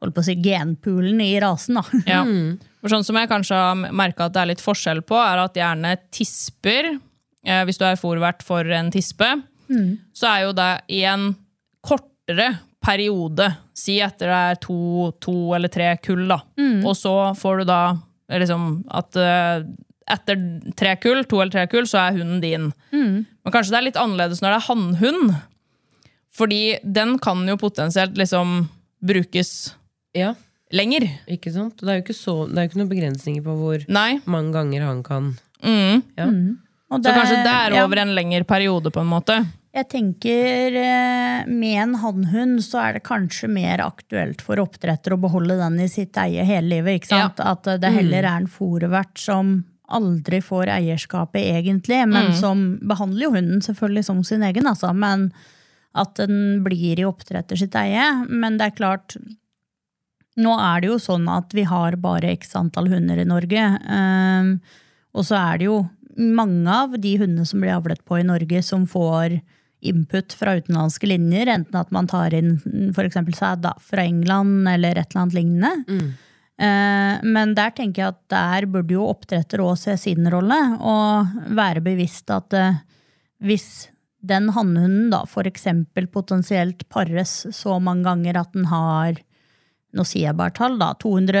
holdt 0.02 0.16
på 0.16 0.22
å 0.24 0.26
si, 0.26 0.34
genpoolen 0.42 1.20
i 1.22 1.36
rasen. 1.42 1.78
Da. 1.78 2.02
Ja. 2.10 2.22
For 2.82 2.90
sånn 2.90 3.06
som 3.06 3.18
jeg 3.20 3.30
kanskje 3.30 3.58
har 3.58 3.78
merka 3.94 4.26
at 4.26 4.34
det 4.34 4.42
er 4.42 4.50
litt 4.50 4.64
forskjell 4.64 5.04
på, 5.06 5.14
er 5.14 5.44
at 5.44 5.58
gjerne 5.58 5.94
tisper, 6.10 6.88
eh, 7.46 7.62
hvis 7.68 7.78
du 7.78 7.84
er 7.86 8.00
fòrvert 8.00 8.42
for 8.42 8.66
en 8.66 8.90
tispe, 8.94 9.28
så 10.12 10.28
er 10.30 10.42
jo 10.46 10.52
det 10.58 10.70
i 10.88 11.02
en 11.08 11.30
kortere 11.82 12.58
periode, 12.82 13.46
si 13.78 14.00
etter 14.02 14.26
det 14.30 14.40
er 14.52 14.60
to, 14.62 15.12
to 15.22 15.34
eller 15.54 15.70
tre 15.70 15.92
kull, 16.02 16.24
da. 16.28 16.40
Og 16.86 16.96
så 16.98 17.12
får 17.38 17.62
du 17.62 17.64
da 17.70 17.80
eh, 18.28 18.38
liksom 18.42 18.84
at 18.90 19.16
eh, 19.22 19.62
etter 20.12 20.40
tre 20.76 20.96
kull, 20.98 21.22
to 21.30 21.38
eller 21.40 21.52
tre 21.54 21.66
kull, 21.70 21.86
så 21.86 22.00
er 22.08 22.16
hunden 22.18 22.40
din. 22.42 22.70
Men 22.90 23.52
kanskje 23.54 23.70
det 23.72 23.78
er 23.78 23.86
litt 23.90 24.00
annerledes 24.02 24.42
når 24.42 24.50
det 24.50 24.58
er 24.58 24.66
hannhund. 24.66 25.34
Fordi 26.32 26.60
den 26.82 27.18
kan 27.22 27.44
jo 27.48 27.58
potensielt 27.60 28.16
liksom 28.18 28.66
brukes 29.04 29.74
ja. 30.16 30.32
lenger. 30.72 31.06
Ikke 31.30 31.52
sant? 31.54 31.78
Det 31.78 31.88
er 31.90 32.00
jo 32.00 32.04
ikke, 32.06 32.16
så, 32.18 32.34
det 32.48 32.58
er 32.58 32.66
jo 32.66 32.72
ikke 32.72 32.80
noen 32.82 32.92
begrensninger 32.92 33.44
på 33.46 33.56
hvor 33.60 33.86
Nei. 33.92 34.20
mange 34.26 34.52
ganger 34.58 34.86
han 34.88 35.02
kan 35.06 35.32
Mm. 35.62 36.00
ja. 36.18 36.24
Og 36.90 37.04
Så 37.04 37.12
kanskje 37.14 37.36
det 37.44 37.52
er 37.54 37.74
ja. 37.76 37.84
over 37.86 38.00
en 38.02 38.14
lengre 38.16 38.42
periode, 38.44 38.90
på 38.90 39.00
en 39.00 39.06
måte. 39.06 39.36
Jeg 39.72 39.88
tenker 39.88 40.74
eh, 40.76 41.46
med 41.48 41.78
en 41.80 41.94
hannhund 42.02 42.60
så 42.60 42.82
er 42.82 42.96
det 42.98 43.06
kanskje 43.06 43.48
mer 43.48 43.80
aktuelt 43.80 44.42
for 44.44 44.60
oppdretter 44.60 45.14
å 45.14 45.20
beholde 45.22 45.56
den 45.56 45.78
i 45.80 45.88
sitt 45.88 46.18
eie 46.20 46.44
hele 46.44 46.74
livet. 46.74 47.00
ikke 47.00 47.14
sant? 47.14 47.40
At 47.40 47.70
eh, 47.70 47.78
det 47.80 47.92
heller 47.94 48.20
er 48.20 48.42
en 48.42 48.50
fòrvert 48.52 49.16
som 49.20 49.62
aldri 49.92 50.42
får 50.44 50.74
eierskapet 50.74 51.48
egentlig, 51.56 52.02
men 52.08 52.30
som 52.36 52.62
behandler 52.88 53.26
jo 53.26 53.32
hunden 53.34 53.64
selvfølgelig 53.64 54.04
som 54.06 54.20
sin 54.24 54.44
egen, 54.46 54.68
altså. 54.68 54.92
Men 54.96 55.30
at 55.92 56.16
den 56.20 56.62
blir 56.64 57.00
i 57.00 57.08
oppdretter 57.08 57.60
sitt 57.60 57.76
eie. 57.76 58.04
Men 58.28 58.56
det 58.60 58.68
er 58.68 58.76
klart, 58.76 59.16
nå 60.40 60.52
er 60.56 60.84
det 60.84 60.92
jo 60.92 61.00
sånn 61.00 61.26
at 61.32 61.52
vi 61.56 61.64
har 61.68 61.96
bare 62.00 62.32
x 62.36 62.54
antall 62.60 62.88
hunder 62.92 63.20
i 63.20 63.28
Norge. 63.28 63.66
Um, 63.88 64.54
og 65.12 65.28
så 65.28 65.40
er 65.40 65.60
det 65.60 65.68
jo 65.68 65.82
mange 66.16 66.78
av 66.84 66.96
de 67.00 67.16
hundene 67.20 67.48
som 67.48 67.60
blir 67.60 67.76
avlet 67.76 68.00
på 68.08 68.20
i 68.20 68.28
Norge, 68.28 68.64
som 68.64 68.88
får 68.88 69.40
input 69.82 70.34
fra 70.38 70.56
utenlandske 70.60 71.08
linjer, 71.10 71.50
enten 71.50 71.78
at 71.78 71.90
man 71.94 72.08
tar 72.10 72.34
inn 72.36 72.56
f.eks. 72.94 73.18
sæd 73.38 73.66
fra 73.82 74.04
England 74.04 74.68
eller 74.70 74.98
et 74.98 75.10
eller 75.10 75.24
annet 75.24 75.38
lignende. 75.38 75.72
Mm. 75.88 76.12
Men 77.34 77.54
der 77.58 77.72
tenker 77.74 78.04
jeg 78.04 78.12
at 78.12 78.20
der 78.30 78.66
burde 78.70 78.94
jo 78.94 79.08
oppdretter 79.10 79.64
òg 79.64 79.72
se 79.80 79.96
sin 79.98 80.28
rolle, 80.30 80.58
og 80.78 81.32
være 81.58 81.82
bevisst 81.82 82.30
at 82.30 82.54
eh, 82.54 82.76
hvis 83.42 83.88
den 84.22 84.52
hannhunden 84.54 85.10
da 85.10 85.24
f.eks. 85.26 85.66
potensielt 86.12 86.86
pares 86.92 87.34
så 87.50 87.80
mange 87.82 88.06
ganger 88.06 88.38
at 88.44 88.52
den 88.54 88.68
har 88.70 89.18
nå 89.92 90.04
sier 90.08 90.30
jeg 90.30 90.38
bare 90.38 90.54
tall, 90.56 90.78
da, 90.80 90.92
200 91.02 91.40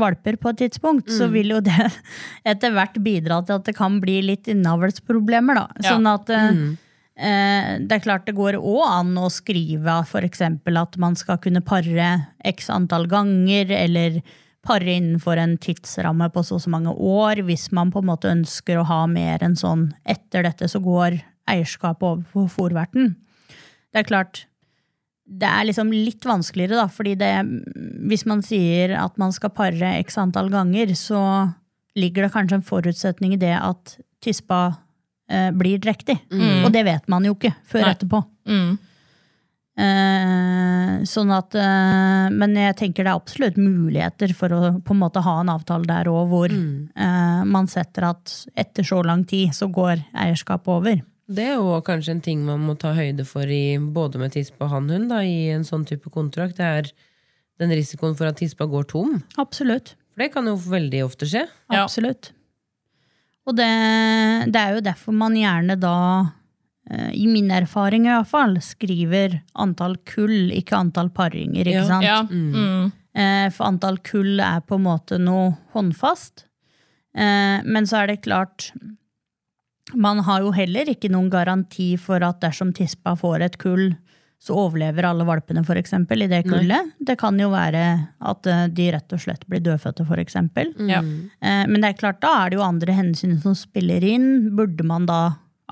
valper 0.00 0.38
på 0.42 0.50
et 0.50 0.64
tidspunkt, 0.64 1.10
så 1.14 1.28
vil 1.30 1.52
jo 1.54 1.60
det 1.62 1.86
etter 2.50 2.74
hvert 2.74 2.96
bidra 3.04 3.38
til 3.46 3.60
at 3.60 3.68
det 3.68 3.76
kan 3.78 4.00
bli 4.02 4.16
litt 4.26 4.50
innavlsproblemer. 4.50 5.60
Da. 5.60 5.84
Sånn 5.86 6.08
at 6.10 6.32
eh, 6.34 6.48
eh, 6.50 6.72
det 7.12 7.92
er 7.92 8.04
klart 8.04 8.24
det 8.24 8.32
går 8.38 8.56
òg 8.56 8.82
an 8.88 9.10
å 9.20 9.28
skrive 9.30 9.98
f.eks. 10.00 10.40
at 10.40 10.96
man 10.96 11.16
skal 11.18 11.36
kunne 11.42 11.60
pare 11.60 12.06
x 12.48 12.70
antall 12.72 13.04
ganger, 13.10 13.68
eller 13.68 14.22
pare 14.62 14.94
innenfor 14.94 15.36
en 15.42 15.56
tidsramme 15.58 16.28
på 16.32 16.44
så 16.46 16.56
og 16.56 16.62
så 16.64 16.70
mange 16.72 16.94
år, 16.94 17.42
hvis 17.46 17.70
man 17.74 17.90
på 17.92 18.00
en 18.02 18.08
måte 18.12 18.30
ønsker 18.30 18.78
å 18.78 18.86
ha 18.88 19.02
mer 19.10 19.42
enn 19.42 19.58
sånn 19.58 19.90
etter 20.08 20.46
dette 20.46 20.68
så 20.70 20.80
går 20.82 21.18
eierskapet 21.50 22.06
over 22.06 22.24
på 22.32 22.46
fòrverten. 22.54 23.16
Det 23.92 24.02
er 24.02 24.08
klart, 24.08 24.44
det 25.26 25.48
er 25.48 25.66
liksom 25.66 25.90
litt 25.92 26.24
vanskeligere, 26.26 26.78
da, 26.78 26.86
fordi 26.88 27.16
det, 27.18 27.32
hvis 28.08 28.24
man 28.30 28.44
sier 28.46 28.94
at 29.00 29.18
man 29.20 29.34
skal 29.34 29.52
pare 29.54 29.96
x 29.98 30.16
antall 30.22 30.52
ganger, 30.52 30.94
så 30.98 31.20
ligger 31.98 32.26
det 32.26 32.32
kanskje 32.34 32.60
en 32.60 32.66
forutsetning 32.66 33.34
i 33.36 33.42
det 33.42 33.56
at 33.58 33.98
tispa 34.22 34.62
eh, 35.32 35.50
blir 35.56 35.80
drektig. 35.82 36.18
Og 36.62 36.70
det 36.74 36.84
vet 36.86 37.08
man 37.12 37.24
jo 37.26 37.34
ikke 37.38 37.54
før 37.68 37.86
Nei. 37.86 37.92
etterpå. 37.96 38.22
Mm. 38.50 38.72
Eh, 39.72 40.96
sånn 41.08 41.30
at, 41.32 41.54
eh, 41.56 42.26
men 42.28 42.56
jeg 42.58 42.76
tenker 42.76 43.06
det 43.06 43.12
er 43.12 43.16
absolutt 43.16 43.56
muligheter 43.56 44.34
for 44.36 44.52
å 44.52 44.60
på 44.84 44.92
en 44.92 45.00
måte 45.00 45.22
ha 45.24 45.38
en 45.40 45.52
avtale 45.52 45.88
der 45.88 46.10
òg, 46.12 46.26
hvor 46.28 46.52
eh, 46.52 47.40
man 47.48 47.70
setter 47.72 48.10
at 48.10 48.34
etter 48.54 48.84
så 48.84 49.00
lang 49.06 49.24
tid 49.24 49.56
så 49.56 49.70
går 49.72 50.04
eierskapet 50.12 50.68
over. 50.68 51.00
Det 51.32 51.46
er 51.48 51.56
jo 51.56 51.80
kanskje 51.86 52.18
en 52.18 52.20
ting 52.20 52.44
man 52.44 52.60
må 52.66 52.76
ta 52.76 52.92
høyde 52.92 53.24
for 53.24 53.48
i, 53.48 53.78
både 53.80 54.20
med 54.20 54.34
tispa 54.34 54.66
og 54.66 54.74
hannhund 54.74 55.14
i 55.22 55.48
en 55.54 55.64
sånn 55.64 55.86
type 55.88 56.12
kontrakt. 56.12 56.58
Det 56.60 56.68
er 56.68 56.92
den 57.62 57.72
risikoen 57.72 58.18
for 58.18 58.28
at 58.28 58.42
tispa 58.42 58.68
går 58.68 58.90
tom. 58.92 59.22
Absolutt. 59.40 59.94
For 60.12 60.26
det 60.26 60.32
kan 60.34 60.50
jo 60.50 60.58
veldig 60.60 61.04
ofte 61.06 61.24
skje. 61.30 61.46
Ja. 61.72 61.86
Absolutt. 61.86 62.34
Og 63.46 63.56
det, 63.58 63.66
det 64.54 64.60
er 64.60 64.76
jo 64.76 64.82
derfor 64.86 65.14
man 65.18 65.34
gjerne 65.34 65.74
da, 65.82 65.94
eh, 66.90 67.10
i 67.18 67.26
min 67.26 67.50
erfaring 67.50 68.06
i 68.06 68.12
hvert 68.12 68.30
fall, 68.30 68.54
skriver 68.62 69.40
antall 69.58 69.96
kull, 70.06 70.52
ikke 70.54 70.76
antall 70.78 71.10
paringer. 71.10 71.66
ikke 71.66 71.80
Ja. 71.82 71.86
sant? 71.88 72.04
Ja. 72.06 72.22
Mm. 72.30 72.92
Eh, 73.14 73.48
For 73.50 73.66
antall 73.66 73.98
kull 74.06 74.38
er 74.40 74.60
på 74.64 74.78
en 74.78 74.86
måte 74.86 75.18
noe 75.20 75.56
håndfast. 75.74 76.46
Eh, 77.14 77.60
Men 77.64 77.84
så 77.84 78.02
er 78.02 78.06
det 78.06 78.22
klart 78.22 78.70
Man 79.94 80.20
har 80.24 80.40
jo 80.40 80.52
heller 80.52 80.86
ikke 80.88 81.10
noen 81.10 81.28
garanti 81.28 81.98
for 81.98 82.22
at 82.24 82.40
dersom 82.40 82.70
tispa 82.72 83.12
får 83.18 83.42
et 83.42 83.58
kull, 83.58 83.90
så 84.42 84.56
overlever 84.58 85.06
alle 85.06 85.22
valpene 85.28 85.62
for 85.62 85.78
eksempel, 85.78 86.24
i 86.24 86.26
det 86.26 86.40
kullet. 86.48 86.88
Det 86.98 87.14
kan 87.20 87.36
jo 87.38 87.46
være 87.52 87.82
at 88.26 88.48
eh, 88.50 88.64
de 88.74 88.88
rett 88.96 89.14
og 89.14 89.20
slett 89.22 89.44
blir 89.46 89.62
dødfødte, 89.62 90.02
for 90.08 90.18
eksempel. 90.18 90.72
Ja. 90.90 90.98
Eh, 90.98 91.62
Men 91.70 91.78
det 91.84 91.92
er 91.92 92.00
klart, 92.00 92.18
da 92.24 92.32
er 92.42 92.50
det 92.50 92.58
jo 92.58 92.64
andre 92.66 92.96
hensyn 92.98 93.36
som 93.44 93.54
spiller 93.54 94.02
inn. 94.02 94.50
Burde 94.58 94.82
man 94.88 95.06
da 95.06 95.20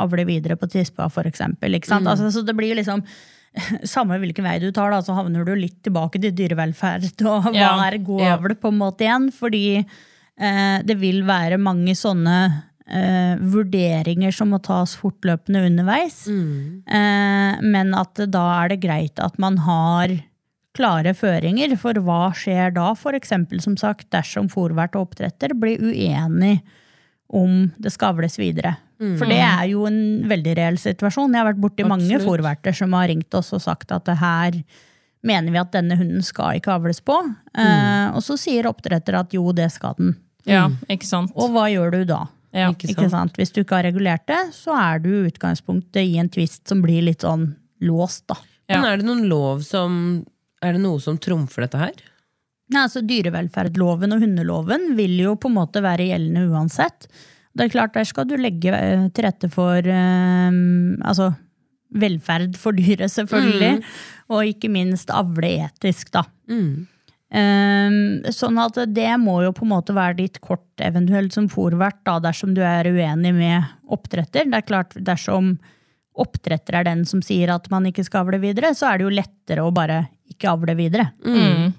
avle 0.01 0.23
videre 0.29 0.55
på 0.57 0.69
tispa, 0.71 1.09
for 1.11 1.27
eksempel? 1.27 1.75
Altså, 1.75 2.31
så 2.31 2.45
det 2.47 2.55
blir 2.57 2.71
jo 2.71 2.79
liksom 2.79 3.03
samme 3.91 4.21
hvilken 4.23 4.47
vei 4.47 4.59
du 4.63 4.71
tar, 4.71 4.93
da, 4.95 5.01
så 5.03 5.17
havner 5.19 5.43
du 5.45 5.57
litt 5.59 5.81
tilbake 5.83 6.21
til 6.23 6.31
dyrevelferd 6.39 7.11
og 7.27 7.51
hva 7.51 7.57
Ja. 7.59 7.73
er 7.89 7.99
god 7.99 8.23
avl 8.37 8.55
på 8.55 8.71
en 8.71 8.79
måte 8.79 9.03
igjen. 9.09 9.27
Fordi 9.35 9.65
eh, 9.83 10.77
det 10.87 10.95
vil 11.03 11.25
være 11.27 11.59
mange 11.59 11.97
sånne 11.99 12.39
eh, 12.91 13.37
vurderinger 13.41 14.35
som 14.35 14.53
må 14.55 14.61
tas 14.63 14.97
fortløpende 14.99 15.63
underveis. 15.69 16.25
Eh, 16.29 17.63
men 17.63 17.95
at 17.97 18.21
da 18.31 18.45
er 18.61 18.75
det 18.75 18.83
greit 18.85 19.23
at 19.23 19.39
man 19.43 19.61
har 19.65 20.19
klare 20.77 21.15
føringer 21.19 21.75
for 21.81 21.99
hva 22.05 22.31
skjer 22.37 22.75
da, 22.77 22.93
eksempel 23.17 23.63
som 23.63 23.77
sagt, 23.81 24.11
dersom 24.15 24.49
fòrvert 24.53 24.95
og 24.97 25.09
oppdretter 25.09 25.55
blir 25.59 25.83
uenig 25.83 26.61
om 27.31 27.71
det 27.79 27.93
skavles 27.95 28.39
videre. 28.39 28.77
videre. 29.01 29.17
For 29.19 29.31
det 29.31 29.41
er 29.41 29.67
jo 29.71 29.87
en 29.89 30.29
veldig 30.29 30.55
reell 30.59 30.79
situasjon. 30.81 31.33
Jeg 31.33 31.43
har 31.43 31.51
vært 31.53 31.63
borti 31.63 31.87
mange 31.87 32.09
Absolutt. 32.11 32.27
fòrverter 32.27 32.77
som 32.77 32.95
har 32.99 33.09
ringt 33.11 33.35
oss 33.39 33.53
og 33.57 33.63
sagt 33.65 33.93
at 33.95 34.07
det 34.09 34.19
her 34.21 34.59
mener 35.27 35.53
vi 35.53 35.61
at 35.61 35.73
denne 35.75 35.97
hunden 36.01 36.25
skal 36.25 36.59
ikke 36.59 36.75
avles 36.75 37.01
på. 37.05 37.17
Eh, 37.55 38.07
og 38.15 38.23
så 38.25 38.39
sier 38.41 38.69
oppdretter 38.71 39.19
at 39.21 39.35
jo, 39.37 39.51
det 39.53 39.71
skal 39.75 39.97
den. 39.99 40.15
ja, 40.49 40.69
ikke 40.89 41.07
sant? 41.07 41.33
Og 41.37 41.53
hva 41.55 41.69
gjør 41.71 41.99
du 41.99 42.05
da? 42.09 42.25
Ja. 42.51 42.71
Ikke 42.73 42.89
Ikke 42.91 43.07
sant? 43.07 43.15
sant? 43.15 43.39
Hvis 43.39 43.53
du 43.55 43.63
ikke 43.63 43.79
har 43.79 43.87
regulert 43.87 44.27
det, 44.31 44.41
så 44.57 44.75
er 44.75 45.03
du 45.03 45.11
i 45.13 45.27
utgangspunktet 45.31 46.03
i 46.03 46.19
en 46.19 46.31
tvist 46.33 46.67
som 46.69 46.83
blir 46.83 47.05
litt 47.07 47.23
sånn 47.27 47.53
låst, 47.87 48.27
da. 48.31 48.39
Ja. 48.71 48.81
Men 48.81 48.89
er 48.91 49.01
det 49.01 49.09
noen 49.09 49.27
lov 49.31 49.65
som 49.67 49.95
Er 50.61 50.77
det 50.77 50.83
noe 50.83 51.01
som 51.01 51.17
trumfer 51.17 51.65
dette 51.65 51.79
her? 51.81 51.95
Nei, 52.71 52.83
altså 52.85 53.01
Dyrevelferdsloven 53.03 54.13
og 54.15 54.21
hundeloven 54.23 54.91
vil 54.99 55.15
jo 55.23 55.33
på 55.41 55.49
en 55.49 55.57
måte 55.57 55.81
være 55.83 56.11
gjeldende 56.11 56.51
uansett. 56.53 57.09
Det 57.57 57.65
er 57.65 57.73
klart, 57.73 57.95
Der 57.97 58.05
skal 58.07 58.29
du 58.29 58.37
legge 58.39 58.71
eh, 58.77 59.09
til 59.09 59.27
rette 59.27 59.49
for 59.51 59.81
eh, 59.81 60.59
altså, 61.01 61.33
velferd 61.91 62.55
for 62.61 62.77
dyret, 62.77 63.11
selvfølgelig. 63.11 63.81
Og 64.31 64.53
ikke 64.53 64.71
minst 64.71 65.11
avle 65.11 65.57
etisk, 65.67 66.13
da. 66.15 66.27
Eh, 67.31 68.31
sånn 68.35 68.59
at 68.59 68.79
det 68.91 69.11
må 69.23 69.37
jo 69.45 69.53
på 69.55 69.67
en 69.67 69.75
måte 69.77 69.95
være 69.95 70.19
ditt 70.19 70.41
kort, 70.43 70.67
eventuelt 70.83 71.35
som 71.37 71.47
fòrvert, 71.51 72.01
da, 72.07 72.19
dersom 72.25 72.57
du 72.57 72.65
er 72.67 72.91
uenig 72.91 73.35
med 73.37 73.69
oppdretter. 73.91 74.49
Det 74.51 74.63
er 74.63 74.67
klart, 74.67 74.97
dersom 74.99 75.55
oppdretter 76.21 76.81
er 76.81 76.89
den 76.89 77.05
som 77.07 77.23
sier 77.25 77.53
at 77.55 77.69
man 77.71 77.87
ikke 77.89 78.05
skal 78.07 78.27
avle 78.27 78.41
videre, 78.43 78.75
så 78.77 78.91
er 78.91 78.99
det 78.99 79.07
jo 79.07 79.15
lettere 79.15 79.65
å 79.65 79.75
bare 79.75 80.03
ikke 80.31 80.51
avle 80.51 80.75
videre. 80.79 81.07
Mm. 81.23 81.71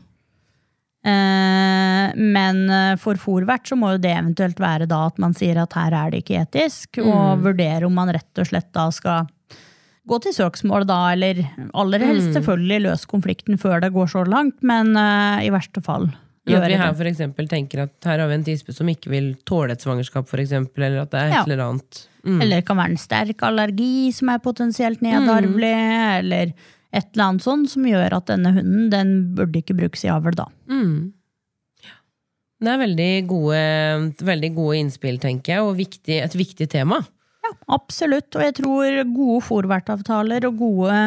Eh, 1.01 2.07
men 2.15 2.63
eh, 2.69 2.95
for 3.01 3.19
fòrvert 3.19 3.67
så 3.67 3.75
må 3.79 3.95
jo 3.95 4.01
det 4.03 4.13
eventuelt 4.13 4.59
være 4.61 4.87
da 4.89 5.03
at 5.09 5.19
man 5.21 5.33
sier 5.37 5.59
at 5.61 5.75
her 5.75 5.95
er 5.97 6.13
det 6.13 6.23
ikke 6.23 6.43
etisk, 6.45 7.01
og 7.03 7.43
vurdere 7.43 7.87
om 7.89 7.95
man 7.97 8.13
rett 8.13 8.41
og 8.41 8.47
slett 8.47 8.69
da 8.75 8.87
skal 8.93 9.29
gå 10.09 10.17
til 10.23 10.33
søksmål 10.33 10.87
da, 10.89 10.99
eller 11.13 11.43
aller 11.77 12.03
helst 12.05 12.33
selvfølgelig 12.35 12.81
løse 12.87 13.09
konflikten 13.09 13.59
før 13.61 13.83
det 13.83 13.93
går 13.93 14.09
så 14.09 14.25
langt, 14.27 14.57
men 14.65 14.95
uh, 14.97 15.37
i 15.43 15.51
verste 15.53 15.83
fall 15.85 16.09
Ja, 16.49 16.57
at 16.57 16.71
vi 16.71 16.79
her 16.79 16.95
for 16.97 17.45
tenker 17.51 17.83
at 17.83 18.07
her 18.09 18.17
har 18.23 18.27
vi 18.31 18.39
en 18.39 18.45
tispe 18.47 18.73
som 18.73 18.89
ikke 18.89 19.11
vil 19.13 19.35
tåle 19.45 19.75
et 19.75 19.83
svangerskap, 19.83 20.27
for 20.27 20.41
eksempel, 20.41 20.87
eller 20.87 21.03
at 21.03 21.11
det 21.13 21.19
er 21.19 21.27
et 21.29 21.37
Ja. 21.37 21.43
eller 21.45 21.63
annet. 21.67 22.07
Mm. 22.25 22.41
Eller 22.41 22.55
det 22.61 22.65
kan 22.65 22.77
være 22.77 22.91
en 22.95 22.97
sterk 22.97 23.41
allergi 23.45 24.11
som 24.13 24.29
er 24.29 24.39
potensielt 24.39 25.01
nedarvelig, 25.05 25.73
eller 26.19 26.53
et 26.91 27.07
eller 27.13 27.25
annet 27.27 27.45
sånt 27.45 27.69
som 27.69 27.85
gjør 27.85 28.17
at 28.17 28.25
denne 28.33 28.51
hunden 28.57 28.89
den 28.91 29.35
burde 29.37 29.61
ikke 29.61 29.77
brukes 29.77 30.03
i 30.03 30.11
avl 30.11 30.33
da. 30.35 30.47
Mm. 30.67 31.13
Det 32.61 32.69
er 32.69 32.81
veldig 32.81 33.11
gode, 33.29 33.61
veldig 34.21 34.51
gode 34.57 34.77
innspill, 34.77 35.17
tenker 35.21 35.55
jeg, 35.55 35.65
og 35.65 35.77
viktig, 35.79 36.19
et 36.21 36.35
viktig 36.37 36.67
tema. 36.69 36.99
Absolutt. 37.71 38.29
Og 38.35 38.43
jeg 38.45 38.57
tror 38.61 39.03
gode 39.11 39.43
fòrvertavtaler 39.47 40.47
og 40.49 40.59
gode 40.59 40.97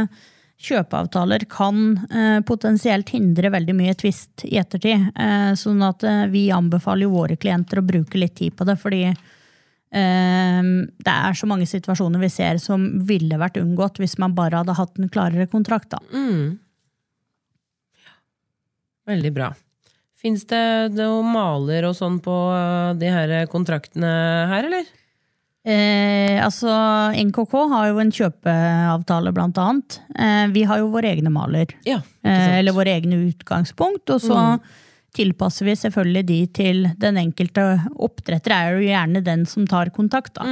kjøpeavtaler 0.64 1.44
kan 1.50 1.78
eh, 2.08 2.40
potensielt 2.46 3.10
hindre 3.14 3.50
veldig 3.52 3.74
mye 3.76 3.94
tvist 3.98 4.46
i 4.48 4.56
ettertid. 4.60 5.10
Eh, 5.12 5.52
sånn 5.58 5.82
at 5.84 6.04
eh, 6.06 6.24
vi 6.32 6.46
anbefaler 6.54 7.10
våre 7.12 7.36
klienter 7.40 7.80
å 7.80 7.86
bruke 7.86 8.20
litt 8.20 8.36
tid 8.38 8.56
på 8.56 8.66
det, 8.68 8.76
fordi 8.80 9.02
eh, 9.10 10.60
det 10.62 11.16
er 11.16 11.38
så 11.38 11.50
mange 11.50 11.68
situasjoner 11.68 12.22
vi 12.22 12.32
ser 12.32 12.62
som 12.62 12.86
ville 13.08 13.40
vært 13.40 13.60
unngått 13.60 14.00
hvis 14.02 14.16
man 14.22 14.36
bare 14.36 14.62
hadde 14.62 14.78
hatt 14.78 15.00
en 15.00 15.12
klarere 15.12 15.50
kontrakt. 15.50 15.90
Da. 15.96 16.00
Mm. 16.14 16.56
Veldig 19.10 19.34
bra. 19.36 19.52
Fins 20.24 20.46
det 20.48 20.64
noen 20.94 21.26
maler 21.34 21.84
og 21.84 21.92
sånn 21.98 22.14
på 22.24 22.32
uh, 22.32 22.94
de 22.96 23.10
her 23.12 23.32
kontraktene 23.52 24.08
her, 24.48 24.70
eller? 24.70 24.86
Eh, 25.64 26.36
altså, 26.44 26.68
NKK 27.16 27.52
har 27.72 27.86
jo 27.88 28.00
en 28.02 28.10
kjøpeavtale, 28.12 29.32
blant 29.32 29.56
annet. 29.58 29.98
Eh, 30.18 30.46
vi 30.52 30.62
har 30.68 30.82
jo 30.82 30.90
våre 30.92 31.08
egne 31.14 31.32
maler. 31.32 31.72
Ja, 31.88 32.00
Eh, 32.24 32.58
eller 32.58 32.72
våre 32.72 32.92
egne 33.00 33.16
utgangspunkt. 33.30 34.08
Og 34.10 34.20
så 34.20 34.60
tilpasser 35.14 35.64
vi 35.68 35.74
selvfølgelig 35.76 36.26
de 36.26 36.38
til 36.46 36.86
den 36.98 37.16
enkelte 37.16 37.64
oppdretter. 37.96 38.50
er 38.52 38.72
jo 38.76 38.88
gjerne 38.88 39.22
den 39.24 39.44
som 39.46 39.66
tar 39.66 39.90
kontakt, 39.90 40.34
da. 40.34 40.42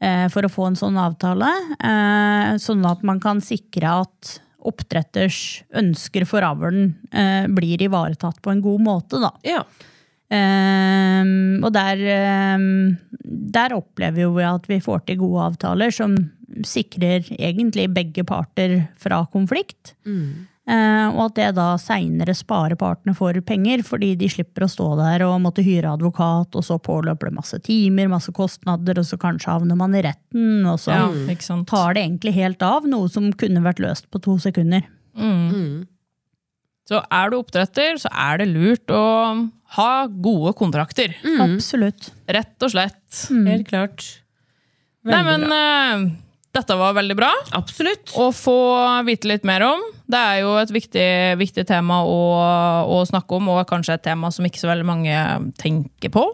eh, 0.00 0.28
For 0.28 0.42
å 0.42 0.50
få 0.50 0.66
en 0.68 0.74
sånn 0.76 0.96
avtale. 0.98 1.46
eh, 1.82 2.56
Sånn 2.58 2.84
at 2.90 3.02
man 3.02 3.18
kan 3.20 3.40
sikre 3.40 4.02
at 4.02 4.40
oppdretters 4.66 5.62
ønsker 5.74 6.26
for 6.26 6.40
avlen 6.42 6.96
eh, 7.12 7.46
blir 7.46 7.78
ivaretatt 7.82 8.40
på 8.42 8.50
en 8.50 8.60
god 8.60 8.80
måte, 8.80 9.20
da. 9.22 9.30
Ja. 9.44 9.62
Ehm, 10.34 11.62
og 11.62 11.70
der, 11.76 12.00
um, 12.56 12.96
der 13.56 13.76
opplever 13.76 14.24
jo 14.24 14.32
vi 14.34 14.46
at 14.48 14.66
vi 14.70 14.80
får 14.82 15.06
til 15.06 15.20
gode 15.22 15.52
avtaler 15.52 15.94
som 15.94 16.16
sikrer 16.66 17.26
egentlig 17.36 17.88
begge 17.94 18.24
parter 18.26 18.80
fra 18.98 19.24
konflikt. 19.32 19.94
Eh, 20.66 21.08
og 21.14 21.20
at 21.28 21.34
det 21.36 21.48
da 21.60 21.66
seinere 21.78 22.34
sparer 22.34 22.74
partene 22.78 23.14
for 23.14 23.36
penger, 23.46 23.84
fordi 23.86 24.16
de 24.18 24.26
slipper 24.32 24.64
å 24.66 24.70
stå 24.70 24.88
der 24.98 25.22
og 25.22 25.38
måtte 25.44 25.62
hyre 25.62 25.92
advokat, 25.94 26.58
og 26.58 26.64
så 26.66 26.78
påløper 26.82 27.30
det 27.30 27.36
masse 27.36 27.60
timer, 27.62 28.10
masse 28.10 28.34
kostnader, 28.34 28.98
og 28.98 29.06
så 29.06 29.18
kanskje 29.22 29.52
havner 29.52 29.78
man 29.78 29.94
i 29.94 30.02
retten, 30.02 30.66
og 30.66 30.80
så 30.82 30.96
Ja, 30.96 31.06
tar 31.70 31.94
det 31.94 32.02
egentlig 32.02 32.34
helt 32.34 32.62
av, 32.66 32.88
noe 32.90 33.06
som 33.08 33.30
kunne 33.38 33.62
vært 33.62 33.82
løst 33.84 34.10
på 34.10 34.22
to 34.22 34.38
sekunder. 34.42 34.82
Så 36.86 37.00
er 37.02 37.32
du 37.32 37.40
oppdretter, 37.40 37.96
så 37.98 38.10
er 38.12 38.38
det 38.42 38.46
lurt 38.52 38.92
å 38.94 39.02
ha 39.76 39.90
gode 40.06 40.52
kontrakter. 40.58 41.16
Absolutt. 41.42 42.12
Rett 42.30 42.62
og 42.62 42.70
slett. 42.70 43.24
Helt 43.48 43.66
klart. 43.68 44.04
Nei, 45.06 45.18
men 45.26 45.44
bra. 45.46 45.58
eh, 45.58 46.06
dette 46.56 46.76
var 46.78 46.94
veldig 46.96 47.14
bra 47.18 47.28
Absolutt. 47.54 48.10
å 48.18 48.30
få 48.34 48.56
vite 49.06 49.28
litt 49.28 49.44
mer 49.46 49.62
om. 49.66 49.82
Det 50.06 50.18
er 50.18 50.40
jo 50.44 50.54
et 50.58 50.70
viktig, 50.72 51.08
viktig 51.42 51.66
tema 51.68 52.00
å, 52.06 52.16
å 52.94 53.02
snakke 53.06 53.36
om, 53.38 53.50
og 53.54 53.66
kanskje 53.70 53.98
et 53.98 54.06
tema 54.06 54.30
som 54.34 54.46
ikke 54.46 54.62
så 54.62 54.70
veldig 54.70 54.86
mange 54.88 55.18
tenker 55.60 56.10
på. 56.14 56.24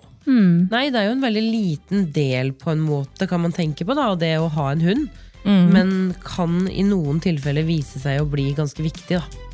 Nei, 0.70 0.84
det 0.94 1.00
er 1.00 1.08
jo 1.08 1.16
en 1.16 1.24
veldig 1.24 1.42
liten 1.42 2.04
del 2.14 2.52
på 2.54 2.70
en 2.70 2.84
måte, 2.84 3.26
kan 3.28 3.42
man 3.42 3.52
tenke 3.56 3.84
på, 3.88 3.96
da, 3.98 4.12
det 4.20 4.36
å 4.38 4.52
ha 4.54 4.68
en 4.76 4.84
hund. 4.84 5.08
Men 5.42 6.12
kan 6.22 6.68
i 6.70 6.84
noen 6.86 7.18
tilfeller 7.24 7.64
vise 7.66 7.98
seg 7.98 8.20
å 8.22 8.28
bli 8.30 8.52
ganske 8.54 8.84
viktig. 8.84 9.18
Da. 9.18 9.48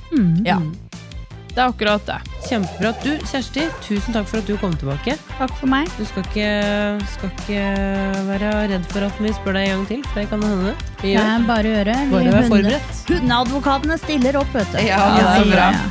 Ja. 0.46 0.59
Det 1.48 1.64
er 1.64 1.72
akkurat 1.72 2.04
det. 2.06 2.16
Kjempebra. 2.46 2.92
Du, 3.02 3.11
Kjersti, 3.26 3.64
tusen 3.82 4.14
takk 4.14 4.28
for 4.30 4.38
at 4.38 4.46
du 4.46 4.54
kom 4.61 4.76
tilbake. 4.78 5.16
Takk 5.40 5.54
for 5.59 5.66
meg. 5.72 5.88
Du 5.98 6.04
skal 6.06 6.22
ikke, 6.28 6.50
skal 7.16 7.32
ikke 7.34 7.64
være 8.28 8.52
redd 8.70 8.86
for 8.92 9.09
at 9.09 9.18
vi 9.18 9.32
spør 9.34 9.59
deg 9.59 9.66
en 9.66 9.74
gang 9.74 9.86
til, 9.90 10.04
for 10.06 10.22
det 10.22 10.28
kan 10.30 10.46
hende. 10.46 10.76
Vi 11.02 11.16
gjør. 11.16 11.26
Nei, 11.32 11.50
bare 11.50 11.74
gjøre. 11.74 11.98
Bare 12.14 12.34
vær 12.36 12.48
forberedt. 12.54 13.04
Hundeadvokatene 13.11 13.98
stiller 14.04 14.38
opp, 14.44 14.54
vet 14.54 14.70
du. 14.76 14.80
Ja, 14.86 15.02
så 15.18 15.44
bra. 15.50 15.68
ja, 15.74 15.86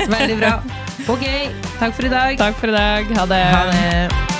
ja. 0.00 0.06
Veldig 0.16 0.40
bra. 0.40 0.54
Ok, 1.10 1.24
takk 1.76 1.96
for 1.96 2.08
i 2.08 2.12
dag. 2.16 2.36
Takk 2.40 2.60
for 2.60 2.72
i 2.72 2.76
dag. 2.80 3.16
Ha 3.20 3.30
det. 3.34 3.44
Ha 3.52 3.64
det. 3.74 4.39